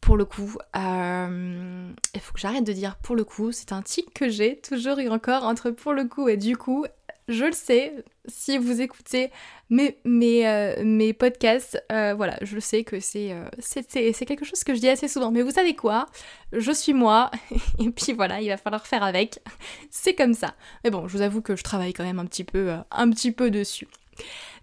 pour 0.00 0.16
le 0.16 0.24
coup. 0.24 0.56
Euh, 0.76 1.90
il 2.14 2.20
faut 2.20 2.32
que 2.32 2.40
j'arrête 2.40 2.64
de 2.64 2.72
dire 2.72 2.96
pour 2.96 3.16
le 3.16 3.24
coup, 3.24 3.52
c'est 3.52 3.72
un 3.72 3.82
tic 3.82 4.14
que 4.14 4.28
j'ai 4.28 4.58
toujours 4.60 5.00
et 5.00 5.08
encore 5.08 5.44
entre 5.44 5.70
pour 5.70 5.92
le 5.92 6.04
coup 6.04 6.28
et 6.28 6.36
du 6.36 6.56
coup. 6.56 6.86
Je 7.28 7.44
le 7.44 7.52
sais, 7.52 7.92
si 8.28 8.56
vous 8.56 8.80
écoutez 8.80 9.32
mes, 9.68 9.98
euh, 10.46 11.12
podcasts, 11.12 11.82
euh, 11.90 12.14
voilà, 12.14 12.38
je 12.40 12.54
le 12.54 12.60
sais 12.60 12.84
que 12.84 13.00
c'est 13.00 13.34
c'est 13.58 14.24
quelque 14.24 14.44
chose 14.44 14.62
que 14.62 14.76
je 14.76 14.78
dis 14.78 14.88
assez 14.88 15.08
souvent. 15.08 15.32
Mais 15.32 15.42
vous 15.42 15.50
savez 15.50 15.74
quoi? 15.74 16.06
Je 16.52 16.70
suis 16.70 16.92
moi, 16.92 17.32
et 17.80 17.90
puis 17.90 18.12
voilà, 18.12 18.40
il 18.40 18.48
va 18.48 18.56
falloir 18.56 18.86
faire 18.86 19.02
avec. 19.02 19.40
C'est 19.90 20.14
comme 20.14 20.34
ça. 20.34 20.54
Mais 20.84 20.90
bon, 20.90 21.08
je 21.08 21.16
vous 21.16 21.22
avoue 21.22 21.40
que 21.42 21.56
je 21.56 21.64
travaille 21.64 21.92
quand 21.92 22.04
même 22.04 22.20
un 22.20 22.26
petit 22.26 22.44
peu, 22.44 22.74
un 22.92 23.10
petit 23.10 23.32
peu 23.32 23.50
dessus. 23.50 23.88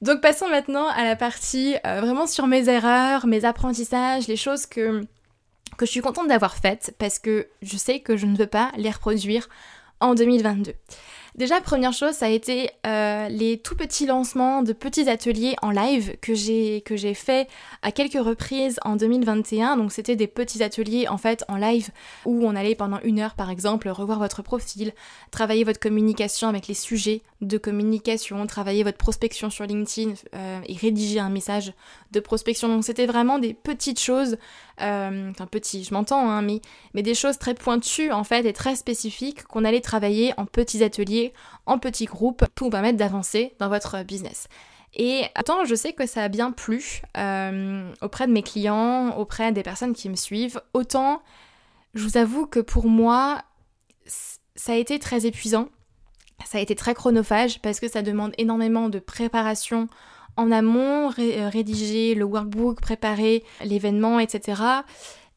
Donc 0.02 0.22
passons 0.22 0.48
maintenant 0.48 0.88
à 0.88 1.04
la 1.04 1.18
partie 1.18 1.76
vraiment 1.84 2.28
sur 2.28 2.48
mes 2.48 2.70
erreurs, 2.70 3.28
mes 3.28 3.44
apprentissages, 3.44 4.28
les 4.28 4.38
choses 4.38 4.68
que 4.68 5.06
que 5.78 5.86
je 5.86 5.92
suis 5.92 6.02
contente 6.02 6.28
d'avoir 6.28 6.56
faites 6.56 6.96
parce 6.98 7.20
que 7.20 7.48
je 7.62 7.78
sais 7.78 8.00
que 8.00 8.18
je 8.18 8.26
ne 8.26 8.36
veux 8.36 8.48
pas 8.48 8.72
les 8.78 8.92
reproduire 8.92 9.48
en 10.00 10.16
2022. 10.16 10.74
Déjà, 11.36 11.60
première 11.62 11.94
chose, 11.94 12.14
ça 12.14 12.28
a 12.28 12.30
été 12.30 12.70
euh, 12.86 13.28
les 13.28 13.58
tout 13.58 13.76
petits 13.76 14.06
lancements 14.06 14.62
de 14.62 14.72
petits 14.72 15.10
ateliers 15.10 15.56
en 15.64 15.72
live 15.72 16.16
que 16.22 16.36
j'ai 16.36 17.14
fait 17.16 17.48
à 17.82 17.92
quelques 17.92 18.24
reprises 18.24 18.80
en 18.86 18.96
2021. 18.96 19.78
Donc 19.78 19.92
c'était 19.92 20.16
des 20.16 20.28
petits 20.28 20.62
ateliers 20.62 21.08
en 21.08 21.18
fait 21.18 21.44
en 21.48 21.56
live 21.56 21.90
où 22.26 22.46
on 22.46 22.56
allait 22.56 22.76
pendant 22.76 23.00
une 23.04 23.20
heure 23.20 23.34
par 23.34 23.50
exemple 23.50 23.90
revoir 23.90 24.20
votre 24.20 24.44
profil, 24.44 24.94
travailler 25.32 25.64
votre 25.64 25.80
communication 25.80 26.50
avec 26.50 26.68
les 26.68 26.76
sujets 26.76 27.24
de 27.42 27.58
communication, 27.58 28.46
travailler 28.48 28.84
votre 28.84 28.98
prospection 28.98 29.50
sur 29.50 29.66
LinkedIn 29.66 30.14
euh, 30.34 30.62
et 30.68 30.76
rédiger 30.76 31.20
un 31.20 31.30
message 31.30 31.74
de 32.12 32.20
prospection. 32.20 32.68
Donc 32.68 32.84
c'était 32.84 33.06
vraiment 33.06 33.40
des 33.40 33.54
petites 33.54 34.00
choses, 34.00 34.38
euh, 34.82 35.30
enfin 35.30 35.48
petits, 35.48 35.84
je 35.84 35.94
m'entends, 35.94 36.30
hein, 36.30 36.42
mais, 36.42 36.62
mais 36.94 37.02
des 37.02 37.16
choses 37.16 37.38
très 37.38 37.54
pointues 37.54 38.12
en 38.12 38.24
fait 38.24 38.46
et 38.46 38.54
très 38.54 38.76
spécifiques 38.76 39.44
qu'on 39.44 39.66
allait 39.66 39.82
travailler 39.82 40.34
en 40.38 40.46
petits 40.46 40.84
ateliers, 40.84 41.23
en 41.66 41.78
petits 41.78 42.06
groupes 42.06 42.46
pour 42.56 42.68
vous 42.68 42.72
permettre 42.72 42.98
d'avancer 42.98 43.54
dans 43.60 43.70
votre 43.70 44.04
business. 44.04 44.48
Et 44.96 45.24
autant 45.40 45.64
je 45.66 45.76
sais 45.76 45.94
que 45.94 46.06
ça 46.06 46.24
a 46.24 46.28
bien 46.28 46.52
plu 46.52 47.02
euh, 47.18 47.90
auprès 48.02 48.28
de 48.28 48.32
mes 48.32 48.44
clients, 48.44 49.16
auprès 49.18 49.52
des 49.52 49.64
personnes 49.64 49.94
qui 49.94 50.10
me 50.10 50.16
suivent, 50.16 50.62
autant 50.74 51.22
je 51.94 52.04
vous 52.04 52.18
avoue 52.18 52.48
que 52.48 52.60
pour 52.60 52.88
moi, 52.88 53.44
ça 54.56 54.74
a 54.74 54.76
été 54.76 55.00
très 55.00 55.26
épuisant 55.26 55.70
ça 56.46 56.58
a 56.58 56.62
été 56.62 56.76
très 56.76 56.94
chronophage 56.94 57.62
parce 57.62 57.80
que 57.80 57.88
ça 57.88 58.02
demande 58.02 58.34
énormément 58.38 58.90
de 58.90 59.00
préparation 59.00 59.88
en 60.36 60.52
amont, 60.52 61.10
rédiger 61.10 62.16
le 62.16 62.26
workbook, 62.26 62.82
préparer 62.82 63.44
l'événement, 63.64 64.20
etc. 64.20 64.62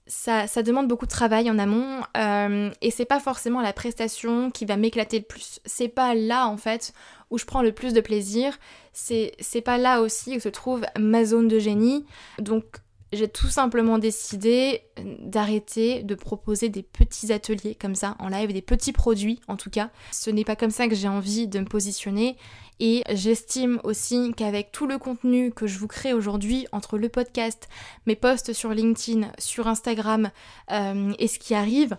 Ça, 0.09 0.47
ça, 0.47 0.63
demande 0.63 0.87
beaucoup 0.87 1.07
de 1.07 1.11
travail 1.11 1.51
en 1.51 1.59
amont 1.59 2.01
euh, 2.17 2.71
et 2.81 2.93
c'est 2.93 3.05
pas 3.05 3.19
forcément 3.19 3.61
la 3.61 3.73
prestation 3.73 4.53
qui 4.53 4.65
va 4.65 4.77
m'éclater 4.77 5.19
le 5.19 5.25
plus. 5.25 5.59
C'est 5.65 5.89
pas 5.89 6.15
là 6.15 6.47
en 6.47 6.57
fait 6.57 6.93
où 7.31 7.39
je 7.39 7.45
prends 7.45 7.63
le 7.63 7.73
plus 7.73 7.93
de 7.93 8.01
plaisir. 8.01 8.57
C'est 8.93 9.35
pas 9.65 9.79
là 9.79 10.01
aussi 10.01 10.37
où 10.37 10.41
se 10.41 10.49
trouve 10.49 10.87
ma 10.99 11.25
zone 11.25 11.49
de 11.49 11.59
génie. 11.59 12.07
Donc 12.39 12.65
j'ai 13.13 13.29
tout 13.29 13.49
simplement 13.49 13.99
décidé 13.99 14.83
d'arrêter 15.21 16.03
de 16.03 16.15
proposer 16.15 16.69
des 16.69 16.83
petits 16.83 17.33
ateliers 17.33 17.77
comme 17.81 17.95
ça 17.95 18.17
en 18.19 18.29
live, 18.29 18.53
des 18.53 18.63
petits 18.63 18.93
produits 18.93 19.41
en 19.49 19.57
tout 19.57 19.71
cas. 19.71 19.91
Ce 20.11 20.31
n'est 20.31 20.45
pas 20.45 20.57
comme 20.57 20.71
ça 20.71 20.89
que 20.89 20.95
j'ai 20.95 21.09
envie 21.09 21.47
de 21.47 21.61
me 21.61 21.67
positionner 21.67 22.37
et 22.81 23.05
j'estime 23.11 23.81
aussi 23.85 24.33
qu'avec 24.37 24.73
tout 24.73 24.87
le 24.87 24.99
contenu 24.99 25.53
que 25.53 25.67
je 25.67 25.79
vous 25.79 25.89
crée 25.89 26.13
aujourd'hui 26.13 26.67
entre 26.73 26.99
le 26.99 27.09
podcast, 27.09 27.69
mes 28.07 28.17
posts 28.17 28.53
sur 28.53 28.71
LinkedIn, 28.71 29.31
sur 29.39 29.69
Instagram 29.69 30.31
euh, 30.73 31.13
et 31.19 31.29
ce 31.29 31.39
qui 31.39 31.55
arrive, 31.55 31.97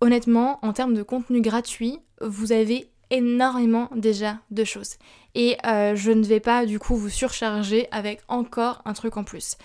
honnêtement 0.00 0.58
en 0.62 0.72
termes 0.72 0.94
de 0.94 1.02
contenu 1.02 1.40
gratuit, 1.40 1.98
vous 2.20 2.52
avez 2.52 2.90
énormément 3.10 3.88
déjà 3.94 4.38
de 4.50 4.64
choses. 4.64 4.96
Et 5.34 5.56
euh, 5.66 5.94
je 5.94 6.12
ne 6.12 6.24
vais 6.24 6.40
pas 6.40 6.66
du 6.66 6.78
coup 6.78 6.96
vous 6.96 7.10
surcharger 7.10 7.88
avec 7.90 8.20
encore 8.28 8.82
un 8.84 8.94
truc 8.94 9.16
en 9.16 9.24
plus. 9.24 9.56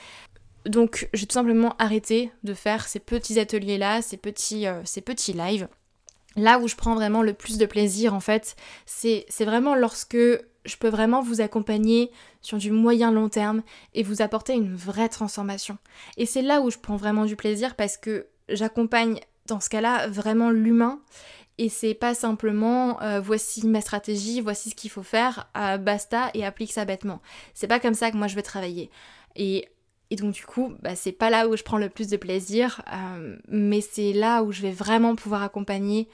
Donc 0.66 1.10
j'ai 1.14 1.26
tout 1.26 1.34
simplement 1.34 1.76
arrêté 1.80 2.32
de 2.44 2.54
faire 2.54 2.88
ces 2.88 3.00
petits 3.00 3.40
ateliers-là, 3.40 4.02
ces 4.02 4.18
petits, 4.18 4.68
euh, 4.68 4.82
ces 4.86 5.02
petits 5.02 5.34
lives. 5.34 5.68
Là 6.36 6.60
où 6.60 6.68
je 6.68 6.76
prends 6.76 6.96
vraiment 6.96 7.24
le 7.24 7.34
plus 7.34 7.58
de 7.58 7.66
plaisir 7.66 8.14
en 8.14 8.20
fait, 8.20 8.56
c'est 8.86 9.26
vraiment 9.42 9.76
lorsque 9.76 10.18
je 10.64 10.78
peux 10.78 10.88
vraiment 10.88 11.22
vous 11.22 11.42
accompagner 11.42 12.12
sur 12.42 12.58
du 12.58 12.72
moyen 12.72 13.12
long 13.12 13.30
terme 13.30 13.64
et 13.94 14.04
vous 14.04 14.22
apporter 14.22 14.54
une 14.54 14.76
vraie 14.76 15.10
transformation. 15.10 15.78
Et 16.18 16.26
c'est 16.26 16.42
là 16.42 16.62
où 16.62 16.70
je 16.70 16.78
prends 16.78 16.96
vraiment 16.96 17.26
du 17.26 17.36
plaisir 17.36 17.76
parce 17.76 17.98
que 17.98 18.28
j'accompagne 18.48 19.20
dans 19.48 19.60
ce 19.60 19.70
cas-là 19.70 20.08
vraiment 20.08 20.52
l'humain 20.52 21.02
et 21.58 21.70
c'est 21.70 21.94
pas 21.94 22.14
simplement 22.14 23.02
euh, 23.02 23.20
voici 23.20 23.68
ma 23.68 23.82
stratégie, 23.82 24.42
voici 24.42 24.70
ce 24.70 24.76
qu'il 24.76 24.90
faut 24.90 25.04
faire, 25.04 25.50
euh, 25.58 25.78
basta 25.78 26.32
et 26.34 26.46
applique 26.46 26.72
ça 26.72 26.86
bêtement. 26.86 27.22
C'est 27.54 27.68
pas 27.68 27.80
comme 27.80 27.94
ça 27.94 28.10
que 28.12 28.18
moi 28.18 28.28
je 28.28 28.36
veux 28.36 28.42
travailler. 28.42 28.90
Et 29.36 29.68
et 30.12 30.18
donc 30.18 30.34
du 30.34 30.46
coup, 30.46 30.74
bah, 30.82 30.96
c'est 30.96 31.14
pas 31.14 31.30
là 31.30 31.48
où 31.48 31.56
je 31.56 31.64
prends 31.64 31.78
le 31.78 31.90
plus 31.90 32.10
de 32.10 32.18
plaisir, 32.18 32.84
euh, 32.94 33.38
mais 33.48 33.80
c'est 33.80 34.12
là 34.12 34.44
où 34.44 34.52
je 34.52 34.62
vais 34.62 34.72
vraiment 34.72 35.16
pouvoir 35.16 35.42
accompagner 35.42 36.10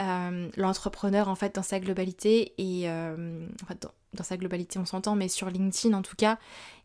euh, 0.00 0.48
l'entrepreneur 0.56 1.28
en 1.28 1.34
fait 1.34 1.54
dans 1.54 1.62
sa 1.62 1.78
globalité 1.78 2.54
et 2.56 2.88
euh, 2.88 3.46
dans, 4.14 4.24
sa 4.24 4.38
globalité 4.38 4.78
on 4.78 4.86
s'entend, 4.86 5.14
mais 5.14 5.28
sur 5.28 5.50
LinkedIn 5.50 5.94
en 5.94 6.00
tout 6.00 6.16
cas, 6.16 6.38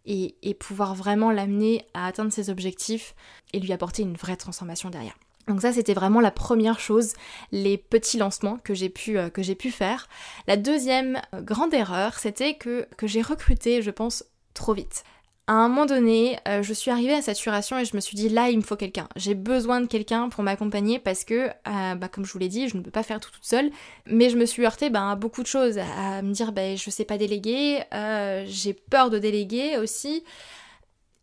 et, 0.06 0.36
pouvoir 0.60 0.96
vraiment 0.96 1.32
l'amener 1.32 1.86
à 1.94 2.06
atteindre 2.08 2.34
ses 2.34 2.50
objectifs 2.50 3.16
et 3.54 3.60
lui 3.60 3.72
apporter 3.72 4.02
une 4.02 4.16
vraie 4.16 4.36
transformation 4.36 4.90
derrière. 4.90 5.16
Donc 5.48 5.62
ça 5.62 5.72
c'était 5.72 5.94
vraiment 5.94 6.20
la 6.20 6.32
première 6.32 6.80
chose, 6.80 7.14
les 7.54 7.78
petits 7.78 8.18
lancements 8.18 8.58
que 8.58 8.74
j'ai 8.74 8.90
pu, 8.90 9.18
pu 9.32 9.72
faire. 9.72 10.10
La 10.46 10.58
deuxième 10.58 11.22
grande 11.34 11.74
erreur 11.74 12.20
c'était 12.20 12.56
que 12.56 12.86
j'ai 13.04 13.22
recruté 13.22 13.82
je 13.82 13.92
pense 13.92 14.26
trop 14.54 14.74
vite 14.74 15.06
à 15.50 15.54
un 15.54 15.68
moment 15.68 15.88
donné, 15.88 16.38
euh, 16.48 16.62
je 16.62 16.74
suis 16.74 16.92
arrivée 16.92 17.16
à 17.16 17.24
saturation 17.24 17.80
et 17.80 17.84
je 17.84 17.96
me 17.96 18.02
suis 18.02 18.16
dit 18.16 18.30
là, 18.30 18.52
il 18.52 18.58
me 18.58 18.62
faut 18.62 18.76
quelqu'un. 18.76 19.10
J'ai 19.16 19.34
besoin 19.34 19.82
de 19.82 19.88
quelqu'un 19.88 20.30
pour 20.30 20.44
m'accompagner 20.44 21.00
parce 21.00 21.24
que, 21.24 21.50
euh, 21.50 21.96
bah, 21.96 22.08
comme 22.08 22.24
je 22.24 22.32
vous 22.32 22.38
l'ai 22.38 22.50
dit, 22.50 22.70
je 22.70 22.78
ne 22.78 22.84
peux 22.84 22.92
pas 22.92 23.02
faire 23.02 23.20
tout 23.20 23.32
toute 23.32 23.46
seule. 23.46 23.72
Mais 24.06 24.30
je 24.30 24.38
me 24.38 24.46
suis 24.46 24.64
heurtée 24.64 24.92
bah, 24.92 25.10
à 25.10 25.16
beaucoup 25.16 25.42
de 25.42 25.48
choses, 25.48 25.80
à 25.80 26.22
me 26.22 26.34
dire 26.34 26.52
bah, 26.52 26.76
je 26.76 26.90
sais 26.92 27.04
pas 27.04 27.18
déléguer, 27.18 27.82
euh, 27.96 28.44
j'ai 28.46 28.74
peur 28.74 29.10
de 29.10 29.18
déléguer 29.18 29.80
aussi. 29.80 30.24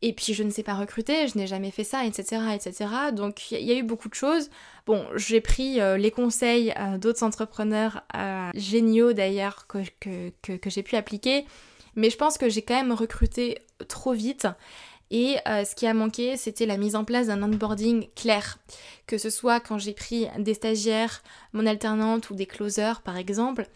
Et 0.03 0.12
puis 0.12 0.35
je 0.35 0.43
ne 0.43 0.51
sais 0.51 0.65
pas 0.65 0.75
recruter, 0.75 1.29
je 1.29 1.39
n'ai 1.39 1.47
jamais 1.47 1.71
fait 1.71 1.85
ça, 1.85 2.05
etc. 2.05 2.43
etc. 2.53 2.91
Donc 3.12 3.53
il 3.53 3.62
y, 3.62 3.71
a 3.71 3.77
eu 3.77 3.85
beaucoup 3.85 4.09
de 4.09 4.15
choses. 4.15 4.51
Bon, 4.87 5.07
j'ai 5.15 5.41
pris 5.41 5.79
les 5.99 6.11
conseils 6.11 6.75
d'autres 6.99 7.23
entrepreneurs 7.23 8.03
géniaux 8.55 9.12
d'ailleurs 9.12 9.67
que, 9.69 9.79
que, 10.01 10.57
que 10.57 10.69
j'ai 10.69 10.83
pu 10.83 10.97
appliquer. 10.97 11.47
Mais 11.95 12.11
je 12.11 12.17
pense 12.19 12.37
que 12.37 12.49
j'ai 12.51 12.61
quand 12.61 12.75
même 12.75 12.93
recruté 12.93 13.59
trop 13.89 14.12
vite. 14.12 14.47
Et 15.12 15.37
ce 15.47 15.75
qui 15.77 15.87
a 15.87 15.95
manqué, 15.95 16.37
c'était 16.37 16.67
la 16.67 16.77
mise 16.77 16.97
en 16.97 17.05
place 17.05 17.29
d'un 17.29 17.41
onboarding 17.41 18.09
clair. 18.17 18.59
Que 19.07 19.19
ce 19.19 19.31
soit 19.31 19.61
quand 19.61 19.79
j'ai 19.79 19.93
pris 19.93 20.27
des 20.39 20.55
stagiaires, 20.55 21.23
mon 21.53 21.65
alternante 21.65 22.29
ou 22.31 22.35
des 22.35 22.47
closers 22.47 23.03
par 23.03 23.17
exemple, 23.17 23.69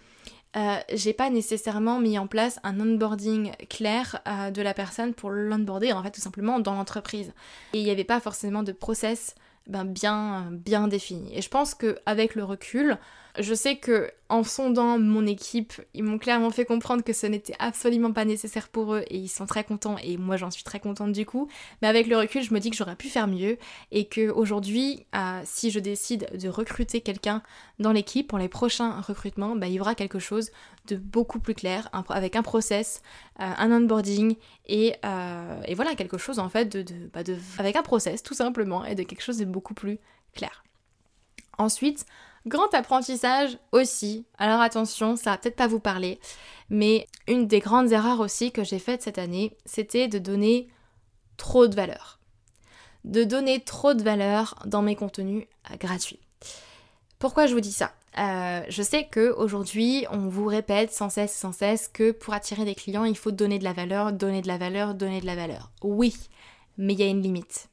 euh, 0.56 0.78
j'ai 0.92 1.12
pas 1.12 1.30
nécessairement 1.30 2.00
mis 2.00 2.18
en 2.18 2.26
place 2.26 2.58
un 2.64 2.80
onboarding 2.80 3.52
clair 3.68 4.20
euh, 4.26 4.50
de 4.50 4.62
la 4.62 4.74
personne 4.74 5.14
pour 5.14 5.30
l'onboarder 5.30 5.92
en 5.92 6.02
fait 6.02 6.10
tout 6.10 6.20
simplement 6.20 6.58
dans 6.58 6.74
l'entreprise. 6.74 7.32
Et 7.72 7.78
il 7.78 7.84
n'y 7.84 7.90
avait 7.90 8.04
pas 8.04 8.20
forcément 8.20 8.64
de 8.64 8.72
process 8.72 9.36
ben, 9.68 9.84
bien, 9.84 10.48
bien 10.50 10.88
défini. 10.88 11.36
Et 11.36 11.42
je 11.42 11.48
pense 11.48 11.74
qu'avec 11.74 12.34
le 12.34 12.42
recul, 12.42 12.98
je 13.38 13.54
sais 13.54 13.76
que 13.76 14.10
en 14.28 14.44
sondant 14.44 14.98
mon 14.98 15.26
équipe, 15.26 15.72
ils 15.92 16.04
m'ont 16.04 16.18
clairement 16.18 16.50
fait 16.50 16.64
comprendre 16.64 17.02
que 17.02 17.12
ce 17.12 17.26
n'était 17.26 17.54
absolument 17.58 18.12
pas 18.12 18.24
nécessaire 18.24 18.68
pour 18.68 18.94
eux 18.94 19.04
et 19.08 19.16
ils 19.16 19.28
sont 19.28 19.46
très 19.46 19.64
contents 19.64 19.96
et 19.98 20.16
moi 20.16 20.36
j'en 20.36 20.50
suis 20.50 20.62
très 20.62 20.78
contente 20.78 21.12
du 21.12 21.26
coup. 21.26 21.48
Mais 21.82 21.88
avec 21.88 22.06
le 22.06 22.16
recul, 22.16 22.42
je 22.42 22.54
me 22.54 22.60
dis 22.60 22.70
que 22.70 22.76
j'aurais 22.76 22.96
pu 22.96 23.08
faire 23.08 23.26
mieux 23.26 23.58
et 23.90 24.06
que 24.06 24.30
aujourd'hui, 24.30 25.04
euh, 25.16 25.40
si 25.44 25.70
je 25.70 25.80
décide 25.80 26.28
de 26.38 26.48
recruter 26.48 27.00
quelqu'un 27.00 27.42
dans 27.80 27.92
l'équipe 27.92 28.28
pour 28.28 28.38
les 28.38 28.48
prochains 28.48 29.00
recrutements, 29.00 29.56
bah, 29.56 29.66
il 29.66 29.74
y 29.74 29.80
aura 29.80 29.94
quelque 29.94 30.20
chose 30.20 30.50
de 30.86 30.96
beaucoup 30.96 31.40
plus 31.40 31.54
clair, 31.54 31.88
avec 32.08 32.36
un 32.36 32.42
process, 32.42 33.02
euh, 33.40 33.44
un 33.58 33.72
onboarding 33.72 34.36
et, 34.66 34.94
euh, 35.04 35.62
et, 35.66 35.74
voilà 35.74 35.94
quelque 35.94 36.18
chose 36.18 36.38
en 36.38 36.48
fait 36.48 36.76
bah, 37.12 37.20
avec 37.58 37.76
un 37.76 37.82
process 37.82 38.22
tout 38.22 38.34
simplement 38.34 38.84
et 38.84 38.94
de 38.94 39.02
quelque 39.02 39.22
chose 39.22 39.38
de 39.38 39.44
beaucoup 39.44 39.74
plus 39.74 39.98
clair. 40.34 40.64
Ensuite, 41.58 42.06
Grand 42.46 42.72
apprentissage 42.74 43.58
aussi. 43.72 44.24
Alors 44.38 44.60
attention, 44.60 45.16
ça 45.16 45.32
va 45.32 45.38
peut-être 45.38 45.56
pas 45.56 45.66
vous 45.66 45.80
parler, 45.80 46.18
mais 46.70 47.06
une 47.28 47.46
des 47.46 47.60
grandes 47.60 47.92
erreurs 47.92 48.20
aussi 48.20 48.50
que 48.50 48.64
j'ai 48.64 48.78
faites 48.78 49.02
cette 49.02 49.18
année, 49.18 49.56
c'était 49.66 50.08
de 50.08 50.18
donner 50.18 50.68
trop 51.36 51.68
de 51.68 51.74
valeur. 51.74 52.18
De 53.04 53.24
donner 53.24 53.60
trop 53.60 53.94
de 53.94 54.02
valeur 54.02 54.54
dans 54.66 54.82
mes 54.82 54.96
contenus 54.96 55.46
euh, 55.70 55.76
gratuits. 55.76 56.20
Pourquoi 57.18 57.46
je 57.46 57.54
vous 57.54 57.60
dis 57.60 57.72
ça? 57.72 57.92
Euh, 58.18 58.62
Je 58.68 58.82
sais 58.82 59.08
qu'aujourd'hui, 59.12 60.06
on 60.10 60.28
vous 60.28 60.46
répète 60.46 60.92
sans 60.92 61.10
cesse, 61.10 61.34
sans 61.34 61.52
cesse 61.52 61.88
que 61.88 62.10
pour 62.10 62.34
attirer 62.34 62.64
des 62.64 62.74
clients, 62.74 63.04
il 63.04 63.16
faut 63.16 63.30
donner 63.30 63.58
de 63.58 63.64
la 63.64 63.72
valeur, 63.72 64.12
donner 64.12 64.42
de 64.42 64.48
la 64.48 64.58
valeur, 64.58 64.94
donner 64.94 65.20
de 65.20 65.26
la 65.26 65.36
valeur. 65.36 65.70
Oui, 65.82 66.14
mais 66.76 66.94
il 66.94 67.00
y 67.00 67.02
a 67.02 67.06
une 67.06 67.22
limite 67.22 67.69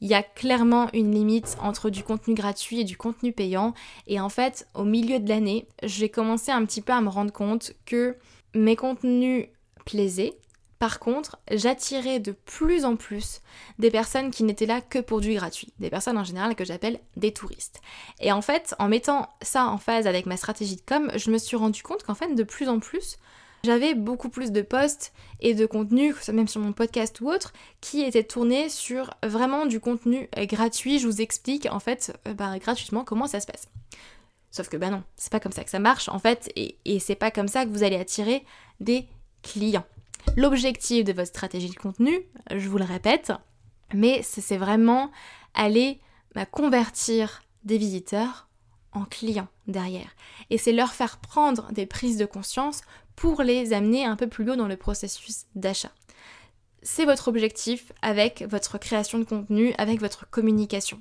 il 0.00 0.08
y 0.08 0.14
a 0.14 0.22
clairement 0.22 0.88
une 0.92 1.12
limite 1.12 1.56
entre 1.60 1.90
du 1.90 2.02
contenu 2.02 2.34
gratuit 2.34 2.80
et 2.80 2.84
du 2.84 2.96
contenu 2.96 3.32
payant. 3.32 3.74
Et 4.06 4.20
en 4.20 4.28
fait, 4.28 4.66
au 4.74 4.84
milieu 4.84 5.18
de 5.18 5.28
l'année, 5.28 5.66
j'ai 5.82 6.08
commencé 6.08 6.50
un 6.50 6.64
petit 6.64 6.80
peu 6.80 6.92
à 6.92 7.00
me 7.00 7.08
rendre 7.08 7.32
compte 7.32 7.72
que 7.86 8.16
mes 8.54 8.76
contenus 8.76 9.48
plaisaient. 9.84 10.34
Par 10.78 10.98
contre, 10.98 11.38
j'attirais 11.50 12.20
de 12.20 12.32
plus 12.32 12.86
en 12.86 12.96
plus 12.96 13.42
des 13.78 13.90
personnes 13.90 14.30
qui 14.30 14.44
n'étaient 14.44 14.64
là 14.64 14.80
que 14.80 14.98
pour 14.98 15.20
du 15.20 15.34
gratuit, 15.34 15.74
des 15.78 15.90
personnes 15.90 16.16
en 16.16 16.24
général 16.24 16.54
que 16.54 16.64
j'appelle 16.64 17.00
des 17.18 17.32
touristes. 17.32 17.82
Et 18.18 18.32
en 18.32 18.40
fait, 18.40 18.74
en 18.78 18.88
mettant 18.88 19.28
ça 19.42 19.66
en 19.66 19.76
phase 19.76 20.06
avec 20.06 20.24
ma 20.24 20.38
stratégie 20.38 20.76
de 20.76 20.80
com, 20.80 21.12
je 21.14 21.30
me 21.30 21.36
suis 21.36 21.58
rendu 21.58 21.82
compte 21.82 22.02
qu'en 22.02 22.14
fait, 22.14 22.34
de 22.34 22.42
plus 22.44 22.70
en 22.70 22.78
plus, 22.78 23.18
j'avais 23.62 23.94
beaucoup 23.94 24.28
plus 24.28 24.52
de 24.52 24.62
posts 24.62 25.12
et 25.40 25.54
de 25.54 25.66
contenu, 25.66 26.14
même 26.32 26.48
sur 26.48 26.60
mon 26.60 26.72
podcast 26.72 27.20
ou 27.20 27.30
autre, 27.30 27.52
qui 27.80 28.02
étaient 28.02 28.24
tournés 28.24 28.68
sur 28.68 29.14
vraiment 29.22 29.66
du 29.66 29.80
contenu 29.80 30.28
euh, 30.38 30.46
gratuit. 30.46 30.98
Je 30.98 31.06
vous 31.06 31.20
explique 31.20 31.66
en 31.70 31.80
fait 31.80 32.16
euh, 32.26 32.34
bah, 32.34 32.58
gratuitement 32.58 33.04
comment 33.04 33.26
ça 33.26 33.40
se 33.40 33.46
passe. 33.46 33.68
Sauf 34.50 34.68
que 34.68 34.76
bah 34.76 34.90
non, 34.90 35.04
c'est 35.16 35.30
pas 35.30 35.40
comme 35.40 35.52
ça 35.52 35.62
que 35.62 35.70
ça 35.70 35.78
marche 35.78 36.08
en 36.08 36.18
fait, 36.18 36.50
et, 36.56 36.98
c'est 36.98 37.14
pas 37.14 37.30
comme 37.30 37.48
ça 37.48 37.64
que 37.64 37.70
vous 37.70 37.84
allez 37.84 37.96
attirer 37.96 38.44
des 38.80 39.06
clients. 39.42 39.86
L'objectif 40.36 41.04
de 41.04 41.12
votre 41.12 41.28
stratégie 41.28 41.70
de 41.70 41.76
contenu, 41.76 42.20
je 42.50 42.68
vous 42.68 42.78
le 42.78 42.84
répète, 42.84 43.32
mais 43.94 44.22
c'est 44.22 44.56
vraiment 44.56 45.10
aller 45.54 46.00
bah, 46.34 46.46
convertir 46.46 47.42
des 47.64 47.78
visiteurs 47.78 48.48
en 48.92 49.04
clients 49.04 49.48
derrière. 49.68 50.10
Et 50.50 50.58
c'est 50.58 50.72
leur 50.72 50.92
faire 50.92 51.18
prendre 51.18 51.72
des 51.72 51.86
prises 51.86 52.16
de 52.16 52.26
conscience 52.26 52.82
pour 53.16 53.42
les 53.42 53.72
amener 53.72 54.04
un 54.04 54.16
peu 54.16 54.26
plus 54.26 54.50
haut 54.50 54.56
dans 54.56 54.68
le 54.68 54.76
processus 54.76 55.46
d'achat. 55.54 55.92
C'est 56.82 57.04
votre 57.04 57.28
objectif 57.28 57.92
avec 58.00 58.42
votre 58.48 58.78
création 58.78 59.18
de 59.18 59.24
contenu, 59.24 59.74
avec 59.76 60.00
votre 60.00 60.28
communication. 60.30 61.00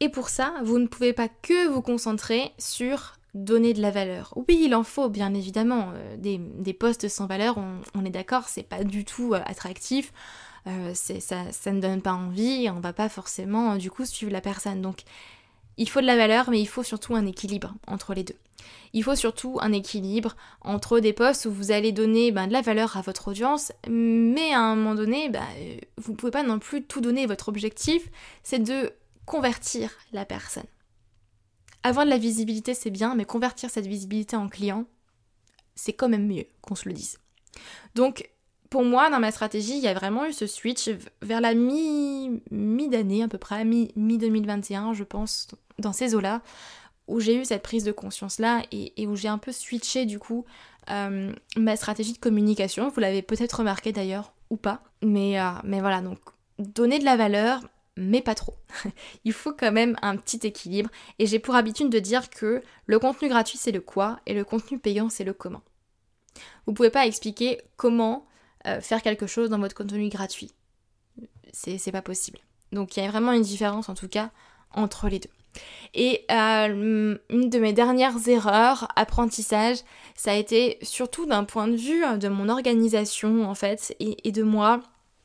Et 0.00 0.08
pour 0.08 0.28
ça, 0.28 0.54
vous 0.64 0.78
ne 0.78 0.86
pouvez 0.86 1.12
pas 1.12 1.28
que 1.28 1.68
vous 1.68 1.82
concentrer 1.82 2.52
sur 2.58 3.14
donner 3.34 3.74
de 3.74 3.82
la 3.82 3.90
valeur. 3.90 4.32
Oui, 4.36 4.62
il 4.64 4.74
en 4.74 4.82
faut, 4.82 5.08
bien 5.08 5.34
évidemment. 5.34 5.92
Euh, 5.94 6.16
des, 6.16 6.72
posts 6.72 7.08
sans 7.08 7.26
valeur, 7.26 7.58
on, 7.94 8.04
est 8.04 8.10
d'accord, 8.10 8.48
c'est 8.48 8.62
pas 8.62 8.82
du 8.82 9.04
tout 9.04 9.34
euh, 9.34 9.40
attractif. 9.44 10.12
Euh, 10.66 10.92
ça, 10.94 11.52
ça, 11.52 11.72
ne 11.72 11.80
donne 11.80 12.02
pas 12.02 12.12
envie, 12.12 12.68
on 12.74 12.80
va 12.80 12.92
pas 12.92 13.08
forcément 13.08 13.76
du 13.76 13.90
coup 13.90 14.04
suivre 14.04 14.32
la 14.32 14.40
personne. 14.40 14.82
Donc 14.82 15.02
il 15.76 15.88
faut 15.88 16.00
de 16.00 16.06
la 16.06 16.16
valeur, 16.16 16.50
mais 16.50 16.60
il 16.60 16.66
faut 16.66 16.82
surtout 16.82 17.14
un 17.14 17.26
équilibre 17.26 17.74
entre 17.86 18.14
les 18.14 18.24
deux. 18.24 18.36
Il 18.92 19.04
faut 19.04 19.14
surtout 19.14 19.58
un 19.60 19.72
équilibre 19.72 20.36
entre 20.62 21.00
des 21.00 21.12
posts 21.12 21.46
où 21.46 21.52
vous 21.52 21.70
allez 21.70 21.92
donner 21.92 22.32
ben, 22.32 22.46
de 22.46 22.52
la 22.52 22.60
valeur 22.60 22.96
à 22.96 23.02
votre 23.02 23.28
audience, 23.28 23.72
mais 23.88 24.52
à 24.52 24.60
un 24.60 24.76
moment 24.76 24.94
donné, 24.94 25.28
ben, 25.28 25.46
vous 25.96 26.12
ne 26.12 26.16
pouvez 26.16 26.32
pas 26.32 26.42
non 26.42 26.58
plus 26.58 26.84
tout 26.84 27.00
donner. 27.00 27.26
Votre 27.26 27.48
objectif, 27.48 28.08
c'est 28.42 28.58
de 28.58 28.92
convertir 29.26 29.90
la 30.12 30.24
personne. 30.24 30.64
Avoir 31.82 32.04
de 32.04 32.10
la 32.10 32.18
visibilité, 32.18 32.74
c'est 32.74 32.90
bien, 32.90 33.14
mais 33.14 33.24
convertir 33.24 33.70
cette 33.70 33.86
visibilité 33.86 34.36
en 34.36 34.48
client, 34.48 34.86
c'est 35.74 35.92
quand 35.92 36.08
même 36.08 36.26
mieux 36.26 36.46
qu'on 36.60 36.74
se 36.74 36.88
le 36.88 36.94
dise. 36.94 37.18
Donc, 37.94 38.28
pour 38.70 38.84
moi, 38.84 39.10
dans 39.10 39.18
ma 39.18 39.32
stratégie, 39.32 39.76
il 39.76 39.82
y 39.82 39.88
a 39.88 39.94
vraiment 39.94 40.26
eu 40.26 40.32
ce 40.32 40.46
switch 40.46 40.90
vers 41.22 41.40
la 41.40 41.54
mi-d'année 41.54 43.22
à 43.22 43.28
peu 43.28 43.38
près, 43.38 43.64
mi-2021, 43.64 44.94
je 44.94 45.04
pense, 45.04 45.48
dans 45.78 45.92
ces 45.92 46.14
eaux-là, 46.14 46.42
où 47.10 47.20
j'ai 47.20 47.34
eu 47.34 47.44
cette 47.44 47.62
prise 47.62 47.84
de 47.84 47.92
conscience-là 47.92 48.62
et, 48.70 49.06
où 49.06 49.16
j'ai 49.16 49.28
un 49.28 49.38
peu 49.38 49.52
switché 49.52 50.06
du 50.06 50.18
coup 50.18 50.44
euh, 50.90 51.32
ma 51.56 51.76
stratégie 51.76 52.12
de 52.12 52.18
communication. 52.18 52.88
Vous 52.88 53.00
l'avez 53.00 53.20
peut-être 53.20 53.58
remarqué 53.58 53.92
d'ailleurs 53.92 54.32
ou 54.48 54.56
pas. 54.56 54.82
Mais, 55.02 55.40
euh, 55.40 55.50
voilà, 55.64 56.00
donc 56.00 56.18
donner 56.58 56.98
de 56.98 57.04
la 57.04 57.16
valeur, 57.16 57.62
mais 57.96 58.22
pas 58.22 58.34
trop. 58.34 58.54
il 59.24 59.32
faut 59.32 59.52
quand 59.52 59.72
même 59.72 59.96
un 60.02 60.16
petit 60.16 60.46
équilibre. 60.46 60.88
Et 61.18 61.26
j'ai 61.26 61.40
pour 61.40 61.56
habitude 61.56 61.90
de 61.90 61.98
dire 61.98 62.30
que 62.30 62.62
le 62.86 62.98
contenu 62.98 63.28
gratuit 63.28 63.58
c'est 63.58 63.72
le 63.72 63.80
quoi 63.80 64.20
et 64.26 64.32
le 64.34 64.44
contenu 64.44 64.78
payant 64.78 65.10
c'est 65.10 65.24
le 65.24 65.34
comment. 65.34 65.62
Vous 66.66 66.72
pouvez 66.72 66.90
pas 66.90 67.06
expliquer 67.06 67.60
comment 67.76 68.26
euh, 68.66 68.80
faire 68.80 69.02
quelque 69.02 69.26
chose 69.26 69.50
dans 69.50 69.58
votre 69.58 69.74
contenu 69.74 70.08
gratuit. 70.08 70.52
C'est 71.52 71.90
pas 71.90 72.02
possible. 72.02 72.38
Donc 72.70 72.96
il 72.96 73.02
y 73.02 73.06
a 73.06 73.10
vraiment 73.10 73.32
une 73.32 73.42
différence 73.42 73.88
en 73.88 73.94
tout 73.94 74.06
cas 74.06 74.30
entre 74.72 75.08
les 75.08 75.18
deux. 75.18 75.30
Et 75.94 76.24
euh, 76.30 77.16
une 77.30 77.50
de 77.50 77.58
mes 77.58 77.72
dernières 77.72 78.28
erreurs, 78.28 78.88
apprentissage, 78.96 79.78
ça 80.14 80.32
a 80.32 80.34
été 80.34 80.78
surtout 80.82 81.26
d'un 81.26 81.44
point 81.44 81.66
de 81.66 81.76
vue 81.76 82.04
de 82.18 82.28
mon 82.28 82.48
organisation 82.48 83.48
en 83.48 83.54
fait 83.54 83.94
et, 83.98 84.28
et 84.28 84.32
de 84.32 84.42
moi. 84.42 84.80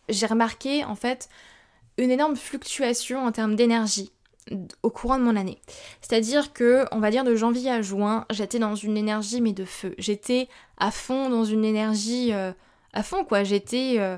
J'ai 0.10 0.26
remarqué 0.26 0.84
en 0.84 0.96
fait 0.96 1.30
une 1.98 2.12
énorme 2.12 2.36
fluctuation 2.36 3.26
en 3.26 3.32
termes 3.32 3.56
d'énergie 3.56 4.12
au 4.84 4.90
courant 4.90 5.18
de 5.18 5.24
mon 5.24 5.36
année. 5.36 5.60
C'est-à-dire 6.02 6.54
que, 6.54 6.86
on 6.92 7.00
va 7.00 7.10
dire 7.10 7.24
de 7.24 7.36
janvier 7.36 7.72
à 7.72 7.82
juin, 7.82 8.26
j'étais 8.30 8.60
dans 8.60 8.76
une 8.76 8.98
énergie 8.98 9.42
mais 9.42 9.54
de 9.54 9.66
feu. 9.66 9.96
J'étais 9.98 10.48
à 10.78 10.92
fond 10.92 11.30
dans 11.30 11.46
une 11.46 11.66
énergie 11.66 12.32
euh, 12.34 12.52
à 12.96 13.04
fond 13.04 13.24
quoi. 13.24 13.44
J'étais 13.44 13.96
euh, 14.00 14.18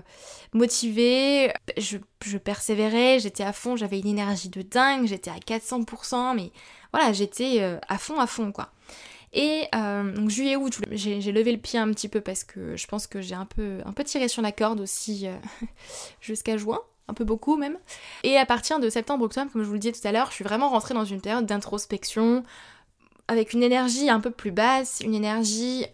motivée, 0.54 1.52
je, 1.78 2.38
persévérais, 2.38 3.20
j'étais 3.20 3.44
à 3.44 3.52
fond, 3.52 3.76
j'avais 3.76 4.00
une 4.00 4.08
énergie 4.08 4.50
de 4.50 4.62
dingue, 4.62 5.08
j'étais 5.08 5.32
à 5.32 5.38
400%, 5.38 6.36
mais 6.36 6.52
voilà, 6.94 7.12
j'étais 7.12 7.58
euh, 7.60 7.78
à 7.90 7.98
fond, 7.98 8.20
à 8.20 8.28
fond 8.28 8.52
quoi. 8.54 8.70
Et 9.34 9.66
euh, 9.76 10.14
donc 10.14 10.30
juillet 10.30 10.56
août, 10.56 10.80
j'ai 10.92 11.32
levé 11.32 11.52
le 11.52 11.58
pied 11.58 11.78
un 11.78 11.92
petit 11.92 12.08
peu 12.08 12.22
parce 12.22 12.46
que 12.46 12.78
je 12.78 12.88
pense 12.88 13.08
que 13.08 13.20
j'ai 13.20 13.36
un 13.36 13.46
peu, 13.46 13.80
un 13.86 13.92
peu 13.92 14.04
tiré 14.04 14.30
sur 14.30 14.42
la 14.42 14.54
corde 14.54 14.80
aussi 14.80 15.28
jusqu'à 16.22 16.56
juin, 16.56 16.80
un 17.08 17.14
peu 17.14 17.26
beaucoup 17.26 17.58
même. 17.58 17.78
Et 18.24 18.38
à 18.38 18.46
partir 18.46 18.80
de 18.80 18.90
septembre-octobre, 18.90 19.52
comme 19.52 19.64
je 19.64 19.68
vous 19.68 19.74
le 19.74 19.80
disais 19.80 19.92
tout 19.92 20.08
à 20.08 20.12
l'heure, 20.12 20.30
je 20.30 20.36
suis 20.36 20.44
vraiment 20.46 20.70
rentrée 20.70 20.94
dans 20.94 21.04
une 21.04 21.20
période 21.20 21.46
d'introspection, 21.46 22.44
avec 23.28 23.52
une 23.52 23.64
énergie 23.64 24.10
un 24.10 24.22
peu 24.22 24.32
plus 24.32 24.52
basse, 24.52 25.02
une 25.04 25.14
énergie 25.14 25.86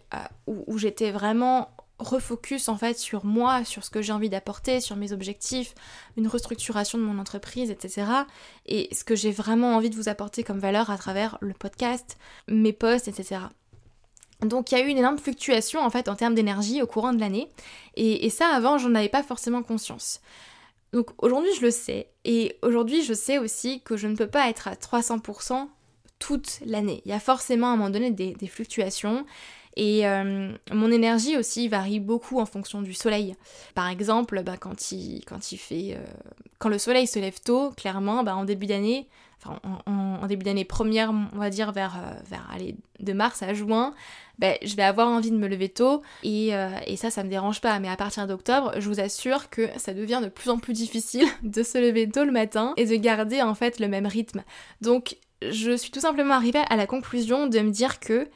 où 0.46 0.78
j'étais 0.78 1.10
vraiment 1.10 1.73
refocus 1.98 2.68
en 2.68 2.76
fait 2.76 2.98
sur 2.98 3.24
moi, 3.24 3.64
sur 3.64 3.84
ce 3.84 3.90
que 3.90 4.02
j'ai 4.02 4.12
envie 4.12 4.28
d'apporter, 4.28 4.80
sur 4.80 4.96
mes 4.96 5.12
objectifs, 5.12 5.74
une 6.16 6.26
restructuration 6.26 6.98
de 6.98 7.04
mon 7.04 7.18
entreprise, 7.18 7.70
etc. 7.70 8.06
Et 8.66 8.88
ce 8.92 9.04
que 9.04 9.14
j'ai 9.14 9.30
vraiment 9.30 9.76
envie 9.76 9.90
de 9.90 9.96
vous 9.96 10.08
apporter 10.08 10.42
comme 10.42 10.58
valeur 10.58 10.90
à 10.90 10.98
travers 10.98 11.38
le 11.40 11.54
podcast, 11.54 12.18
mes 12.48 12.72
posts, 12.72 13.08
etc. 13.08 13.42
Donc 14.40 14.72
il 14.72 14.78
y 14.78 14.80
a 14.80 14.84
eu 14.84 14.88
une 14.88 14.98
énorme 14.98 15.18
fluctuation 15.18 15.80
en 15.80 15.90
fait 15.90 16.08
en 16.08 16.16
termes 16.16 16.34
d'énergie 16.34 16.82
au 16.82 16.86
courant 16.86 17.12
de 17.12 17.20
l'année. 17.20 17.48
Et, 17.96 18.28
ça 18.30 18.48
avant 18.48 18.78
j'en 18.78 18.94
avais 18.94 19.08
pas 19.08 19.22
forcément 19.22 19.62
conscience. 19.62 20.20
Donc 20.92 21.10
aujourd'hui 21.18 21.50
je 21.56 21.62
le 21.62 21.70
sais 21.70 22.08
et 22.24 22.56
aujourd'hui 22.62 23.02
je 23.02 23.14
sais 23.14 23.38
aussi 23.38 23.80
que 23.82 23.96
je 23.96 24.06
ne 24.06 24.16
peux 24.16 24.26
pas 24.26 24.48
être 24.48 24.68
à 24.68 24.74
300% 24.74 25.68
toute 26.18 26.60
l'année. 26.64 27.02
Il 27.04 27.10
y 27.10 27.14
a 27.14 27.20
forcément 27.20 27.68
à 27.68 27.70
un 27.70 27.76
moment 27.76 27.90
donné 27.90 28.10
des, 28.10 28.46
fluctuations 28.46 29.26
et 29.76 30.06
euh, 30.06 30.52
mon 30.72 30.90
énergie 30.90 31.36
aussi 31.36 31.68
varie 31.68 32.00
beaucoup 32.00 32.38
en 32.40 32.46
fonction 32.46 32.82
du 32.82 32.94
soleil. 32.94 33.34
Par 33.74 33.88
exemple, 33.88 34.42
bah, 34.44 34.56
quand, 34.58 34.92
il, 34.92 35.22
fait... 35.58 35.94
Euh, 35.94 36.04
quand 36.58 36.68
le 36.68 36.78
soleil 36.78 37.06
se 37.06 37.18
lève 37.18 37.40
tôt, 37.40 37.70
clairement, 37.76 38.22
bah, 38.22 38.36
en 38.36 38.44
début 38.44 38.66
d'année, 38.66 39.08
en, 39.86 40.26
début 40.26 40.44
d'année 40.44 40.64
première, 40.64 41.10
on 41.10 41.38
va 41.38 41.50
dire 41.50 41.72
vers, 41.72 41.96
euh, 41.96 42.14
vers 42.28 42.48
de 43.00 43.12
mars 43.12 43.42
à 43.42 43.52
juin, 43.54 43.94
ben, 44.38 44.56
je 44.62 44.74
vais 44.74 44.82
avoir 44.82 45.08
envie 45.08 45.30
de 45.30 45.36
me 45.36 45.48
lever 45.48 45.68
tôt 45.68 46.02
et, 46.22 46.54
euh, 46.54 46.70
et, 46.86 46.96
ça, 46.96 47.10
ça 47.10 47.22
me 47.24 47.28
dérange 47.28 47.60
pas. 47.60 47.78
Mais 47.78 47.88
à 47.88 47.96
partir 47.96 48.26
d'octobre, 48.26 48.72
je 48.78 48.88
vous 48.88 49.00
assure 49.00 49.50
que 49.50 49.68
ça 49.76 49.94
devient 49.94 50.20
de 50.22 50.28
plus 50.28 50.50
en 50.50 50.58
plus 50.58 50.72
difficile 50.72 51.26
de 51.42 51.62
se 51.62 51.78
lever 51.78 52.08
tôt 52.08 52.24
le 52.24 52.32
matin 52.32 52.74
et 52.76 52.86
de 52.86 52.96
garder 52.96 53.42
en 53.42 53.54
fait 53.54 53.80
le 53.80 53.88
même 53.88 54.06
rythme. 54.06 54.42
Donc, 54.80 55.16
je 55.42 55.76
suis 55.76 55.90
tout 55.90 56.00
simplement 56.00 56.34
arrivée 56.34 56.62
à 56.70 56.76
la 56.76 56.86
conclusion 56.86 57.46
de 57.46 57.60
me 57.60 57.70
dire 57.70 58.00
que 58.00 58.28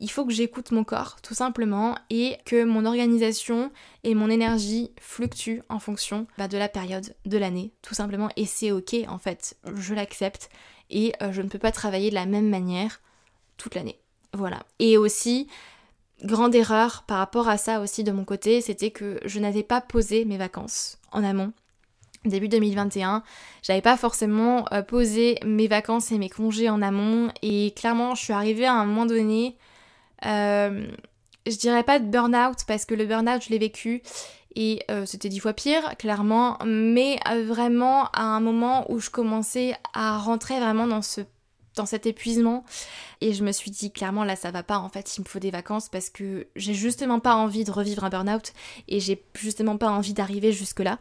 il 0.00 0.10
faut 0.10 0.24
que 0.26 0.32
j'écoute 0.32 0.72
mon 0.72 0.84
corps, 0.84 1.16
tout 1.22 1.34
simplement, 1.34 1.96
et 2.10 2.36
que 2.44 2.64
mon 2.64 2.84
organisation 2.84 3.70
et 4.02 4.14
mon 4.14 4.28
énergie 4.28 4.90
fluctuent 5.00 5.62
en 5.68 5.78
fonction 5.78 6.26
bah, 6.36 6.48
de 6.48 6.58
la 6.58 6.68
période 6.68 7.14
de 7.26 7.38
l'année, 7.38 7.72
tout 7.82 7.94
simplement. 7.94 8.28
Et 8.36 8.46
c'est 8.46 8.72
ok, 8.72 8.96
en 9.08 9.18
fait, 9.18 9.56
je 9.74 9.94
l'accepte, 9.94 10.50
et 10.90 11.12
euh, 11.22 11.32
je 11.32 11.42
ne 11.42 11.48
peux 11.48 11.58
pas 11.58 11.72
travailler 11.72 12.10
de 12.10 12.14
la 12.14 12.26
même 12.26 12.48
manière 12.48 13.00
toute 13.56 13.74
l'année. 13.74 13.98
Voilà. 14.32 14.60
Et 14.80 14.98
aussi, 14.98 15.48
grande 16.22 16.54
erreur 16.54 17.04
par 17.06 17.18
rapport 17.18 17.48
à 17.48 17.56
ça 17.56 17.80
aussi 17.80 18.04
de 18.04 18.12
mon 18.12 18.24
côté, 18.24 18.60
c'était 18.60 18.90
que 18.90 19.20
je 19.24 19.38
n'avais 19.38 19.62
pas 19.62 19.80
posé 19.80 20.24
mes 20.24 20.36
vacances 20.36 20.98
en 21.12 21.22
amont. 21.22 21.52
Début 22.24 22.48
2021, 22.48 23.22
j'avais 23.62 23.82
pas 23.82 23.98
forcément 23.98 24.64
euh, 24.72 24.82
posé 24.82 25.38
mes 25.44 25.68
vacances 25.68 26.10
et 26.10 26.18
mes 26.18 26.30
congés 26.30 26.70
en 26.70 26.80
amont 26.80 27.30
et 27.42 27.72
clairement 27.76 28.14
je 28.14 28.22
suis 28.22 28.32
arrivée 28.32 28.64
à 28.64 28.72
un 28.72 28.86
moment 28.86 29.04
donné, 29.04 29.58
euh, 30.26 30.86
je 31.46 31.56
dirais 31.56 31.82
pas 31.82 31.98
de 31.98 32.06
burn-out 32.06 32.58
parce 32.66 32.84
que 32.84 32.94
le 32.94 33.06
burn-out 33.06 33.42
je 33.42 33.50
l'ai 33.50 33.58
vécu 33.58 34.02
et 34.56 34.82
euh, 34.90 35.04
c'était 35.04 35.28
dix 35.28 35.40
fois 35.40 35.52
pire 35.52 35.96
clairement, 35.98 36.58
mais 36.64 37.18
vraiment 37.46 38.06
à 38.12 38.22
un 38.22 38.40
moment 38.40 38.90
où 38.90 39.00
je 39.00 39.10
commençais 39.10 39.74
à 39.92 40.18
rentrer 40.18 40.58
vraiment 40.60 40.86
dans 40.86 41.02
ce 41.02 41.22
dans 41.74 41.86
cet 41.86 42.06
épuisement. 42.06 42.64
Et 43.20 43.32
je 43.32 43.44
me 43.44 43.52
suis 43.52 43.70
dit 43.70 43.90
clairement 43.90 44.24
là 44.24 44.36
ça 44.36 44.50
va 44.50 44.62
pas 44.62 44.78
en 44.78 44.88
fait 44.88 45.16
il 45.16 45.22
me 45.22 45.26
faut 45.26 45.38
des 45.38 45.50
vacances 45.50 45.88
parce 45.88 46.10
que 46.10 46.46
j'ai 46.56 46.74
justement 46.74 47.20
pas 47.20 47.34
envie 47.34 47.64
de 47.64 47.70
revivre 47.70 48.04
un 48.04 48.10
burn-out 48.10 48.52
et 48.88 49.00
j'ai 49.00 49.24
justement 49.34 49.76
pas 49.76 49.90
envie 49.90 50.12
d'arriver 50.12 50.52
jusque 50.52 50.80
là 50.80 50.98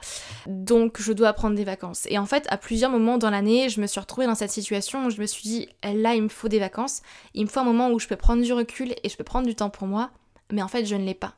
donc 0.47 1.01
je 1.01 1.11
dois 1.11 1.33
prendre 1.33 1.55
des 1.55 1.63
vacances. 1.63 2.05
Et 2.09 2.17
en 2.17 2.25
fait 2.25 2.45
à 2.49 2.57
plusieurs 2.57 2.91
moments 2.91 3.17
dans 3.17 3.29
l'année 3.29 3.69
je 3.69 3.81
me 3.81 3.87
suis 3.87 3.99
retrouvée 3.99 4.27
dans 4.27 4.35
cette 4.35 4.51
situation 4.51 5.05
où 5.05 5.09
je 5.09 5.19
me 5.19 5.25
suis 5.25 5.43
dit 5.43 5.69
là 5.83 6.15
il 6.15 6.23
me 6.23 6.29
faut 6.29 6.47
des 6.47 6.59
vacances. 6.59 7.01
Il 7.33 7.43
me 7.43 7.49
faut 7.49 7.59
un 7.59 7.65
moment 7.65 7.89
où 7.89 7.99
je 7.99 8.07
peux 8.07 8.15
prendre 8.15 8.43
du 8.43 8.53
recul 8.53 8.93
et 9.03 9.09
je 9.09 9.17
peux 9.17 9.23
prendre 9.23 9.47
du 9.47 9.55
temps 9.55 9.69
pour 9.69 9.87
moi. 9.87 10.11
Mais 10.51 10.61
en 10.61 10.67
fait 10.67 10.85
je 10.85 10.95
ne 10.95 11.03
l'ai 11.03 11.15
pas. 11.15 11.35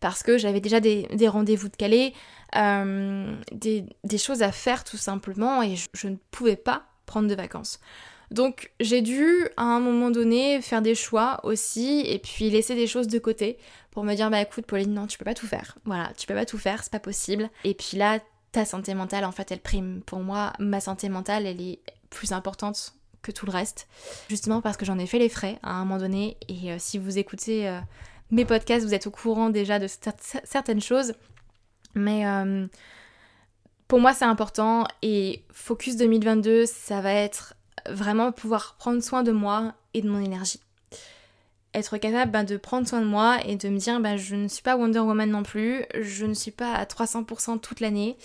Parce 0.00 0.22
que 0.22 0.38
j'avais 0.38 0.60
déjà 0.60 0.80
des, 0.80 1.08
rendez-vous 1.26 1.68
de 1.68 1.76
Calais, 1.76 2.12
euh, 2.56 3.36
des, 3.52 4.18
choses 4.18 4.42
à 4.42 4.52
faire 4.52 4.84
tout 4.84 4.96
simplement 4.96 5.62
et 5.62 5.74
je 5.92 6.08
ne 6.08 6.16
pouvais 6.30 6.56
pas 6.56 6.84
prendre 7.06 7.28
de 7.28 7.34
vacances. 7.34 7.80
Donc 8.30 8.70
j'ai 8.80 9.00
dû 9.00 9.48
à 9.56 9.62
un 9.62 9.80
moment 9.80 10.10
donné 10.10 10.60
faire 10.60 10.82
des 10.82 10.94
choix 10.94 11.40
aussi 11.44 12.00
et 12.06 12.18
puis 12.18 12.50
laisser 12.50 12.74
des 12.74 12.86
choses 12.86 13.08
de 13.08 13.18
côté 13.18 13.58
pour 13.90 14.04
me 14.04 14.14
dire 14.14 14.30
bah 14.30 14.40
écoute 14.40 14.66
Pauline 14.66 14.92
non 14.92 15.06
tu 15.06 15.18
peux 15.18 15.24
pas 15.24 15.34
tout 15.34 15.46
faire. 15.46 15.76
Voilà, 15.84 16.12
tu 16.16 16.26
peux 16.26 16.34
pas 16.34 16.44
tout 16.44 16.58
faire, 16.58 16.82
c'est 16.82 16.92
pas 16.92 17.00
possible. 17.00 17.48
Et 17.64 17.74
puis 17.74 17.96
là 17.96 18.20
ta 18.52 18.64
santé 18.64 18.94
mentale 18.94 19.24
en 19.24 19.32
fait 19.32 19.50
elle 19.50 19.60
prime. 19.60 20.02
Pour 20.04 20.20
moi 20.20 20.52
ma 20.58 20.80
santé 20.80 21.08
mentale 21.08 21.46
elle 21.46 21.60
est 21.60 21.80
plus 22.10 22.32
importante 22.32 22.94
que 23.22 23.32
tout 23.32 23.46
le 23.46 23.52
reste. 23.52 23.88
Justement 24.28 24.60
parce 24.60 24.76
que 24.76 24.84
j'en 24.84 24.98
ai 24.98 25.06
fait 25.06 25.18
les 25.18 25.28
frais 25.28 25.58
à 25.62 25.72
un 25.72 25.84
moment 25.84 25.98
donné 25.98 26.36
et 26.48 26.72
euh, 26.72 26.76
si 26.78 26.98
vous 26.98 27.18
écoutez 27.18 27.68
euh, 27.68 27.80
mes 28.30 28.44
podcasts 28.44 28.84
vous 28.84 28.94
êtes 28.94 29.06
au 29.06 29.10
courant 29.10 29.48
déjà 29.48 29.78
de 29.78 29.86
certaines 30.44 30.82
choses. 30.82 31.14
Mais 31.94 32.26
euh, 32.26 32.66
pour 33.88 34.00
moi 34.00 34.12
c'est 34.12 34.26
important 34.26 34.86
et 35.00 35.44
Focus 35.50 35.96
2022 35.96 36.66
ça 36.66 37.00
va 37.00 37.12
être 37.14 37.54
vraiment 37.88 38.32
pouvoir 38.32 38.76
prendre 38.78 39.02
soin 39.02 39.22
de 39.22 39.32
moi 39.32 39.74
et 39.94 40.02
de 40.02 40.08
mon 40.08 40.20
énergie. 40.20 40.60
Être 41.74 41.98
capable 41.98 42.30
ben, 42.30 42.44
de 42.44 42.56
prendre 42.56 42.88
soin 42.88 43.00
de 43.00 43.06
moi 43.06 43.38
et 43.44 43.56
de 43.56 43.68
me 43.68 43.78
dire 43.78 44.00
ben, 44.00 44.16
je 44.16 44.36
ne 44.36 44.48
suis 44.48 44.62
pas 44.62 44.76
Wonder 44.76 45.00
Woman 45.00 45.30
non 45.30 45.42
plus, 45.42 45.84
je 46.00 46.26
ne 46.26 46.34
suis 46.34 46.50
pas 46.50 46.72
à 46.72 46.84
300% 46.84 47.60
toute 47.60 47.80
l'année, 47.80 48.16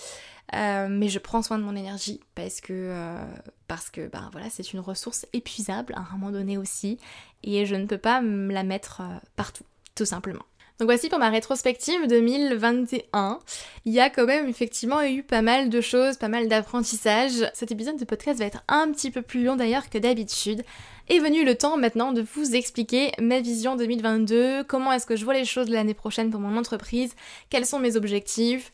euh, 0.54 0.88
mais 0.90 1.08
je 1.08 1.18
prends 1.18 1.42
soin 1.42 1.58
de 1.58 1.64
mon 1.64 1.76
énergie 1.76 2.20
parce 2.34 2.60
que 2.60 2.72
euh, 2.72 3.24
ben 3.68 4.28
voilà 4.30 4.50
c'est 4.50 4.72
une 4.72 4.80
ressource 4.80 5.26
épuisable 5.32 5.94
à 5.94 6.00
un 6.00 6.16
moment 6.16 6.30
donné 6.30 6.58
aussi 6.58 6.98
et 7.42 7.66
je 7.66 7.74
ne 7.74 7.86
peux 7.86 7.98
pas 7.98 8.20
me 8.20 8.52
la 8.52 8.62
mettre 8.62 9.00
euh, 9.00 9.18
partout 9.36 9.64
tout 9.94 10.04
simplement. 10.04 10.44
Donc 10.80 10.88
voici 10.88 11.08
pour 11.08 11.20
ma 11.20 11.30
rétrospective 11.30 12.08
2021. 12.08 13.38
Il 13.84 13.92
y 13.92 14.00
a 14.00 14.10
quand 14.10 14.26
même 14.26 14.48
effectivement 14.48 15.02
eu 15.02 15.22
pas 15.22 15.40
mal 15.40 15.70
de 15.70 15.80
choses, 15.80 16.16
pas 16.16 16.26
mal 16.26 16.48
d'apprentissages. 16.48 17.48
Cet 17.54 17.70
épisode 17.70 17.96
de 17.96 18.04
podcast 18.04 18.40
va 18.40 18.46
être 18.46 18.64
un 18.66 18.90
petit 18.90 19.12
peu 19.12 19.22
plus 19.22 19.44
long 19.44 19.54
d'ailleurs 19.54 19.88
que 19.88 19.98
d'habitude. 19.98 20.64
Est 21.08 21.20
venu 21.20 21.44
le 21.44 21.54
temps 21.54 21.76
maintenant 21.76 22.10
de 22.10 22.22
vous 22.22 22.56
expliquer 22.56 23.12
ma 23.20 23.40
vision 23.40 23.76
2022, 23.76 24.64
comment 24.64 24.90
est-ce 24.92 25.06
que 25.06 25.14
je 25.14 25.24
vois 25.24 25.34
les 25.34 25.44
choses 25.44 25.68
l'année 25.68 25.94
prochaine 25.94 26.30
pour 26.30 26.40
mon 26.40 26.56
entreprise, 26.56 27.14
quels 27.50 27.66
sont 27.66 27.78
mes 27.78 27.94
objectifs. 27.94 28.72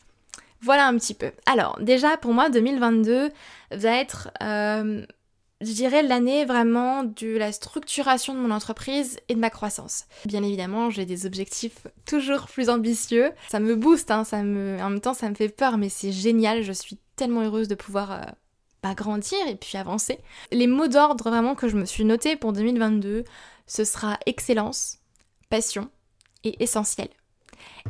Voilà 0.61 0.87
un 0.87 0.97
petit 0.97 1.13
peu. 1.13 1.31
Alors 1.45 1.77
déjà 1.81 2.17
pour 2.17 2.33
moi 2.33 2.49
2022 2.49 3.29
va 3.71 3.97
être... 3.97 4.31
Euh, 4.41 5.05
je 5.61 5.71
dirais 5.73 6.03
l'année 6.03 6.45
vraiment 6.45 7.03
de 7.03 7.37
la 7.37 7.51
structuration 7.51 8.33
de 8.33 8.39
mon 8.39 8.51
entreprise 8.51 9.19
et 9.29 9.35
de 9.35 9.39
ma 9.39 9.49
croissance. 9.49 10.05
Bien 10.25 10.43
évidemment, 10.43 10.89
j'ai 10.89 11.05
des 11.05 11.25
objectifs 11.25 11.87
toujours 12.05 12.47
plus 12.47 12.69
ambitieux. 12.69 13.31
Ça 13.49 13.59
me 13.59 13.75
booste, 13.75 14.11
hein, 14.11 14.23
ça 14.23 14.43
me... 14.43 14.77
en 14.81 14.89
même 14.89 15.01
temps 15.01 15.13
ça 15.13 15.29
me 15.29 15.35
fait 15.35 15.49
peur, 15.49 15.77
mais 15.77 15.89
c'est 15.89 16.11
génial. 16.11 16.63
Je 16.63 16.71
suis 16.71 16.97
tellement 17.15 17.41
heureuse 17.41 17.67
de 17.67 17.75
pouvoir 17.75 18.11
euh, 18.11 18.21
bah, 18.81 18.95
grandir 18.95 19.39
et 19.47 19.55
puis 19.55 19.77
avancer. 19.77 20.19
Les 20.51 20.67
mots 20.67 20.87
d'ordre 20.87 21.23
vraiment 21.23 21.55
que 21.55 21.67
je 21.67 21.77
me 21.77 21.85
suis 21.85 22.05
noté 22.05 22.35
pour 22.35 22.53
2022, 22.53 23.23
ce 23.67 23.83
sera 23.83 24.17
excellence, 24.25 24.97
passion 25.49 25.89
et 26.43 26.61
essentiel. 26.63 27.09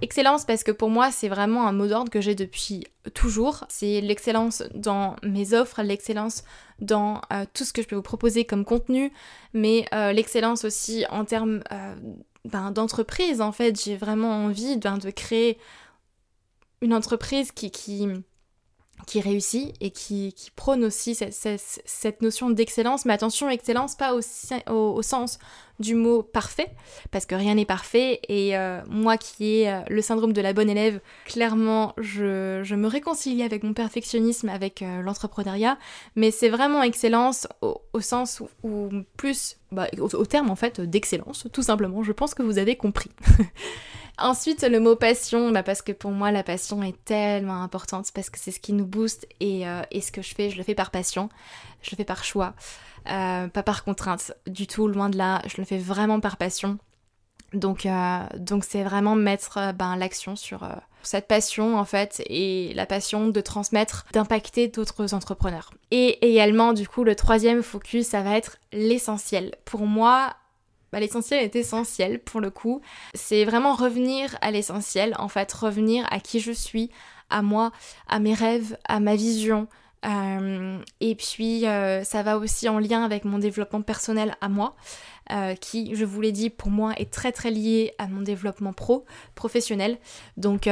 Excellence 0.01 0.45
parce 0.45 0.63
que 0.63 0.71
pour 0.71 0.89
moi 0.89 1.11
c'est 1.11 1.27
vraiment 1.27 1.67
un 1.67 1.73
mot 1.73 1.87
d'ordre 1.87 2.09
que 2.09 2.21
j'ai 2.21 2.35
depuis 2.35 2.85
toujours. 3.13 3.65
C'est 3.67 3.99
l'excellence 4.01 4.63
dans 4.73 5.15
mes 5.23 5.53
offres, 5.53 5.81
l'excellence 5.81 6.43
dans 6.79 7.21
euh, 7.31 7.45
tout 7.53 7.65
ce 7.65 7.73
que 7.73 7.81
je 7.81 7.87
peux 7.87 7.95
vous 7.95 8.01
proposer 8.01 8.45
comme 8.45 8.63
contenu, 8.63 9.11
mais 9.53 9.85
euh, 9.93 10.13
l'excellence 10.13 10.63
aussi 10.63 11.05
en 11.09 11.25
termes 11.25 11.61
euh, 11.71 11.95
ben, 12.45 12.71
d'entreprise 12.71 13.41
en 13.41 13.51
fait. 13.51 13.81
J'ai 13.83 13.97
vraiment 13.97 14.45
envie 14.45 14.77
ben, 14.77 14.97
de 14.97 15.09
créer 15.09 15.57
une 16.81 16.93
entreprise 16.93 17.51
qui, 17.51 17.69
qui, 17.69 18.07
qui 19.07 19.21
réussit 19.21 19.73
et 19.79 19.91
qui, 19.91 20.33
prône 20.55 20.83
aussi 20.83 21.15
cette, 21.15 22.21
notion 22.21 22.49
d'excellence. 22.49 23.05
Mais 23.05 23.13
attention, 23.13 23.49
excellence 23.49 23.95
pas 23.95 24.13
au, 24.13 25.01
sens 25.01 25.39
du 25.79 25.95
mot 25.95 26.21
parfait, 26.21 26.67
parce 27.09 27.25
que 27.25 27.33
rien 27.33 27.55
n'est 27.55 27.65
parfait. 27.65 28.19
Et 28.27 28.55
euh, 28.57 28.81
moi 28.87 29.17
qui 29.17 29.61
ai 29.61 29.69
euh, 29.69 29.79
le 29.89 30.01
syndrome 30.01 30.33
de 30.33 30.41
la 30.41 30.53
bonne 30.53 30.69
élève, 30.69 30.99
clairement, 31.25 31.93
je, 31.97 32.75
me 32.75 32.87
réconcilie 32.87 33.43
avec 33.43 33.63
mon 33.63 33.73
perfectionnisme, 33.73 34.49
avec 34.49 34.81
euh, 34.81 35.01
l'entrepreneuriat. 35.01 35.77
Mais 36.15 36.31
c'est 36.31 36.49
vraiment 36.49 36.83
excellence 36.83 37.47
au, 37.61 38.01
sens 38.01 38.41
où, 38.63 38.89
plus, 39.17 39.57
bah, 39.71 39.87
au 39.99 40.25
terme 40.25 40.49
en 40.49 40.55
fait 40.55 40.81
d'excellence, 40.81 41.47
tout 41.53 41.63
simplement. 41.63 42.03
Je 42.03 42.11
pense 42.11 42.33
que 42.33 42.43
vous 42.43 42.57
avez 42.57 42.75
compris. 42.75 43.11
Ensuite, 44.17 44.63
le 44.63 44.79
mot 44.79 44.95
passion, 44.95 45.51
bah 45.51 45.63
parce 45.63 45.81
que 45.81 45.91
pour 45.91 46.11
moi, 46.11 46.31
la 46.31 46.43
passion 46.43 46.83
est 46.83 47.03
tellement 47.05 47.63
importante, 47.63 48.11
parce 48.13 48.29
que 48.29 48.37
c'est 48.37 48.51
ce 48.51 48.59
qui 48.59 48.73
nous 48.73 48.85
booste 48.85 49.27
et, 49.39 49.67
euh, 49.67 49.81
et, 49.89 50.01
ce 50.01 50.11
que 50.11 50.21
je 50.21 50.35
fais, 50.35 50.49
je 50.49 50.57
le 50.57 50.63
fais 50.63 50.75
par 50.75 50.91
passion, 50.91 51.29
je 51.81 51.91
le 51.91 51.97
fais 51.97 52.05
par 52.05 52.23
choix, 52.23 52.53
euh, 53.09 53.47
pas 53.47 53.63
par 53.63 53.83
contrainte 53.83 54.33
du 54.45 54.67
tout, 54.67 54.87
loin 54.87 55.09
de 55.09 55.17
là, 55.17 55.41
je 55.47 55.55
le 55.57 55.65
fais 55.65 55.77
vraiment 55.77 56.19
par 56.19 56.37
passion. 56.37 56.77
Donc, 57.53 57.85
euh, 57.85 58.19
donc 58.37 58.63
c'est 58.63 58.83
vraiment 58.83 59.15
mettre 59.15 59.73
ben, 59.73 59.95
l'action 59.95 60.35
sur 60.35 60.67
cette 61.03 61.27
passion 61.27 61.77
en 61.77 61.85
fait 61.85 62.21
et 62.27 62.73
la 62.75 62.85
passion 62.85 63.27
de 63.27 63.41
transmettre, 63.41 64.05
d'impacter 64.13 64.67
d'autres 64.67 65.13
entrepreneurs. 65.13 65.71
Et 65.91 66.25
également, 66.29 66.73
du 66.73 66.87
coup, 66.87 67.03
le 67.03 67.15
troisième 67.15 67.63
focus, 67.63 68.07
ça 68.07 68.21
va 68.21 68.37
être 68.37 68.57
l'essentiel. 68.71 69.55
Pour 69.65 69.81
moi, 69.81 70.35
bah, 70.91 70.99
l'essentiel 70.99 71.43
est 71.43 71.55
essentiel 71.55 72.19
pour 72.19 72.41
le 72.41 72.49
coup. 72.49 72.81
C'est 73.13 73.45
vraiment 73.45 73.75
revenir 73.75 74.37
à 74.41 74.51
l'essentiel, 74.51 75.15
en 75.17 75.27
fait, 75.27 75.51
revenir 75.53 76.05
à 76.11 76.19
qui 76.19 76.39
je 76.39 76.51
suis, 76.51 76.91
à 77.29 77.41
moi, 77.41 77.71
à 78.07 78.19
mes 78.19 78.33
rêves, 78.33 78.77
à 78.85 78.99
ma 78.99 79.15
vision, 79.15 79.67
et 80.03 81.15
puis 81.15 81.61
ça 81.61 82.23
va 82.23 82.37
aussi 82.37 82.67
en 82.69 82.79
lien 82.79 83.03
avec 83.03 83.25
mon 83.25 83.37
développement 83.37 83.81
personnel 83.81 84.35
à 84.41 84.49
moi. 84.49 84.75
qui, 85.59 85.95
je 85.95 86.05
vous 86.05 86.21
l'ai 86.21 86.31
dit, 86.31 86.49
pour 86.49 86.69
moi 86.69 86.93
est 86.97 87.11
très 87.11 87.31
très 87.31 87.51
lié 87.51 87.93
à 87.97 88.07
mon 88.07 88.21
développement 88.21 88.73
pro, 88.73 89.05
professionnel. 89.35 89.97
Donc, 90.37 90.67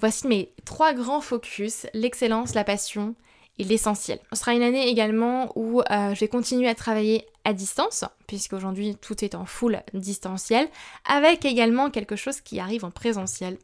voici 0.00 0.26
mes 0.26 0.52
trois 0.64 0.92
grands 0.92 1.20
focus, 1.20 1.86
l'excellence, 1.94 2.54
la 2.54 2.64
passion 2.64 3.14
et 3.58 3.64
l'essentiel. 3.64 4.20
Ce 4.32 4.38
sera 4.38 4.54
une 4.54 4.62
année 4.62 4.88
également 4.88 5.50
où 5.56 5.82
je 5.90 6.20
vais 6.20 6.28
continuer 6.28 6.68
à 6.68 6.74
travailler 6.74 7.26
à 7.44 7.52
distance, 7.52 8.04
puisqu'aujourd'hui 8.26 8.94
tout 8.94 9.24
est 9.24 9.34
en 9.34 9.46
full 9.46 9.82
distanciel, 9.94 10.68
avec 11.08 11.44
également 11.44 11.90
quelque 11.90 12.14
chose 12.14 12.40
qui 12.40 12.60
arrive 12.60 12.84
en 12.84 12.90
présentiel. 12.90 13.58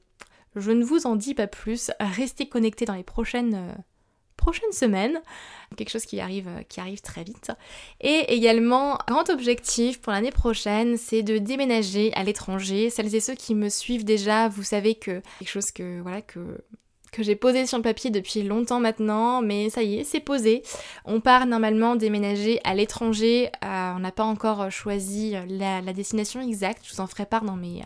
Je 0.57 0.71
ne 0.71 0.85
vous 0.85 1.07
en 1.07 1.17
dis 1.17 1.35
pas 1.35 1.47
plus, 1.47 1.91
restez 2.01 2.49
connectés 2.49 2.87
dans 2.87 2.95
les 2.95 3.03
prochaines, 3.03 3.55
euh, 3.55 3.73
prochaines 4.37 4.73
semaines, 4.73 5.21
quelque 5.77 5.91
chose 5.91 6.05
qui 6.05 6.21
arrive, 6.21 6.49
euh, 6.49 6.63
qui 6.69 6.81
arrive 6.81 7.01
très 7.01 7.25
vite. 7.25 7.53
Et 8.01 8.35
également, 8.35 8.99
grand 9.07 9.29
objectif 9.31 10.01
pour 10.01 10.13
l'année 10.13 10.31
prochaine, 10.31 10.97
c'est 10.97 11.23
de 11.23 11.39
déménager 11.39 12.13
à 12.15 12.25
l'étranger. 12.25 12.91
Celles 12.91 13.15
et 13.15 13.21
ceux 13.21 13.35
qui 13.35 13.55
me 13.55 13.69
suivent 13.69 14.05
déjà, 14.05 14.49
vous 14.49 14.63
savez 14.63 14.95
que 14.95 15.23
quelque 15.39 15.49
chose 15.49 15.71
que, 15.71 16.01
voilà, 16.01 16.23
que 16.23 16.61
que 17.15 17.23
j'ai 17.23 17.37
posé 17.37 17.65
sur 17.65 17.79
le 17.79 17.85
papier 17.85 18.11
depuis 18.11 18.43
longtemps 18.43 18.81
maintenant, 18.81 19.41
mais 19.41 19.71
ça 19.71 19.85
y 19.85 20.01
est, 20.01 20.05
c'est 20.05 20.19
posé. 20.19 20.65
On 21.05 21.21
part 21.21 21.47
normalement 21.47 21.95
déménager 21.95 22.61
à 22.65 22.75
l'étranger. 22.75 23.51
Euh, 23.65 23.93
on 23.95 24.01
n'a 24.01 24.11
pas 24.11 24.25
encore 24.25 24.69
choisi 24.73 25.37
la, 25.49 25.81
destination 25.93 26.41
exacte. 26.41 26.83
Je 26.85 26.93
vous 26.93 27.01
en 27.01 27.07
ferai 27.07 27.25
part 27.25 27.45
dans 27.45 27.55
mes, 27.55 27.83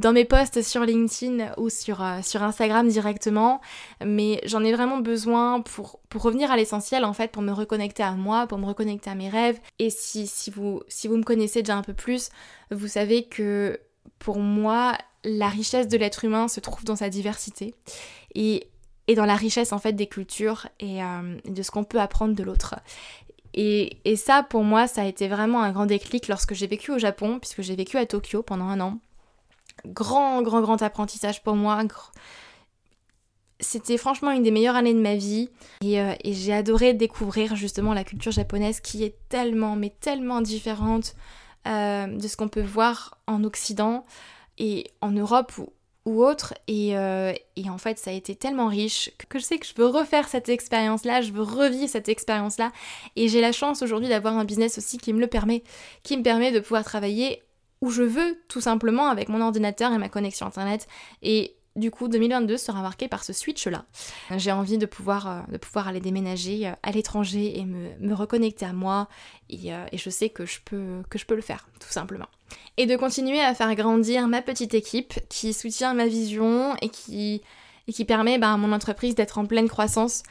dans 0.00 0.12
mes 0.12 0.24
posts 0.24 0.62
sur 0.62 0.82
LinkedIn 0.82 1.52
ou 1.58 1.68
sur, 1.68 2.02
euh, 2.02 2.20
sur 2.22 2.42
Instagram 2.42 2.88
directement. 2.88 3.60
Mais 4.04 4.40
j'en 4.44 4.64
ai 4.64 4.72
vraiment 4.72 4.98
besoin 4.98 5.60
pour, 5.60 6.00
pour 6.08 6.22
revenir 6.22 6.50
à 6.50 6.56
l'essentiel 6.56 7.04
en 7.04 7.12
fait, 7.12 7.30
pour 7.30 7.42
me 7.42 7.52
reconnecter 7.52 8.02
à 8.02 8.12
moi, 8.12 8.46
pour 8.46 8.58
me 8.58 8.66
reconnecter 8.66 9.10
à 9.10 9.14
mes 9.14 9.28
rêves. 9.28 9.60
Et 9.78 9.90
si, 9.90 10.26
si, 10.26 10.50
vous, 10.50 10.82
si 10.88 11.06
vous 11.06 11.16
me 11.16 11.22
connaissez 11.22 11.60
déjà 11.60 11.76
un 11.76 11.82
peu 11.82 11.92
plus, 11.92 12.30
vous 12.70 12.88
savez 12.88 13.24
que 13.24 13.78
pour 14.18 14.38
moi, 14.38 14.96
la 15.22 15.48
richesse 15.48 15.86
de 15.86 15.98
l'être 15.98 16.24
humain 16.24 16.48
se 16.48 16.60
trouve 16.60 16.84
dans 16.84 16.96
sa 16.96 17.10
diversité 17.10 17.74
et, 18.34 18.68
dans 19.14 19.26
la 19.26 19.34
richesse 19.34 19.72
en 19.72 19.78
fait 19.78 19.92
des 19.92 20.06
cultures 20.06 20.68
et 20.78 21.02
euh, 21.02 21.36
de 21.44 21.62
ce 21.62 21.72
qu'on 21.72 21.82
peut 21.82 22.00
apprendre 22.00 22.34
de 22.34 22.42
l'autre. 22.44 22.76
Et, 23.52 24.00
ça, 24.16 24.44
pour 24.44 24.62
moi, 24.62 24.86
ça 24.86 25.02
a 25.02 25.04
été 25.04 25.28
vraiment 25.28 25.62
un 25.62 25.72
grand 25.72 25.86
déclic 25.86 26.28
lorsque 26.28 26.54
j'ai 26.54 26.68
vécu 26.68 26.92
au 26.92 26.98
Japon, 26.98 27.38
puisque 27.40 27.62
j'ai 27.62 27.74
vécu 27.74 27.96
à 27.98 28.06
Tokyo 28.06 28.42
pendant 28.42 28.66
un 28.66 28.80
an. 28.80 28.98
Grand, 29.86 30.42
grand, 30.42 30.60
grand 30.60 30.82
apprentissage 30.82 31.42
pour 31.42 31.56
moi. 31.56 31.82
C'était 33.60 33.98
franchement 33.98 34.30
une 34.30 34.42
des 34.42 34.50
meilleures 34.50 34.76
années 34.76 34.94
de 34.94 35.00
ma 35.00 35.16
vie. 35.16 35.50
Et, 35.82 36.00
euh, 36.00 36.14
et 36.24 36.32
j'ai 36.32 36.52
adoré 36.52 36.94
découvrir 36.94 37.56
justement 37.56 37.92
la 37.94 38.04
culture 38.04 38.32
japonaise 38.32 38.80
qui 38.80 39.04
est 39.04 39.16
tellement, 39.28 39.76
mais 39.76 39.94
tellement 40.00 40.40
différente 40.40 41.14
euh, 41.68 42.06
de 42.06 42.26
ce 42.26 42.38
qu'on 42.38 42.48
peut 42.48 42.62
voir 42.62 43.18
en 43.26 43.44
Occident 43.44 44.06
et 44.56 44.90
en 45.02 45.10
Europe 45.10 45.52
ou, 45.58 46.24
autre. 46.24 46.54
Euh, 46.70 47.34
et, 47.56 47.70
en 47.70 47.76
fait, 47.76 47.98
ça 47.98 48.10
a 48.10 48.14
été 48.14 48.34
tellement 48.34 48.68
riche 48.68 49.10
que 49.28 49.38
je 49.38 49.44
sais 49.44 49.58
que 49.58 49.66
je 49.66 49.74
veux 49.76 49.86
refaire 49.86 50.26
cette 50.28 50.48
expérience-là, 50.48 51.20
je 51.20 51.32
veux 51.32 51.42
revivre 51.42 51.88
cette 51.88 52.08
expérience-là. 52.08 52.72
Et 53.14 53.28
j'ai 53.28 53.42
la 53.42 53.52
chance 53.52 53.82
aujourd'hui 53.82 54.08
d'avoir 54.08 54.38
un 54.38 54.44
business 54.44 54.78
aussi 54.78 54.96
qui 54.96 55.12
me 55.12 55.20
le 55.20 55.26
permet, 55.26 55.62
qui 56.02 56.16
me 56.16 56.22
permet 56.22 56.50
de 56.50 56.60
pouvoir 56.60 56.82
travailler 56.82 57.42
où 57.80 57.90
je 57.90 58.02
veux, 58.02 58.38
tout 58.48 58.60
simplement, 58.60 59.08
avec 59.08 59.28
mon 59.28 59.40
ordinateur 59.40 59.92
et 59.92 59.98
ma 59.98 60.08
connexion 60.08 60.46
Internet. 60.46 60.86
Et 61.22 61.56
du 61.76 61.90
coup, 61.90 62.08
2022 62.08 62.56
sera 62.56 62.82
marqué 62.82 63.06
par 63.08 63.22
ce 63.22 63.32
switch-là. 63.32 63.84
J'ai 64.36 64.50
envie 64.52 64.76
de 64.76 64.86
pouvoir, 64.86 65.28
euh, 65.28 65.40
de 65.52 65.56
pouvoir 65.56 65.88
aller 65.88 66.00
déménager 66.00 66.66
euh, 66.66 66.72
à 66.82 66.90
l'étranger 66.90 67.58
et 67.58 67.64
me, 67.64 68.12
reconnecter 68.12 68.66
à 68.66 68.72
moi. 68.72 69.08
Euh, 69.52 69.86
et, 69.92 69.98
je 69.98 70.10
sais 70.10 70.30
que 70.30 70.46
je, 70.46 70.58
peux, 70.64 71.02
que 71.08 71.18
je 71.18 71.26
peux 71.26 71.36
le 71.36 71.42
faire, 71.42 71.68
tout 71.78 71.90
simplement. 71.90 72.26
Et 72.76 72.86
de 72.86 72.96
continuer 72.96 73.40
à 73.40 73.54
faire 73.54 73.72
grandir 73.76 74.26
ma 74.26 74.42
petite 74.42 74.74
équipe 74.74 75.14
qui 75.28 75.52
soutient 75.52 75.94
ma 75.94 76.06
vision 76.06 76.74
et 76.82 76.88
qui, 76.88 77.40
et 77.86 77.92
qui 77.92 78.04
permet 78.04 78.38
bah, 78.38 78.52
à 78.52 78.56
mon 78.56 78.72
entreprise 78.72 79.14
d'être 79.14 79.38
en 79.38 79.46
pleine 79.46 79.68
croissance 79.68 80.24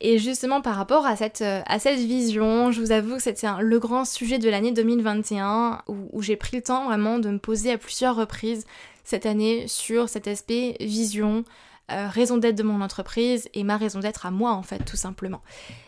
Et 0.00 0.18
justement 0.18 0.60
par 0.60 0.76
rapport 0.76 1.06
à 1.06 1.16
cette, 1.16 1.42
à 1.42 1.78
cette 1.78 1.98
vision, 1.98 2.70
je 2.70 2.80
vous 2.80 2.92
avoue 2.92 3.16
que 3.16 3.22
c'était 3.22 3.48
le 3.60 3.78
grand 3.78 4.04
sujet 4.04 4.38
de 4.38 4.48
l'année 4.48 4.72
2021 4.72 5.82
où, 5.88 5.96
où 6.12 6.22
j'ai 6.22 6.36
pris 6.36 6.56
le 6.56 6.62
temps 6.62 6.84
vraiment 6.84 7.18
de 7.18 7.30
me 7.30 7.38
poser 7.38 7.72
à 7.72 7.78
plusieurs 7.78 8.14
reprises 8.14 8.64
cette 9.04 9.26
année 9.26 9.66
sur 9.66 10.08
cet 10.08 10.28
aspect 10.28 10.76
vision, 10.80 11.44
euh, 11.90 12.06
raison 12.08 12.36
d'être 12.36 12.56
de 12.56 12.62
mon 12.62 12.82
entreprise 12.82 13.48
et 13.54 13.64
ma 13.64 13.78
raison 13.78 14.00
d'être 14.00 14.26
à 14.26 14.30
moi 14.30 14.52
en 14.52 14.62
fait 14.62 14.84
tout 14.84 14.98
simplement. 14.98 15.40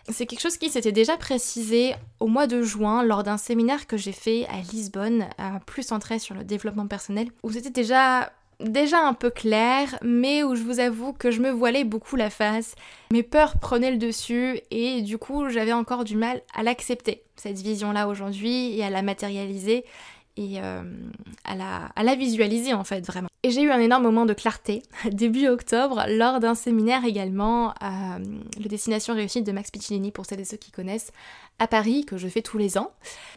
C'est 0.09 0.25
quelque 0.25 0.41
chose 0.41 0.57
qui 0.57 0.71
s'était 0.71 0.93
déjà 0.93 1.19
précisé 1.19 1.95
au 2.21 2.27
mois 2.27 2.47
de 2.47 2.63
juin 2.63 3.03
lors 3.03 3.23
d'un 3.23 3.37
séminaire 3.37 3.87
que 3.87 3.99
j'ai 3.99 4.13
fait 4.13 4.47
à 4.47 4.63
Lisbonne, 4.73 5.29
plus 5.67 5.83
centré 5.83 6.19
sur 6.19 6.35
le 6.35 6.43
développement 6.43 6.87
personnel, 6.87 7.29
où 7.43 7.53
c'était 7.53 7.69
déjà 7.69 8.33
déjà 8.61 9.01
un 9.07 9.15
peu 9.15 9.31
clair, 9.31 9.99
mais 10.03 10.43
où 10.43 10.55
je 10.55 10.63
vous 10.63 10.81
avoue 10.81 11.13
que 11.13 11.31
je 11.31 11.41
me 11.41 11.51
voilais 11.51 11.85
beaucoup 11.85 12.17
la 12.17 12.31
face. 12.31 12.75
Mes 13.13 13.23
peurs 13.23 13.59
prenaient 13.59 13.91
le 13.91 13.99
dessus 13.99 14.61
et 14.71 15.03
du 15.03 15.19
coup 15.19 15.49
j'avais 15.49 15.73
encore 15.73 16.05
du 16.05 16.17
mal 16.17 16.43
à 16.55 16.63
l'accepter, 16.63 17.23
cette 17.37 17.59
vision-là 17.59 18.09
aujourd'hui, 18.09 18.79
et 18.79 18.85
à 18.85 18.91
la 18.91 19.03
matérialiser 19.03 19.85
et 20.41 20.59
euh, 20.59 20.83
à, 21.45 22.03
la, 22.03 22.15
visualiser 22.15 22.73
en 22.73 22.83
fait 22.83 23.07
vraiment. 23.07 23.29
Et 23.43 23.51
j'ai 23.51 23.63
eu 23.63 23.71
un 23.71 23.79
énorme 23.79 24.05
moment 24.05 24.25
de 24.25 24.33
clarté 24.33 24.83
début 25.13 25.49
octobre 25.49 26.05
lors 26.09 26.41
d'un 26.41 26.55
séminaire 26.55 27.05
également 27.05 27.75
euh, 27.83 28.19
le 28.59 28.69
Destination 28.69 29.15
Réussite 29.15 29.45
de 29.45 29.53
Max 29.53 29.71
Piccinini 29.71 30.11
pour 30.13 30.25
celles 30.25 30.41
et 30.41 30.45
ceux 30.47 30.57
qui 30.57 30.71
connaissent 30.71 31.13
à 31.59 31.67
Paris 31.67 32.07
que 32.07 32.17
je 32.17 32.27
fais 32.27 32.41
tous 32.41 32.57
les 32.57 32.79
ans. 32.79 32.91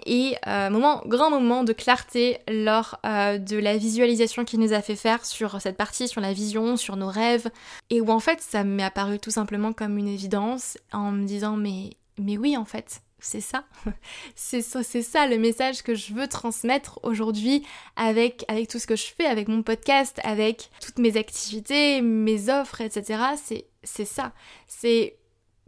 Et 0.05 0.37
euh, 0.47 0.69
moment, 0.69 1.01
grand 1.05 1.29
moment 1.29 1.65
de 1.65 1.73
clarté 1.73 2.37
lors 2.49 2.99
de 3.03 3.57
la 3.57 3.77
visualisation 3.77 4.45
qu'il 4.45 4.61
nous 4.61 4.71
a 4.71 4.81
fait 4.81 4.95
faire 4.95 5.25
sur 5.25 5.59
cette 5.59 5.75
partie, 5.75 6.07
sur 6.07 6.21
la 6.21 6.31
vision, 6.31 6.77
sur 6.77 6.95
nos 6.95 7.09
rêves. 7.09 7.49
Et 7.89 7.99
où 7.99 8.09
en 8.11 8.19
fait 8.19 8.39
ça 8.39 8.63
m'est 8.63 8.83
apparu 8.83 9.19
tout 9.19 9.31
simplement 9.31 9.73
comme 9.73 9.97
une 9.97 10.07
évidence 10.07 10.77
en 10.93 11.11
me 11.11 11.25
disant 11.25 11.57
mais, 11.57 11.89
mais 12.17 12.37
oui 12.37 12.55
en 12.55 12.65
fait 12.65 13.01
c'est 13.23 13.41
ça. 13.41 13.63
c'est 14.35 14.61
ça, 14.61 14.83
c'est 14.83 15.01
ça 15.01 15.27
le 15.27 15.37
message 15.37 15.81
que 15.81 15.95
je 15.95 16.13
veux 16.13 16.27
transmettre 16.27 16.99
aujourd'hui 17.03 17.65
avec, 17.95 18.45
avec 18.47 18.67
tout 18.67 18.79
ce 18.79 18.87
que 18.87 18.95
je 18.95 19.05
fais, 19.05 19.25
avec 19.25 19.47
mon 19.47 19.63
podcast, 19.63 20.19
avec 20.23 20.69
toutes 20.81 20.99
mes 20.99 21.17
activités, 21.17 22.01
mes 22.01 22.49
offres, 22.49 22.81
etc. 22.81 23.23
C'est, 23.41 23.65
c'est 23.83 24.05
ça. 24.05 24.33
C'est, 24.67 25.17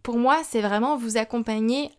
pour 0.04 0.18
moi, 0.18 0.42
c'est 0.44 0.62
vraiment 0.62 0.98
vous 0.98 1.18
accompagner 1.18 1.92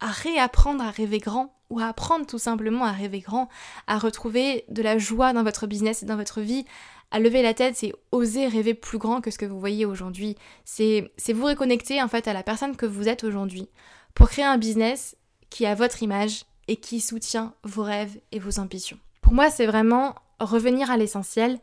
à 0.00 0.08
réapprendre 0.08 0.82
à 0.82 0.90
rêver 0.90 1.18
grand 1.18 1.54
ou 1.70 1.80
à 1.80 1.86
apprendre 1.86 2.26
tout 2.26 2.38
simplement 2.38 2.84
à 2.84 2.92
rêver 2.92 3.20
grand, 3.20 3.48
à 3.86 3.98
retrouver 3.98 4.64
de 4.68 4.82
la 4.82 4.98
joie 4.98 5.32
dans 5.32 5.42
votre 5.42 5.66
business 5.66 6.02
et 6.02 6.06
dans 6.06 6.16
votre 6.16 6.40
vie, 6.40 6.64
à 7.10 7.20
lever 7.20 7.42
la 7.42 7.54
tête, 7.54 7.76
c'est 7.76 7.92
oser 8.10 8.48
rêver 8.48 8.74
plus 8.74 8.98
grand 8.98 9.20
que 9.20 9.30
ce 9.30 9.38
que 9.38 9.46
vous 9.46 9.60
voyez 9.60 9.86
aujourd'hui. 9.86 10.36
C'est, 10.64 11.12
c'est 11.16 11.32
vous 11.32 11.46
reconnecter 11.46 12.02
en 12.02 12.08
fait 12.08 12.26
à 12.26 12.32
la 12.32 12.42
personne 12.42 12.76
que 12.76 12.86
vous 12.86 13.08
êtes 13.08 13.24
aujourd'hui 13.24 13.68
pour 14.14 14.30
créer 14.30 14.44
un 14.44 14.58
business 14.58 15.16
qui 15.50 15.66
a 15.66 15.74
votre 15.74 16.02
image 16.02 16.44
et 16.68 16.76
qui 16.76 17.00
soutient 17.00 17.54
vos 17.62 17.82
rêves 17.82 18.18
et 18.32 18.38
vos 18.38 18.58
ambitions. 18.58 18.98
Pour 19.20 19.34
moi, 19.34 19.50
c'est 19.50 19.66
vraiment 19.66 20.14
revenir 20.40 20.90
à 20.90 20.96
l'essentiel 20.96 21.58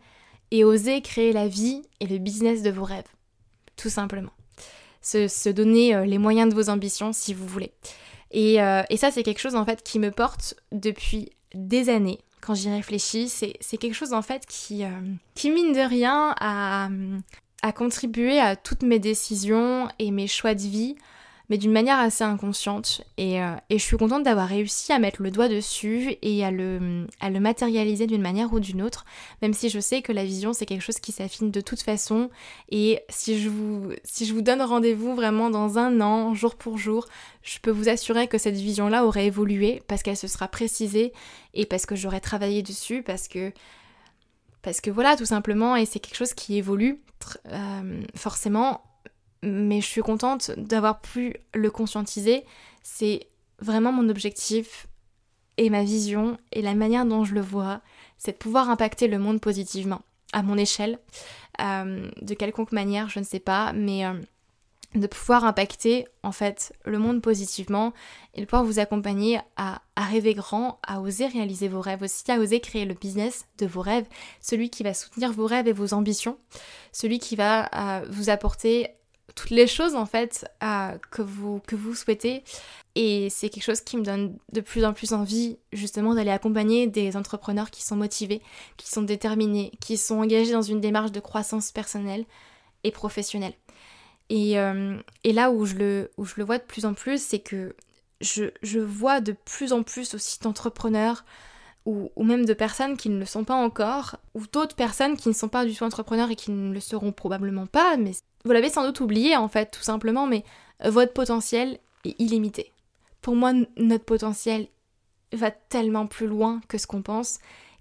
et 0.51 0.63
oser 0.63 1.01
créer 1.01 1.33
la 1.33 1.47
vie 1.47 1.81
et 1.99 2.07
le 2.07 2.17
business 2.17 2.61
de 2.61 2.69
vos 2.69 2.83
rêves. 2.83 3.07
Tout 3.77 3.89
simplement. 3.89 4.31
Se, 5.01 5.49
donner 5.49 5.95
euh, 5.95 6.05
les 6.05 6.17
moyens 6.17 6.49
de 6.49 6.55
vos 6.55 6.69
ambitions 6.69 7.13
si 7.13 7.33
vous 7.33 7.47
voulez. 7.47 7.71
Euh, 8.35 8.83
et, 8.89 8.97
ça, 8.97 9.11
c'est 9.11 9.23
quelque 9.23 9.39
chose 9.39 9.55
en 9.55 9.65
fait 9.65 9.83
qui 9.83 9.99
me 9.99 10.11
porte 10.11 10.55
depuis 10.71 11.29
des 11.53 11.89
années. 11.89 12.19
Quand 12.41 12.55
j'y 12.55 12.69
réfléchis, 12.69 13.29
c'est 13.29 13.77
quelque 13.77 13.93
chose 13.93 14.13
en 14.13 14.21
fait 14.21 14.45
qui, 14.47 14.83
euh, 14.83 14.89
mine 15.43 15.73
de 15.73 15.87
rien, 15.87 16.33
a, 16.39 16.89
a 17.61 17.71
contribué 17.71 18.39
à 18.39 18.55
toutes 18.55 18.81
mes 18.83 18.99
décisions 18.99 19.87
et 19.99 20.11
mes 20.11 20.27
choix 20.27 20.55
de 20.55 20.61
vie 20.61 20.95
mais 21.51 21.57
d'une 21.57 21.73
manière 21.73 21.99
assez 21.99 22.23
inconsciente. 22.23 23.01
Euh, 23.19 23.55
et, 23.69 23.77
je 23.77 23.83
suis 23.83 23.97
contente 23.97 24.23
d'avoir 24.23 24.47
réussi 24.47 24.93
à 24.93 24.99
mettre 24.99 25.21
le 25.21 25.31
doigt 25.31 25.49
dessus 25.49 26.15
et 26.21 26.45
à 26.45 26.49
le, 26.49 27.07
matérialiser 27.41 28.07
d'une 28.07 28.21
manière 28.21 28.53
ou 28.53 28.61
d'une 28.61 28.81
autre, 28.81 29.03
même 29.41 29.53
si 29.53 29.67
je 29.67 29.81
sais 29.81 30.01
que 30.01 30.13
la 30.13 30.23
vision 30.23 30.53
c'est 30.53 30.65
quelque 30.65 30.81
chose 30.81 31.01
qui 31.01 31.11
s'affine 31.11 31.51
de 31.51 31.59
toute 31.59 31.81
façon. 31.81 32.29
Et 32.69 33.01
si 33.09 33.37
je 33.37 33.49
vous, 33.49 33.91
si 34.05 34.25
je 34.25 34.33
vous 34.33 34.41
donne 34.41 34.61
rendez-vous 34.61 35.13
vraiment 35.13 35.49
dans 35.49 35.77
un 35.77 35.99
an, 35.99 36.33
jour 36.33 36.55
pour 36.55 36.77
jour, 36.77 37.05
je 37.43 37.59
peux 37.59 37.71
vous 37.71 37.89
assurer 37.89 38.29
que 38.29 38.37
cette 38.37 38.55
vision-là 38.55 39.05
aurait 39.05 39.25
évolué 39.25 39.83
parce 39.89 40.03
qu'elle 40.03 40.15
se 40.15 40.29
sera 40.29 40.47
précisée 40.47 41.11
et 41.53 41.65
parce 41.65 41.85
que 41.85 41.97
j'aurais 41.97 42.21
travaillé 42.21 42.63
dessus, 42.63 43.03
parce 43.03 43.27
que 43.27 43.51
parce 44.61 44.79
que 44.79 44.89
voilà, 44.89 45.17
tout 45.17 45.25
simplement, 45.25 45.75
et 45.75 45.85
c'est 45.85 45.99
quelque 45.99 46.15
chose 46.15 46.33
qui 46.33 46.55
évolue 46.55 47.01
euh, 47.47 48.03
forcément 48.15 48.81
mais 49.43 49.81
je 49.81 49.87
suis 49.87 50.01
contente 50.01 50.51
d'avoir 50.57 51.01
pu 51.01 51.35
le 51.53 51.71
conscientiser. 51.71 52.45
C'est 52.83 53.27
vraiment 53.59 53.91
mon 53.91 54.09
objectif 54.09 54.87
et 55.57 55.69
ma 55.69 55.83
vision 55.83 56.37
et 56.51 56.61
la 56.61 56.73
manière 56.73 57.05
dont 57.05 57.23
je 57.23 57.35
le 57.35 57.41
vois, 57.41 57.81
c'est 58.17 58.33
de 58.33 58.37
pouvoir 58.37 58.69
impacter 58.69 59.07
le 59.07 59.19
monde 59.19 59.41
positivement, 59.41 60.01
à 60.33 60.43
mon 60.43 60.57
échelle, 60.57 60.99
euh, 61.61 62.09
de 62.21 62.33
quelconque 62.33 62.71
manière, 62.71 63.09
je 63.09 63.19
ne 63.19 63.25
sais 63.25 63.39
pas, 63.39 63.73
mais, 63.73 64.05
euh, 64.05 64.13
de 64.95 65.07
pouvoir 65.07 65.45
impacter 65.45 66.05
en 66.23 66.31
fait 66.31 66.73
le 66.83 66.99
monde 66.99 67.21
positivement 67.21 67.93
et 68.33 68.41
de 68.41 68.45
pouvoir 68.45 68.65
vous 68.65 68.79
accompagner 68.79 69.39
à, 69.55 69.81
rêver 69.95 70.33
grand, 70.33 70.79
à 70.85 70.99
oser 70.99 71.27
réaliser 71.27 71.67
vos 71.69 71.79
rêves 71.79 72.01
aussi, 72.01 72.29
à 72.29 72.39
oser 72.39 72.59
créer 72.59 72.85
le 72.85 72.95
business 72.95 73.45
de 73.57 73.65
vos 73.65 73.81
rêves, 73.81 74.05
celui 74.41 74.69
qui 74.69 74.83
va 74.83 74.93
soutenir 74.93 75.31
vos 75.31 75.45
rêves 75.45 75.67
et 75.67 75.73
vos 75.73 75.93
ambitions, 75.93 76.37
celui 76.91 77.19
qui 77.19 77.35
va 77.35 77.69
euh, 77.73 78.05
vous 78.09 78.29
apporter 78.29 78.89
toutes 79.35 79.49
les 79.49 79.67
choses 79.67 79.95
en 79.95 80.05
fait 80.05 80.45
que, 80.59 81.21
vous, 81.21 81.61
que 81.65 81.75
vous 81.75 81.95
souhaitez. 81.95 82.43
Et 82.95 83.29
c'est 83.29 83.49
quelque 83.49 83.63
chose 83.63 83.81
qui 83.81 83.97
me 83.97 84.03
donne 84.03 84.37
de 84.51 84.61
plus 84.61 84.83
en 84.83 84.93
plus 84.93 85.13
envie 85.13 85.57
justement 85.71 86.13
d'aller 86.13 86.31
accompagner 86.31 86.87
des 86.87 87.15
entrepreneurs 87.15 87.71
qui 87.71 87.83
sont 87.83 87.95
motivés, 87.95 88.41
qui 88.77 88.89
sont 88.89 89.01
déterminés, 89.01 89.71
qui 89.79 89.95
sont 89.97 90.19
engagés 90.19 90.51
dans 90.51 90.61
une 90.61 90.81
démarche 90.81 91.11
de 91.11 91.21
croissance 91.21 91.71
personnelle 91.71 92.25
et 92.83 92.91
professionnelle. 92.91 93.53
Euh, 94.31 94.97
et, 95.23 95.33
là 95.33 95.51
où 95.51 95.65
je, 95.65 95.75
le, 95.75 96.11
où 96.17 96.25
je 96.25 96.35
le 96.37 96.43
vois 96.43 96.57
de 96.57 96.63
plus 96.63 96.85
en 96.85 96.93
plus, 96.93 97.21
c'est 97.21 97.39
que 97.39 97.75
je, 98.21 98.79
vois 98.79 99.19
de 99.19 99.33
plus 99.33 99.73
en 99.73 99.83
plus 99.83 100.13
aussi 100.13 100.39
d'entrepreneurs 100.39 101.25
ou, 101.85 102.11
même 102.17 102.45
de 102.45 102.53
personnes 102.53 102.95
qui 102.95 103.09
ne 103.09 103.19
le 103.19 103.25
sont 103.25 103.43
pas 103.43 103.55
encore, 103.55 104.17
ou 104.35 104.45
d'autres 104.45 104.75
personnes 104.75 105.17
qui 105.17 105.29
ne 105.29 105.33
sont 105.33 105.49
pas 105.49 105.65
du 105.65 105.75
tout 105.75 105.83
entrepreneurs 105.83 106.29
et 106.29 106.35
qui 106.35 106.51
ne 106.51 106.71
le 106.71 106.79
seront 106.79 107.11
probablement 107.11 107.65
pas, 107.65 107.97
mais 107.97 108.11
vous 108.45 108.51
l'avez 108.51 108.69
sans 108.69 108.85
doute 108.85 108.99
oublié 108.99 109.35
en 109.35 109.47
fait, 109.47 109.71
tout 109.71 109.83
simplement, 109.83 110.27
mais 110.27 110.43
votre 110.83 111.13
potentiel 111.13 111.79
est 112.05 112.15
illimité. 112.19 112.71
Pour 113.21 113.35
moi, 113.35 113.53
notre 113.77 114.05
potentiel 114.05 114.67
va 115.33 115.51
tellement 115.51 116.07
plus 116.07 116.27
loin 116.27 116.61
que 116.67 116.77
ce 116.77 116.87
qu'on 116.87 117.01
pense, 117.01 117.39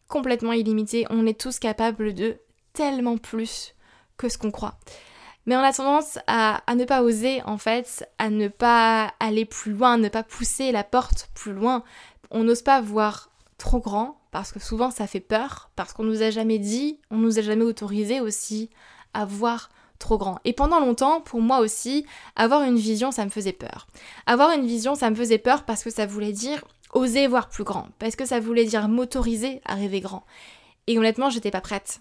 complètement 0.09 0.53
illimité. 0.53 1.07
On 1.11 1.27
est 1.27 1.39
tous 1.39 1.59
capables 1.59 2.15
de 2.15 2.39
tellement 2.73 3.17
plus 3.17 3.75
que 4.17 4.29
ce 4.29 4.39
qu'on 4.39 4.51
croit. 4.51 4.79
Mais 5.47 5.57
on 5.57 5.61
a 5.61 5.73
tendance 5.73 6.19
à, 6.27 6.63
ne 6.77 6.85
pas 6.85 7.03
oser 7.03 7.43
en 7.45 7.57
fait, 7.57 8.07
à 8.19 8.29
ne 8.29 8.49
pas 8.49 9.15
aller 9.19 9.47
plus 9.47 9.73
loin, 9.73 9.95
à 9.95 9.97
ne 9.97 10.09
pas 10.09 10.23
pousser 10.23 10.71
la 10.71 10.85
porte 10.85 11.31
plus 11.35 11.53
loin. 11.53 11.83
On 12.31 12.45
n'ose 12.45 12.63
pas 12.63 12.81
voir 12.81 13.31
trop 13.57 13.81
grand 13.81 14.21
parce 14.31 14.53
que 14.53 14.61
souvent 14.61 14.91
ça 14.91 15.07
fait 15.07 15.21
peur, 15.21 15.71
parce 15.75 15.93
qu'on 15.93 16.05
nous 16.05 16.23
a 16.23 16.31
jamais 16.31 16.59
dit, 16.59 17.01
on 17.11 17.17
nous 17.17 17.39
a 17.39 17.43
jamais 17.43 17.65
autorisé 17.65 18.21
aussi 18.21 18.71
à 19.15 19.25
voir 19.25 19.71
trop 20.01 20.19
grand. 20.19 20.41
Et 20.45 20.53
pendant 20.53 20.81
longtemps, 20.81 21.21
pour 21.21 21.41
moi 21.41 21.61
aussi, 21.61 22.05
avoir 22.35 22.63
une 22.63 22.77
vision, 22.77 23.13
ça 23.13 23.25
me 23.25 23.31
faisait 23.31 23.53
peur. 23.53 23.87
Avoir 24.27 24.51
une 24.51 24.67
vision, 24.67 24.97
ça 24.97 25.11
me 25.11 25.15
faisait 25.15 25.39
peur 25.39 25.65
parce 25.65 25.85
que 25.85 25.91
ça 25.91 26.07
voulait 26.07 26.33
dire 26.33 26.65
oser 26.93 27.29
voir 27.29 27.49
plus 27.49 27.63
grand, 27.63 27.87
parce 28.01 28.17
que 28.17 28.27
ça 28.27 28.41
voulait 28.41 28.65
dire 28.65 28.89
m'autoriser 28.89 29.61
à 29.65 29.77
rêver 29.77 30.01
grand. 30.01 30.25
Et 30.89 30.99
honnêtement, 30.99 31.31
j'étais 31.31 31.53
pas 31.53 31.61
prête. 31.61 32.01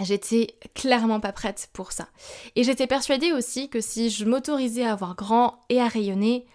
J'étais 0.00 0.54
clairement 0.74 1.18
pas 1.18 1.32
prête 1.32 1.70
pour 1.72 1.90
ça. 1.90 2.08
Et 2.54 2.62
j'étais 2.62 2.86
persuadée 2.86 3.32
aussi 3.32 3.68
que 3.68 3.80
si 3.80 4.10
je 4.10 4.24
m'autorisais 4.24 4.84
à 4.84 4.94
voir 4.94 5.16
grand 5.16 5.58
et 5.68 5.80
à 5.80 5.88
rayonner, 5.88 6.46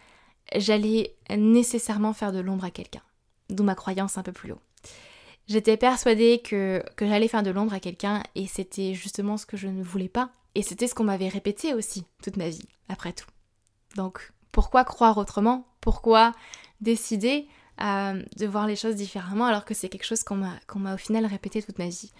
j'allais 0.56 1.16
nécessairement 1.30 2.14
faire 2.14 2.32
de 2.32 2.40
l'ombre 2.40 2.64
à 2.64 2.72
quelqu'un. 2.72 3.02
D'où 3.50 3.64
ma 3.64 3.76
croyance 3.76 4.18
un 4.18 4.24
peu 4.24 4.32
plus 4.32 4.54
haut. 4.54 4.62
J'étais 5.48 5.76
persuadée 5.76 6.42
que, 6.42 6.82
que 6.96 7.06
j'allais 7.06 7.28
faire 7.28 7.44
de 7.44 7.52
l'ombre 7.52 7.74
à 7.74 7.82
quelqu'un 7.82 8.24
et 8.36 8.48
c'était 8.48 8.94
justement 8.94 9.36
ce 9.36 9.46
que 9.46 9.58
je 9.58 9.68
ne 9.68 9.84
voulais 9.84 10.08
pas. 10.08 10.30
Et 10.56 10.62
c'était 10.62 10.88
ce 10.88 10.96
qu'on 10.96 11.04
m'avait 11.04 11.30
répété 11.30 11.74
aussi 11.74 12.06
toute 12.22 12.38
ma 12.38 12.50
vie, 12.50 12.68
après 12.90 13.14
tout. 13.14 13.28
Donc 13.96 14.32
pourquoi 14.52 14.84
croire 14.84 15.18
autrement? 15.18 15.68
Pourquoi 15.82 16.32
décider 16.82 17.48
de 17.80 18.46
voir 18.46 18.68
les 18.68 18.76
choses 18.76 18.96
différemment 18.96 19.46
alors 19.46 19.66
que 19.66 19.74
c'est 19.74 19.90
quelque 19.90 20.06
chose 20.06 20.24
qu'on 20.24 20.36
m'a, 20.36 20.54
qu'on 20.68 20.80
m'a 20.80 20.94
au 20.94 20.98
final 20.98 21.26
répété 21.26 21.62
toute 21.62 21.80
ma 21.80 21.88
vie? 21.88 22.12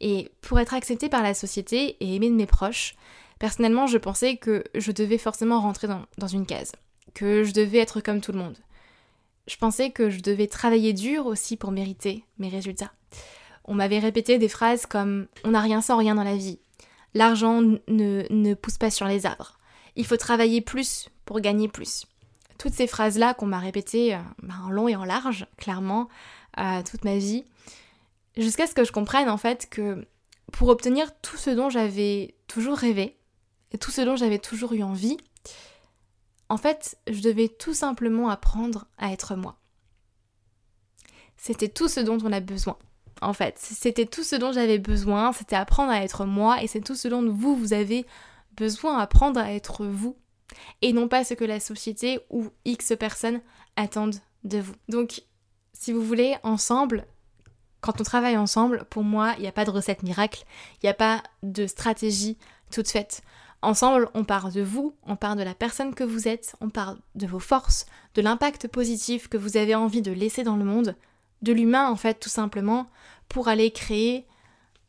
Et 0.00 0.32
pour 0.40 0.58
être 0.58 0.74
acceptée 0.74 1.08
par 1.08 1.22
la 1.22 1.34
société 1.34 1.96
et 2.00 2.16
aimée 2.16 2.30
de 2.30 2.34
mes 2.34 2.46
proches, 2.46 2.94
personnellement 3.38 3.86
je 3.86 3.98
pensais 3.98 4.36
que 4.36 4.64
je 4.74 4.90
devais 4.90 5.18
forcément 5.18 5.60
rentrer 5.60 5.86
dans, 5.86 6.06
dans 6.16 6.28
une 6.28 6.46
case, 6.46 6.72
que 7.14 7.44
je 7.44 7.52
devais 7.52 7.78
être 7.78 8.00
comme 8.00 8.22
tout 8.22 8.32
le 8.32 8.38
monde. 8.38 8.56
Je 9.46 9.56
pensais 9.56 9.90
que 9.90 10.08
je 10.08 10.20
devais 10.20 10.46
travailler 10.46 10.92
dur 10.92 11.26
aussi 11.26 11.56
pour 11.56 11.72
mériter 11.72 12.24
mes 12.38 12.48
résultats. 12.48 12.92
On 13.64 13.74
m'avait 13.74 13.98
répété 13.98 14.38
des 14.38 14.48
phrases 14.48 14.86
comme 14.86 15.26
on 15.44 15.50
n'a 15.50 15.60
rien 15.60 15.82
sans 15.82 15.98
rien 15.98 16.14
dans 16.14 16.24
la 16.24 16.36
vie, 16.36 16.58
l'argent 17.14 17.60
ne, 17.60 18.24
ne 18.30 18.54
pousse 18.54 18.78
pas 18.78 18.90
sur 18.90 19.06
les 19.06 19.26
arbres, 19.26 19.58
il 19.96 20.06
faut 20.06 20.16
travailler 20.16 20.60
plus 20.60 21.08
pour 21.24 21.40
gagner 21.40 21.68
plus 21.68 22.06
toutes 22.62 22.74
ces 22.74 22.86
phrases-là 22.86 23.34
qu'on 23.34 23.46
m'a 23.46 23.58
répétées 23.58 24.14
euh, 24.14 24.20
ben, 24.40 24.54
en 24.64 24.70
long 24.70 24.86
et 24.86 24.94
en 24.94 25.04
large, 25.04 25.46
clairement, 25.56 26.08
euh, 26.58 26.82
toute 26.88 27.04
ma 27.04 27.16
vie, 27.16 27.44
jusqu'à 28.36 28.68
ce 28.68 28.74
que 28.74 28.84
je 28.84 28.92
comprenne 28.92 29.28
en 29.28 29.36
fait 29.36 29.68
que 29.68 30.06
pour 30.52 30.68
obtenir 30.68 31.10
tout 31.22 31.36
ce 31.36 31.50
dont 31.50 31.70
j'avais 31.70 32.36
toujours 32.46 32.78
rêvé, 32.78 33.18
et 33.72 33.78
tout 33.78 33.90
ce 33.90 34.02
dont 34.02 34.14
j'avais 34.14 34.38
toujours 34.38 34.74
eu 34.74 34.82
envie, 34.84 35.16
en 36.48 36.56
fait, 36.56 36.96
je 37.08 37.20
devais 37.20 37.48
tout 37.48 37.74
simplement 37.74 38.28
apprendre 38.28 38.86
à 38.98 39.12
être 39.12 39.34
moi. 39.34 39.56
C'était 41.36 41.68
tout 41.68 41.88
ce 41.88 41.98
dont 41.98 42.18
on 42.22 42.32
a 42.32 42.40
besoin. 42.40 42.78
En 43.22 43.32
fait, 43.32 43.56
c'était 43.58 44.06
tout 44.06 44.24
ce 44.24 44.36
dont 44.36 44.52
j'avais 44.52 44.78
besoin, 44.78 45.32
c'était 45.32 45.56
apprendre 45.56 45.92
à 45.92 46.02
être 46.02 46.24
moi, 46.24 46.62
et 46.62 46.66
c'est 46.66 46.80
tout 46.80 46.96
ce 46.96 47.08
dont 47.08 47.24
vous, 47.30 47.56
vous 47.56 47.72
avez 47.72 48.04
besoin, 48.56 48.98
apprendre 48.98 49.40
à 49.40 49.52
être 49.52 49.86
vous 49.86 50.16
et 50.82 50.92
non 50.92 51.08
pas 51.08 51.24
ce 51.24 51.34
que 51.34 51.44
la 51.44 51.60
société 51.60 52.20
ou 52.30 52.48
X 52.64 52.92
personnes 52.98 53.40
attendent 53.76 54.16
de 54.44 54.58
vous. 54.58 54.74
Donc, 54.88 55.22
si 55.72 55.92
vous 55.92 56.02
voulez, 56.02 56.36
ensemble, 56.42 57.06
quand 57.80 58.00
on 58.00 58.04
travaille 58.04 58.36
ensemble, 58.36 58.84
pour 58.90 59.02
moi, 59.02 59.34
il 59.38 59.42
n'y 59.42 59.48
a 59.48 59.52
pas 59.52 59.64
de 59.64 59.70
recette 59.70 60.02
miracle, 60.02 60.44
il 60.82 60.86
n'y 60.86 60.90
a 60.90 60.94
pas 60.94 61.22
de 61.42 61.66
stratégie 61.66 62.36
toute 62.70 62.88
faite. 62.88 63.22
Ensemble, 63.62 64.08
on 64.14 64.24
part 64.24 64.50
de 64.50 64.60
vous, 64.60 64.94
on 65.04 65.14
part 65.14 65.36
de 65.36 65.42
la 65.42 65.54
personne 65.54 65.94
que 65.94 66.04
vous 66.04 66.26
êtes, 66.26 66.56
on 66.60 66.68
part 66.68 66.96
de 67.14 67.26
vos 67.26 67.38
forces, 67.38 67.86
de 68.14 68.22
l'impact 68.22 68.66
positif 68.66 69.28
que 69.28 69.36
vous 69.36 69.56
avez 69.56 69.76
envie 69.76 70.02
de 70.02 70.10
laisser 70.10 70.42
dans 70.42 70.56
le 70.56 70.64
monde, 70.64 70.96
de 71.42 71.52
l'humain 71.52 71.88
en 71.88 71.96
fait 71.96 72.18
tout 72.20 72.28
simplement, 72.28 72.86
pour 73.28 73.48
aller 73.48 73.70
créer 73.70 74.26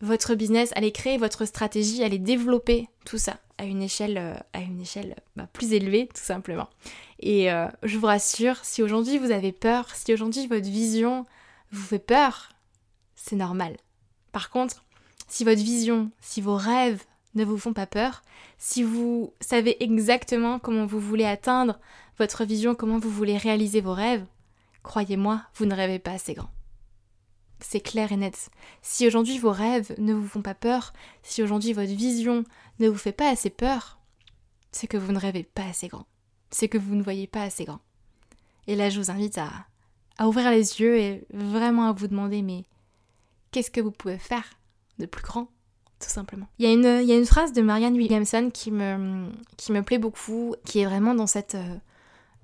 votre 0.01 0.35
business, 0.35 0.71
aller 0.75 0.91
créer 0.91 1.17
votre 1.17 1.45
stratégie, 1.45 2.03
aller 2.03 2.19
développer 2.19 2.89
tout 3.05 3.17
ça 3.17 3.37
à 3.57 3.65
une 3.65 3.81
échelle, 3.81 4.17
euh, 4.17 4.35
à 4.51 4.59
une 4.59 4.81
échelle 4.81 5.15
bah, 5.35 5.47
plus 5.51 5.73
élevée, 5.73 6.09
tout 6.13 6.21
simplement. 6.21 6.69
Et 7.19 7.51
euh, 7.51 7.67
je 7.83 7.97
vous 7.97 8.07
rassure, 8.07 8.57
si 8.63 8.83
aujourd'hui 8.83 9.17
vous 9.17 9.31
avez 9.31 9.51
peur, 9.51 9.87
si 9.95 10.13
aujourd'hui 10.13 10.47
votre 10.47 10.67
vision 10.67 11.25
vous 11.71 11.83
fait 11.83 11.99
peur, 11.99 12.49
c'est 13.15 13.35
normal. 13.35 13.77
Par 14.31 14.49
contre, 14.49 14.83
si 15.29 15.43
votre 15.43 15.61
vision, 15.61 16.11
si 16.19 16.41
vos 16.41 16.55
rêves 16.55 17.03
ne 17.35 17.45
vous 17.45 17.57
font 17.57 17.73
pas 17.73 17.87
peur, 17.87 18.23
si 18.57 18.83
vous 18.83 19.33
savez 19.39 19.81
exactement 19.81 20.59
comment 20.59 20.85
vous 20.85 20.99
voulez 20.99 21.25
atteindre 21.25 21.79
votre 22.19 22.43
vision, 22.43 22.75
comment 22.75 22.99
vous 22.99 23.09
voulez 23.09 23.37
réaliser 23.37 23.81
vos 23.81 23.93
rêves, 23.93 24.25
croyez-moi, 24.83 25.41
vous 25.55 25.65
ne 25.65 25.75
rêvez 25.75 25.99
pas 25.99 26.11
assez 26.11 26.33
grand. 26.33 26.49
C'est 27.59 27.79
clair 27.79 28.11
et 28.11 28.17
net. 28.17 28.49
Si 28.81 29.07
aujourd'hui 29.07 29.39
vos 29.39 29.51
rêves 29.51 29.95
ne 29.97 30.13
vous 30.13 30.27
font 30.27 30.41
pas 30.41 30.53
peur, 30.53 30.93
si 31.23 31.41
aujourd'hui 31.41 31.73
votre 31.73 31.93
vision 31.93 32.43
ne 32.79 32.89
vous 32.89 32.97
fait 32.97 33.13
pas 33.13 33.29
assez 33.29 33.49
peur, 33.49 33.99
c'est 34.71 34.87
que 34.87 34.97
vous 34.97 35.13
ne 35.13 35.19
rêvez 35.19 35.43
pas 35.43 35.65
assez 35.65 35.87
grand. 35.87 36.05
C'est 36.51 36.67
que 36.67 36.77
vous 36.77 36.95
ne 36.95 37.03
voyez 37.03 37.25
pas 37.25 37.43
assez 37.43 37.63
grand. 37.63 37.79
Et 38.67 38.75
là, 38.75 38.89
je 38.89 38.99
vous 38.99 39.11
invite 39.11 39.37
à, 39.37 40.27
ouvrir 40.27 40.51
les 40.51 40.81
yeux 40.81 40.97
et 40.97 41.25
vraiment 41.33 41.87
à 41.87 41.93
vous 41.93 42.07
demander, 42.07 42.41
mais 42.41 42.65
qu'est-ce 43.51 43.71
que 43.71 43.81
vous 43.81 43.91
pouvez 43.91 44.17
faire 44.17 44.45
de 44.99 45.05
plus 45.05 45.23
grand 45.23 45.47
tout 45.99 46.09
simplement? 46.09 46.47
Il 46.59 46.65
y, 46.65 46.69
a 46.69 47.15
une, 47.15 47.25
phrase 47.25 47.53
de 47.53 47.61
Marianne 47.61 47.95
Williamson 47.95 48.49
qui 48.53 48.71
me, 48.71 49.29
qui 49.55 49.71
me 49.71 49.83
plaît 49.83 49.99
beaucoup, 49.99 50.53
qui 50.65 50.79
est 50.79 50.85
vraiment 50.85 51.15
dans 51.15 51.27
cette, 51.27 51.55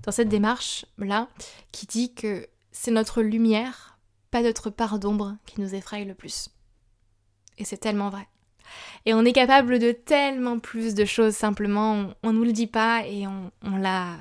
dans 0.04 0.12
cette 0.12 0.30
démarche-là, 0.30 1.28
qui 1.72 1.86
dit 1.86 2.14
que 2.14 2.48
c'est 2.72 2.92
notre 2.92 3.22
lumière 3.22 3.90
pas 4.32 4.44
d'autre 4.44 4.70
part 4.70 5.00
d'ombre 5.00 5.36
qui 5.46 5.60
nous 5.60 5.76
effraie 5.76 6.06
le 6.06 6.14
plus. 6.14 6.50
Et 7.58 7.66
c'est 7.66 7.78
tellement 7.78 8.10
vrai. 8.10 8.28
Et 9.06 9.14
on 9.14 9.26
est 9.26 9.34
capable 9.34 9.80
de 9.80 9.92
tellement 9.92 10.60
plus 10.60 10.94
de 10.94 11.06
choses, 11.06 11.34
simplement 11.34 12.14
on, 12.22 12.32
ne 12.32 12.38
nous 12.38 12.44
le 12.44 12.54
dit 12.54 12.68
pas 12.68 13.06
et 13.08 13.26
on, 13.26 13.52
on 13.64 13.78
l'a 13.78 14.18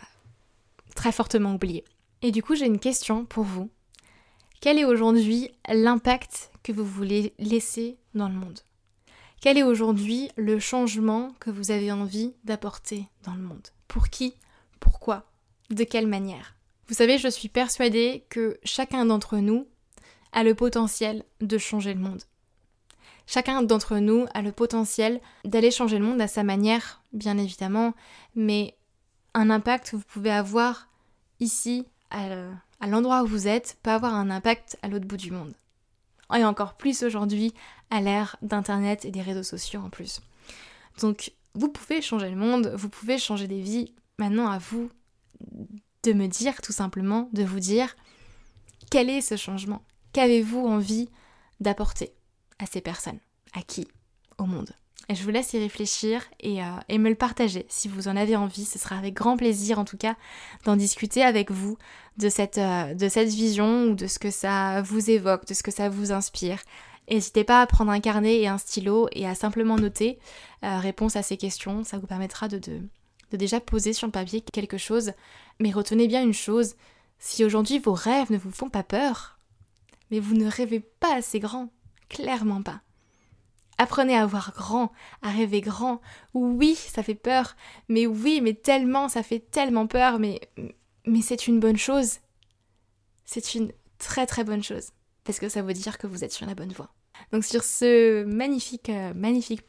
très 0.95 1.13
fortement 1.13 1.55
oublié. 1.55 1.85
Et 2.23 2.33
du 2.33 2.43
coup 2.43 2.55
j'ai 2.55 2.67
une 2.67 2.79
question 2.79 3.27
pour 3.27 3.45
vous. 3.45 3.71
Quel 4.61 4.79
est 4.79 4.85
aujourd'hui 4.85 5.51
l'impact 5.69 6.51
que 6.63 6.73
vous 6.73 6.87
voulez 6.87 7.35
laisser 7.39 7.99
dans 8.15 8.29
le 8.29 8.35
monde? 8.35 8.61
Quel 9.41 9.57
est 9.57 9.63
aujourd'hui 9.63 10.31
le 10.37 10.59
changement 10.59 11.33
que 11.39 11.51
vous 11.51 11.71
avez 11.71 11.93
envie 11.93 12.35
d'apporter 12.43 13.05
dans 13.23 13.35
le 13.35 13.43
monde? 13.43 13.69
Pour 13.87 14.09
qui? 14.09 14.35
Pourquoi? 14.81 15.25
De 15.71 15.85
quelle 15.85 16.07
manière 16.07 16.55
Vous 16.89 16.95
savez, 16.95 17.19
je 17.19 17.29
suis 17.29 17.49
persuadée 17.49 18.25
que 18.31 18.59
chacun 18.65 19.05
d'entre 19.05 19.37
nous 19.37 19.67
a 20.33 20.43
le 20.43 20.55
potentiel 20.55 21.25
de 21.41 21.59
changer 21.59 21.93
le 21.93 22.01
monde. 22.01 22.23
Chacun 23.27 23.63
d'entre 23.63 23.99
nous 23.99 24.27
a 24.33 24.41
le 24.41 24.53
potentiel 24.53 25.21
d'aller 25.45 25.71
changer 25.71 25.99
le 25.99 26.07
monde 26.07 26.23
à 26.23 26.29
sa 26.29 26.43
manière, 26.43 27.03
bien 27.13 27.37
évidemment, 27.37 27.93
mais 28.35 28.79
un 29.35 29.51
impact 29.51 29.91
que 29.91 29.97
vous 29.97 30.05
pouvez 30.09 30.31
avoir 30.31 30.89
ici, 31.39 31.87
à 32.11 32.87
l'endroit 32.87 33.23
où 33.23 33.27
vous 33.27 33.47
êtes, 33.47 33.77
peut 33.83 33.91
avoir 33.91 34.15
un 34.15 34.31
impact 34.31 34.79
à 34.81 34.89
l'autre 34.89 35.07
bout 35.07 35.19
du 35.19 35.31
monde. 35.31 35.53
Et 36.35 36.45
encore 36.45 36.79
plus 36.79 37.03
aujourd'hui, 37.03 37.53
à 37.91 38.01
l'ère 38.01 38.37
d'Internet 38.41 39.05
et 39.05 39.11
des 39.11 39.23
réseaux 39.23 39.43
sociaux 39.43 39.83
en 39.83 39.91
plus. 39.91 40.23
Donc, 41.03 41.33
vous 41.55 41.69
pouvez 41.69 42.01
changer 42.01 42.31
le 42.31 42.37
monde, 42.37 42.73
vous 42.75 42.89
pouvez 42.89 43.19
changer 43.19 43.47
des 43.47 43.61
vies. 43.61 43.93
Maintenant, 44.19 44.49
à 44.49 44.59
vous 44.59 44.91
de 46.03 46.13
me 46.13 46.27
dire 46.27 46.61
tout 46.63 46.73
simplement, 46.73 47.29
de 47.33 47.45
vous 47.45 47.61
dire 47.61 47.97
quel 48.91 49.11
est 49.11 49.21
ce 49.21 49.37
changement 49.37 49.85
Qu'avez-vous 50.13 50.67
envie 50.67 51.09
d'apporter 51.61 52.13
à 52.59 52.67
ces 52.67 52.81
personnes 52.81 53.21
À 53.53 53.63
qui 53.63 53.87
Au 54.39 54.45
monde? 54.45 54.71
Et 55.11 55.15
je 55.15 55.23
vous 55.23 55.31
laisse 55.31 55.55
y 55.55 55.59
réfléchir 55.59 56.23
et, 56.41 56.63
euh, 56.63 56.99
me 56.99 57.09
le 57.09 57.15
partager. 57.15 57.65
Si 57.69 57.89
vous 57.89 58.09
en 58.09 58.17
avez 58.17 58.37
envie, 58.37 58.67
ce 58.67 58.79
sera 58.79 58.99
avec 58.99 59.15
grand 59.15 59.39
plaisir 59.39 59.79
en 59.79 59.85
tout 59.85 59.97
cas 59.97 60.17
d'en 60.65 60.77
discuter 60.77 61.23
avec 61.23 61.51
vous 61.51 61.79
de 62.19 62.29
cette, 62.29 62.59
euh, 62.59 62.93
de 62.95 63.09
cette 63.09 63.31
vision 63.31 63.85
ou 63.85 63.95
de 63.95 64.07
ce 64.07 64.19
que 64.19 64.31
ça 64.31 64.83
vous 64.83 65.11
évoque, 65.11 65.47
de 65.47 65.55
ce 65.55 65.63
que 65.63 65.71
ça 65.71 65.89
vous 65.89 66.13
inspire. 66.13 66.59
N'hésitez 67.11 67.45
pas 67.45 67.63
à 67.63 67.67
prendre 67.67 67.91
un 67.91 68.01
carnet 68.01 68.41
et 68.41 68.49
un 68.49 68.59
stylo 68.59 69.09
et 69.13 69.27
à 69.27 69.35
simplement 69.35 69.77
noter 69.77 70.19
euh, 70.63 70.79
réponse 70.79 71.17
à 71.17 71.23
ces 71.23 71.39
questions. 71.39 71.85
Ça 71.85 71.97
vous 71.97 72.07
permettra 72.07 72.49
de, 72.49 72.61
de 73.31 73.37
déjà 73.37 73.61
poser 73.61 73.93
sur 73.93 74.07
le 74.07 74.13
papier 74.13 74.41
quelque 74.41 74.79
chose. 74.79 75.13
Mais 75.61 75.71
retenez 75.71 76.09
bien 76.09 76.23
une 76.23 76.35
chose, 76.35 76.75
si 77.19 77.45
aujourd'hui 77.45 77.79
vos 77.79 77.93
rêves 77.93 78.31
ne 78.31 78.39
vous 78.39 78.51
font 78.51 78.71
pas 78.71 78.83
peur, 78.83 79.39
mais 80.11 80.21
vous 80.21 80.35
ne 80.35 80.49
rêvez 80.49 80.81
pas 80.81 81.17
assez 81.17 81.41
grand, 81.41 81.71
clairement 82.09 82.63
pas. 82.63 82.81
Apprenez 83.77 84.17
à 84.17 84.27
voir 84.27 84.53
grand, 84.57 84.91
à 85.23 85.31
rêver 85.31 85.61
grand. 85.61 86.01
Oui, 86.35 86.75
ça 86.75 87.05
fait 87.05 87.15
peur, 87.15 87.55
mais 87.89 88.07
oui, 88.07 88.41
mais 88.41 88.55
tellement, 88.55 89.09
ça 89.09 89.23
fait 89.23 89.39
tellement 89.39 89.87
peur, 89.87 90.19
mais, 90.19 90.41
mais 91.07 91.23
c'est 91.23 91.47
une 91.47 91.61
bonne 91.61 91.77
chose. 91.77 92.19
C'est 93.25 93.55
une 93.55 93.73
très 93.99 94.27
très 94.27 94.43
bonne 94.43 94.63
chose, 94.63 94.91
parce 95.23 95.39
que 95.39 95.49
ça 95.49 95.63
veut 95.63 95.75
dire 95.75 95.99
que 95.99 96.07
vous 96.07 96.25
êtes 96.25 96.33
sur 96.33 96.47
la 96.47 96.55
bonne 96.55 96.73
voie. 96.73 96.91
Donc 97.33 97.45
sur 97.45 97.63
ce 97.63 98.25
magnifique, 98.25 98.89
euh, 98.89 99.13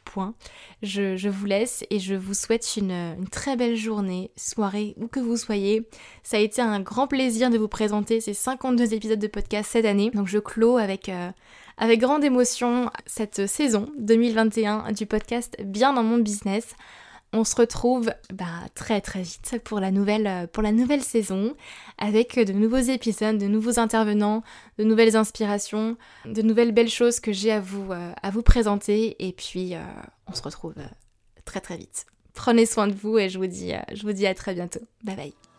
point, 0.04 0.34
je, 0.82 1.28
vous 1.28 1.46
laisse 1.46 1.84
et 1.90 1.98
je 1.98 2.14
vous 2.14 2.34
souhaite 2.34 2.76
une, 2.76 2.90
une, 2.90 3.28
très 3.28 3.56
belle 3.56 3.76
journée, 3.76 4.30
soirée, 4.36 4.94
où 4.96 5.08
que 5.08 5.20
vous 5.20 5.36
soyez. 5.36 5.88
Ça 6.22 6.38
a 6.38 6.40
été 6.40 6.62
un 6.62 6.80
grand 6.80 7.06
plaisir 7.06 7.50
de 7.50 7.58
vous 7.58 7.68
présenter 7.68 8.20
ces 8.20 8.34
52 8.34 8.94
épisodes 8.94 9.18
de 9.18 9.26
podcast 9.26 9.70
cette 9.72 9.84
année. 9.84 10.10
Donc 10.10 10.26
je 10.26 10.38
clôt 10.38 10.78
avec, 10.78 11.08
euh, 11.08 11.30
avec 11.76 12.00
grande 12.00 12.24
émotion 12.24 12.90
cette 13.06 13.46
saison 13.46 13.90
2021 13.98 14.92
du 14.92 15.06
podcast 15.06 15.56
Bien 15.62 15.92
dans 15.92 16.02
mon 16.02 16.18
business. 16.18 16.74
On 17.32 17.44
se 17.44 17.54
retrouve 17.54 18.12
bah, 18.32 18.46
très 18.74 19.00
très 19.00 19.22
vite 19.22 19.60
pour 19.62 19.78
la, 19.78 19.92
nouvelle, 19.92 20.48
pour 20.52 20.62
la 20.62 20.72
nouvelle 20.72 21.02
saison 21.02 21.54
avec 21.98 22.38
de 22.38 22.52
nouveaux 22.52 22.78
épisodes, 22.78 23.38
de 23.38 23.46
nouveaux 23.46 23.78
intervenants, 23.78 24.42
de 24.78 24.84
nouvelles 24.84 25.16
inspirations, 25.16 25.96
de 26.24 26.42
nouvelles 26.42 26.72
belles 26.72 26.88
choses 26.88 27.20
que 27.20 27.32
j'ai 27.32 27.52
à 27.52 27.60
vous, 27.60 27.92
euh, 27.92 28.12
à 28.22 28.30
vous 28.30 28.42
présenter 28.42 29.16
et 29.24 29.32
puis 29.32 29.76
euh, 29.76 29.82
on 30.26 30.34
se 30.34 30.42
retrouve 30.42 30.74
euh, 30.78 30.86
très 31.44 31.60
très 31.60 31.76
vite. 31.76 32.06
Prenez 32.34 32.66
soin 32.66 32.88
de 32.88 32.94
vous 32.94 33.18
et 33.18 33.28
je 33.28 33.38
vous 33.38 33.46
dis, 33.46 33.72
je 33.92 34.02
vous 34.02 34.12
dis 34.12 34.26
à 34.26 34.34
très 34.34 34.54
bientôt. 34.54 34.80
Bye 35.04 35.16
bye. 35.16 35.49